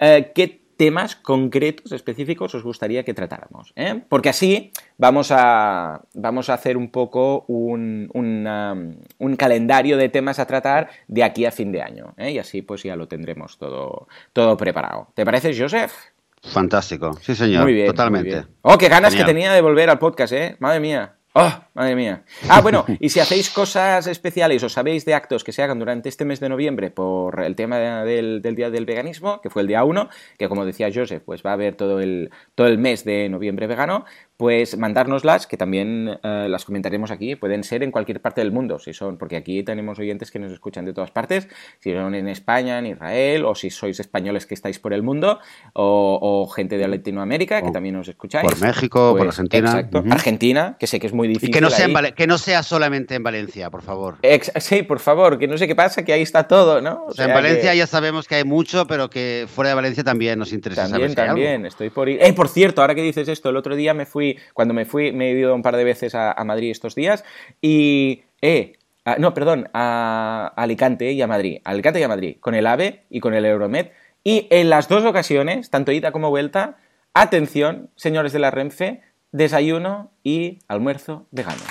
uh, 0.00 0.22
¿qué 0.36 0.60
temas 0.76 1.16
concretos, 1.16 1.90
específicos, 1.90 2.54
os 2.54 2.62
gustaría 2.62 3.02
que 3.02 3.12
tratáramos? 3.12 3.72
Eh? 3.74 4.02
Porque 4.08 4.28
así 4.28 4.70
vamos 4.98 5.32
a, 5.32 6.02
vamos 6.14 6.48
a 6.48 6.54
hacer 6.54 6.76
un 6.76 6.92
poco 6.92 7.44
un, 7.48 8.08
una, 8.14 8.76
un, 9.18 9.34
calendario 9.34 9.96
de 9.96 10.08
temas 10.08 10.38
a 10.38 10.46
tratar 10.46 10.90
de 11.08 11.24
aquí 11.24 11.44
a 11.44 11.50
fin 11.50 11.72
de 11.72 11.82
año. 11.82 12.14
¿eh? 12.18 12.30
Y 12.30 12.38
así 12.38 12.62
pues 12.62 12.84
ya 12.84 12.94
lo 12.94 13.08
tendremos 13.08 13.58
todo, 13.58 14.06
todo 14.32 14.56
preparado. 14.56 15.08
¿Te 15.14 15.24
parece, 15.24 15.58
Joseph? 15.58 15.92
Fantástico, 16.40 17.18
sí 17.20 17.34
señor, 17.34 17.64
muy 17.64 17.72
bien, 17.72 17.86
totalmente. 17.88 18.30
Muy 18.30 18.42
bien. 18.42 18.56
Oh, 18.62 18.78
qué 18.78 18.88
ganas 18.88 19.12
que 19.16 19.24
tenía 19.24 19.52
de 19.52 19.60
volver 19.60 19.90
al 19.90 19.98
podcast, 19.98 20.32
¿eh? 20.34 20.56
Madre 20.60 20.78
mía. 20.78 21.16
¡Oh, 21.36 21.52
madre 21.74 21.96
mía! 21.96 22.22
Ah, 22.48 22.60
bueno, 22.60 22.84
y 23.00 23.08
si 23.08 23.18
hacéis 23.18 23.50
cosas 23.50 24.06
especiales 24.06 24.62
o 24.62 24.68
sabéis 24.68 25.04
de 25.04 25.14
actos 25.14 25.42
que 25.42 25.50
se 25.50 25.64
hagan 25.64 25.80
durante 25.80 26.08
este 26.08 26.24
mes 26.24 26.38
de 26.38 26.48
noviembre 26.48 26.92
por 26.92 27.42
el 27.42 27.56
tema 27.56 28.04
del, 28.04 28.40
Día 28.40 28.70
del 28.70 28.86
Veganismo, 28.86 29.40
que 29.40 29.50
fue 29.50 29.62
el 29.62 29.66
día 29.66 29.82
1, 29.82 30.08
que 30.38 30.48
como 30.48 30.64
decía 30.64 30.92
Joseph, 30.94 31.24
pues 31.26 31.42
va 31.44 31.50
a 31.50 31.54
haber 31.54 31.74
todo 31.74 31.98
el, 31.98 32.30
todo 32.54 32.68
el 32.68 32.78
mes 32.78 33.04
de 33.04 33.28
noviembre 33.28 33.66
vegano, 33.66 34.04
pues 34.36 34.76
mandárnoslas, 34.76 35.46
que 35.46 35.56
también 35.56 36.18
eh, 36.22 36.46
las 36.48 36.64
comentaremos 36.64 37.12
aquí, 37.12 37.36
pueden 37.36 37.62
ser 37.62 37.84
en 37.84 37.92
cualquier 37.92 38.20
parte 38.20 38.40
del 38.40 38.50
mundo, 38.50 38.80
si 38.80 38.92
son, 38.92 39.16
porque 39.16 39.36
aquí 39.36 39.62
tenemos 39.62 39.98
oyentes 40.00 40.32
que 40.32 40.40
nos 40.40 40.50
escuchan 40.50 40.84
de 40.84 40.92
todas 40.92 41.12
partes, 41.12 41.48
si 41.78 41.92
son 41.92 42.16
en 42.16 42.28
España, 42.28 42.78
en 42.80 42.86
Israel, 42.86 43.44
o 43.44 43.54
si 43.54 43.70
sois 43.70 44.00
españoles 44.00 44.46
que 44.46 44.54
estáis 44.54 44.80
por 44.80 44.92
el 44.92 45.02
mundo, 45.04 45.38
o, 45.72 46.50
gente 46.54 46.78
de 46.78 46.88
Latinoamérica, 46.88 47.62
que 47.62 47.70
también 47.70 47.94
nos 47.94 48.08
escucháis. 48.08 48.44
Por 48.44 48.60
México, 48.60 49.12
por 49.12 49.18
pues, 49.18 49.38
Argentina. 49.38 49.70
Exacto, 49.70 50.04
Argentina, 50.10 50.76
que 50.78 50.86
sé 50.88 50.98
que 50.98 51.06
es 51.06 51.12
muy 51.12 51.28
difícil. 51.28 51.50
Y 51.50 51.52
que 51.52 51.60
no, 51.60 51.70
sea 51.70 51.88
que 52.12 52.26
no 52.26 52.38
sea 52.38 52.62
solamente 52.62 53.14
en 53.14 53.22
Valencia, 53.22 53.70
por 53.70 53.82
favor. 53.82 54.18
sí, 54.56 54.82
por 54.82 54.98
favor, 54.98 55.38
que 55.38 55.46
no 55.46 55.56
sé 55.58 55.68
qué 55.68 55.76
pasa, 55.76 56.04
que 56.04 56.12
ahí 56.12 56.22
está 56.22 56.48
todo, 56.48 56.80
¿no? 56.80 57.04
O, 57.06 57.12
sea, 57.12 57.26
en 57.26 57.34
Valencia 57.34 57.72
ya 57.74 57.86
sabemos 57.86 58.26
que 58.26 58.34
hay 58.34 58.44
mucho, 58.44 58.86
pero 58.88 59.08
que 59.08 59.46
fuera 59.48 59.68
de 59.68 59.74
Valencia 59.76 60.02
también 60.02 60.40
nos 60.40 60.52
interesa 60.52 60.88
también, 60.88 61.14
También, 61.14 61.66
estoy 61.66 61.90
por 61.90 62.08
ir. 62.08 62.20
Eh, 62.20 62.32
por 62.32 62.48
cierto, 62.48 62.80
ahora 62.80 62.96
que 62.96 63.02
dices 63.02 63.28
esto, 63.28 63.50
el 63.50 63.56
otro 63.56 63.76
día 63.76 63.94
me 63.94 64.06
fui 64.06 64.23
cuando 64.52 64.74
me 64.74 64.84
fui, 64.84 65.12
me 65.12 65.30
he 65.30 65.38
ido 65.38 65.54
un 65.54 65.62
par 65.62 65.76
de 65.76 65.84
veces 65.84 66.14
a, 66.14 66.42
Madrid 66.44 66.70
estos 66.70 66.94
días 66.94 67.24
y, 67.60 68.24
eh, 68.42 68.74
no, 69.18 69.34
perdón, 69.34 69.68
a 69.72 70.52
Alicante 70.56 71.12
y 71.12 71.22
a 71.22 71.26
Madrid, 71.26 71.60
Alicante 71.64 72.00
y 72.00 72.02
a 72.02 72.08
Madrid, 72.08 72.36
con 72.40 72.54
el 72.54 72.66
AVE 72.66 73.04
y 73.10 73.20
con 73.20 73.34
el 73.34 73.44
Euromed. 73.44 73.88
Y 74.22 74.46
en 74.50 74.70
las 74.70 74.88
dos 74.88 75.04
ocasiones, 75.04 75.70
tanto 75.70 75.92
ida 75.92 76.12
como 76.12 76.30
vuelta, 76.30 76.76
atención, 77.12 77.90
señores 77.96 78.32
de 78.32 78.38
la 78.38 78.50
Renfe, 78.50 79.02
desayuno 79.32 80.12
y 80.22 80.60
almuerzo 80.68 81.26
vegano. 81.30 81.62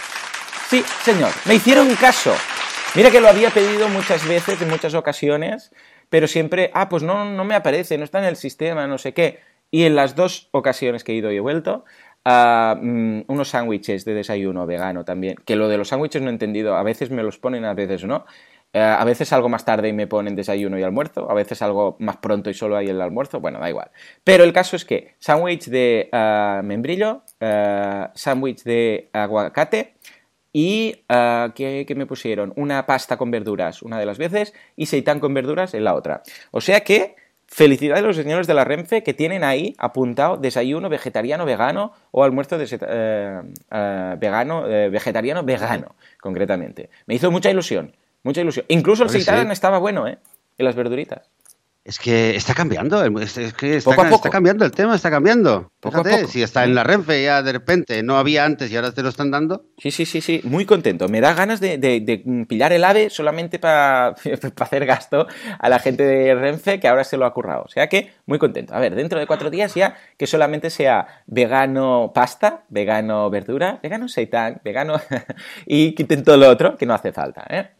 Sí, 0.69 0.83
señor, 1.03 1.31
me 1.45 1.55
hicieron 1.55 1.93
caso. 1.95 2.33
Mira 2.95 3.09
que 3.09 3.21
lo 3.21 3.27
había 3.27 3.49
pedido 3.49 3.89
muchas 3.89 4.27
veces, 4.27 4.61
en 4.61 4.69
muchas 4.69 4.93
ocasiones, 4.93 5.71
pero 6.09 6.27
siempre, 6.27 6.69
ah, 6.75 6.89
pues 6.89 7.01
no, 7.01 7.25
no 7.25 7.43
me 7.43 7.55
aparece, 7.55 7.97
no 7.97 8.03
está 8.03 8.19
en 8.19 8.25
el 8.25 8.35
sistema, 8.35 8.85
no 8.85 8.99
sé 8.99 9.13
qué. 9.13 9.39
Y 9.71 9.85
en 9.85 9.95
las 9.95 10.15
dos 10.15 10.49
ocasiones 10.51 11.03
que 11.03 11.13
he 11.13 11.15
ido 11.15 11.31
y 11.31 11.37
he 11.37 11.39
vuelto, 11.39 11.85
Mm, 12.25 13.21
unos 13.27 13.49
sándwiches 13.49 14.05
de 14.05 14.13
desayuno 14.13 14.65
vegano 14.65 15.03
también. 15.05 15.35
Que 15.45 15.55
lo 15.55 15.67
de 15.67 15.77
los 15.77 15.89
sándwiches 15.89 16.21
no 16.21 16.29
he 16.29 16.33
entendido. 16.33 16.75
A 16.75 16.83
veces 16.83 17.09
me 17.09 17.23
los 17.23 17.37
ponen, 17.37 17.65
a 17.65 17.73
veces 17.73 18.05
no. 18.05 18.25
Eh, 18.75 18.79
a 18.81 19.03
veces 19.03 19.31
algo 19.33 19.49
más 19.49 19.65
tarde 19.65 19.89
y 19.89 19.93
me 19.93 20.07
ponen 20.07 20.35
desayuno 20.35 20.79
y 20.79 20.83
almuerzo. 20.83 21.29
A 21.29 21.33
veces 21.33 21.61
algo 21.61 21.95
más 21.99 22.17
pronto 22.17 22.49
y 22.49 22.53
solo 22.53 22.75
hay 22.75 22.87
el 22.87 23.01
almuerzo. 23.01 23.39
Bueno, 23.39 23.59
da 23.59 23.69
igual. 23.69 23.91
Pero 24.23 24.43
el 24.43 24.53
caso 24.53 24.75
es 24.75 24.85
que 24.85 25.15
sándwich 25.19 25.67
de 25.67 26.09
ah, 26.11 26.61
membrillo, 26.63 27.23
uh, 27.41 28.07
sándwich 28.15 28.63
de 28.63 29.09
aguacate 29.13 29.93
y 30.51 31.03
uh, 31.09 31.51
¿qué, 31.53 31.93
me 31.95 32.05
pusieron? 32.05 32.53
Una 32.55 32.85
pasta 32.85 33.17
con 33.17 33.31
verduras 33.31 33.81
una 33.83 33.99
de 33.99 34.05
las 34.05 34.17
veces 34.17 34.53
y 34.75 34.87
seitán 34.87 35.19
con 35.19 35.33
verduras 35.33 35.73
en 35.73 35.83
la 35.83 35.93
otra. 35.93 36.23
O 36.51 36.61
sea 36.61 36.81
que 36.81 37.15
Felicidades 37.53 38.03
a 38.03 38.07
los 38.07 38.15
señores 38.15 38.47
de 38.47 38.55
la 38.55 38.63
Renfe 38.63 39.03
que 39.03 39.13
tienen 39.13 39.43
ahí 39.43 39.75
apuntado 39.77 40.37
desayuno 40.37 40.89
vegetariano 40.89 41.45
vegano 41.45 41.93
o 42.09 42.23
almuerzo 42.23 42.57
de, 42.57 42.65
eh, 42.65 43.41
eh, 43.69 44.15
vegano, 44.17 44.67
eh, 44.67 44.89
vegetariano 44.89 45.43
vegano, 45.43 45.93
concretamente. 46.19 46.89
Me 47.05 47.13
hizo 47.13 47.29
mucha 47.29 47.51
ilusión, 47.51 47.95
mucha 48.23 48.41
ilusión. 48.41 48.65
Incluso 48.69 49.03
el 49.03 49.11
seitán 49.11 49.51
estaba 49.51 49.77
bueno, 49.77 50.07
¿eh? 50.07 50.17
Y 50.57 50.63
las 50.63 50.73
verduritas. 50.73 51.29
Es 51.85 51.99
que 51.99 52.37
está 52.37 52.53
cambiando, 52.53 53.03
es 53.19 53.53
que 53.55 53.75
está, 53.75 54.29
cambiando 54.29 54.63
el 54.63 54.71
tema, 54.71 54.95
está 54.95 55.11
cambiando. 55.11 55.69
Fíjate, 55.81 56.27
si 56.27 56.41
está 56.41 56.63
en 56.63 56.75
la 56.75 56.85
Renfe 56.85 57.21
ya 57.21 57.41
de 57.43 57.51
repente 57.51 58.01
no 58.03 58.17
había 58.17 58.45
antes 58.45 58.71
y 58.71 58.77
ahora 58.77 58.93
te 58.93 59.03
lo 59.03 59.09
están 59.09 59.31
dando. 59.31 59.65
Sí, 59.77 59.91
sí, 59.91 60.05
sí, 60.05 60.21
sí, 60.21 60.39
muy 60.45 60.65
contento. 60.65 61.09
Me 61.09 61.19
da 61.19 61.33
ganas 61.33 61.59
de, 61.59 62.45
pillar 62.47 62.71
el 62.71 62.85
ave 62.85 63.09
solamente 63.09 63.59
para 63.59 64.15
hacer 64.59 64.85
gasto 64.85 65.27
a 65.59 65.67
la 65.67 65.79
gente 65.79 66.03
de 66.03 66.33
Renfe 66.35 66.79
que 66.79 66.87
ahora 66.87 67.03
se 67.03 67.17
lo 67.17 67.25
ha 67.25 67.33
currado. 67.33 67.63
O 67.63 67.69
sea 67.69 67.89
que 67.89 68.13
muy 68.27 68.39
contento. 68.39 68.73
A 68.73 68.79
ver, 68.79 68.95
dentro 68.95 69.19
de 69.19 69.27
cuatro 69.27 69.49
días 69.49 69.73
ya 69.75 69.97
que 70.17 70.25
solamente 70.25 70.69
sea 70.69 71.23
vegano 71.27 72.13
pasta, 72.15 72.63
vegano 72.69 73.29
verdura, 73.29 73.81
vegano 73.83 74.07
seitán, 74.07 74.61
vegano 74.63 75.01
y 75.65 75.95
quiten 75.95 76.23
todo 76.23 76.37
lo 76.37 76.47
otro 76.47 76.77
que 76.77 76.85
no 76.85 76.93
hace 76.93 77.11
falta. 77.11 77.45
¿eh? 77.49 77.71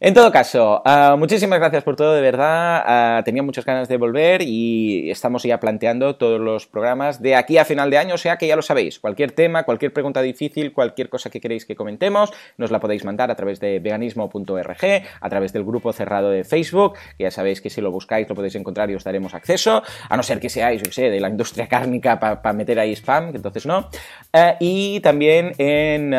En 0.00 0.14
todo 0.14 0.30
caso, 0.30 0.80
uh, 0.86 1.16
muchísimas 1.16 1.58
gracias 1.58 1.82
por 1.82 1.96
todo, 1.96 2.14
de 2.14 2.20
verdad. 2.20 3.18
Uh, 3.18 3.24
tenía 3.24 3.42
muchas 3.42 3.64
ganas 3.64 3.88
de 3.88 3.96
volver 3.96 4.42
y 4.42 5.10
estamos 5.10 5.42
ya 5.42 5.58
planteando 5.58 6.14
todos 6.14 6.40
los 6.40 6.68
programas 6.68 7.20
de 7.20 7.34
aquí 7.34 7.58
a 7.58 7.64
final 7.64 7.90
de 7.90 7.98
año, 7.98 8.14
o 8.14 8.18
sea 8.18 8.36
que 8.36 8.46
ya 8.46 8.54
lo 8.54 8.62
sabéis. 8.62 9.00
Cualquier 9.00 9.32
tema, 9.32 9.64
cualquier 9.64 9.92
pregunta 9.92 10.22
difícil, 10.22 10.72
cualquier 10.72 11.08
cosa 11.08 11.30
que 11.30 11.40
queréis 11.40 11.66
que 11.66 11.74
comentemos, 11.74 12.32
nos 12.58 12.70
la 12.70 12.78
podéis 12.78 13.04
mandar 13.04 13.32
a 13.32 13.34
través 13.34 13.58
de 13.58 13.80
veganismo.org, 13.80 15.02
a 15.20 15.28
través 15.28 15.52
del 15.52 15.64
grupo 15.64 15.92
cerrado 15.92 16.30
de 16.30 16.44
Facebook, 16.44 16.94
que 17.16 17.24
ya 17.24 17.32
sabéis 17.32 17.60
que 17.60 17.68
si 17.68 17.80
lo 17.80 17.90
buscáis 17.90 18.28
lo 18.28 18.36
podéis 18.36 18.54
encontrar 18.54 18.88
y 18.92 18.94
os 18.94 19.02
daremos 19.02 19.34
acceso, 19.34 19.82
a 20.08 20.16
no 20.16 20.22
ser 20.22 20.38
que 20.38 20.48
seáis, 20.48 20.80
yo 20.80 20.92
sé, 20.92 21.10
de 21.10 21.18
la 21.18 21.28
industria 21.28 21.66
cárnica 21.66 22.20
para 22.20 22.40
pa 22.40 22.52
meter 22.52 22.78
ahí 22.78 22.92
spam, 22.92 23.32
que 23.32 23.38
entonces 23.38 23.66
no. 23.66 23.90
Uh, 24.32 24.54
y 24.60 25.00
también 25.00 25.54
en, 25.58 26.14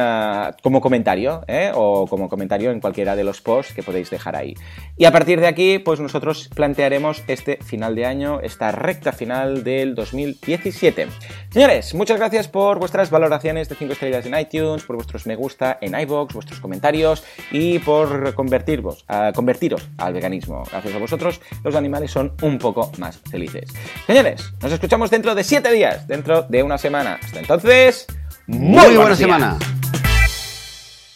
como 0.62 0.82
comentario, 0.82 1.46
¿eh? 1.48 1.72
o 1.74 2.08
como 2.08 2.28
comentario 2.28 2.72
en 2.72 2.82
cualquiera 2.82 3.16
de 3.16 3.24
los 3.24 3.40
posts 3.40 3.69
que 3.74 3.84
podéis 3.84 4.10
dejar 4.10 4.36
ahí. 4.36 4.56
Y 4.98 5.06
a 5.06 5.12
partir 5.12 5.40
de 5.40 5.48
aquí, 5.48 5.80
pues 5.80 6.00
nosotros 6.00 6.50
plantearemos 6.54 7.24
este 7.28 7.58
final 7.58 7.96
de 7.96 8.06
año, 8.06 8.40
esta 8.42 8.72
recta 8.72 9.12
final 9.12 9.64
del 9.64 9.96
2017. 9.96 11.08
Señores, 11.50 11.94
muchas 11.94 12.18
gracias 12.18 12.48
por 12.48 12.80
vuestras 12.80 13.10
valoraciones 13.10 13.70
de 13.70 13.76
5 13.76 13.94
estrellas 13.94 14.26
en 14.26 14.38
iTunes, 14.38 14.84
por 14.84 14.96
vuestros 14.96 15.26
me 15.26 15.36
gusta 15.36 15.78
en 15.82 16.00
iBox, 16.00 16.34
vuestros 16.34 16.60
comentarios 16.60 17.24
y 17.52 17.80
por 17.80 18.34
convertirvos, 18.34 19.06
a 19.08 19.32
convertiros 19.34 19.88
al 19.98 20.14
veganismo. 20.14 20.64
Gracias 20.70 20.94
a 20.94 21.00
vosotros, 21.00 21.42
los 21.64 21.76
animales 21.76 22.12
son 22.12 22.34
un 22.42 22.58
poco 22.58 22.92
más 22.98 23.18
felices. 23.30 23.70
Señores, 24.06 24.54
nos 24.62 24.72
escuchamos 24.72 25.10
dentro 25.10 25.36
de 25.36 25.44
7 25.44 25.72
días, 25.72 26.08
dentro 26.08 26.44
de 26.44 26.64
una 26.64 26.78
semana. 26.78 27.20
Hasta 27.24 27.40
entonces, 27.40 28.08
muy, 28.48 28.88
muy 28.88 28.96
buena 28.98 29.16
semana. 29.16 29.79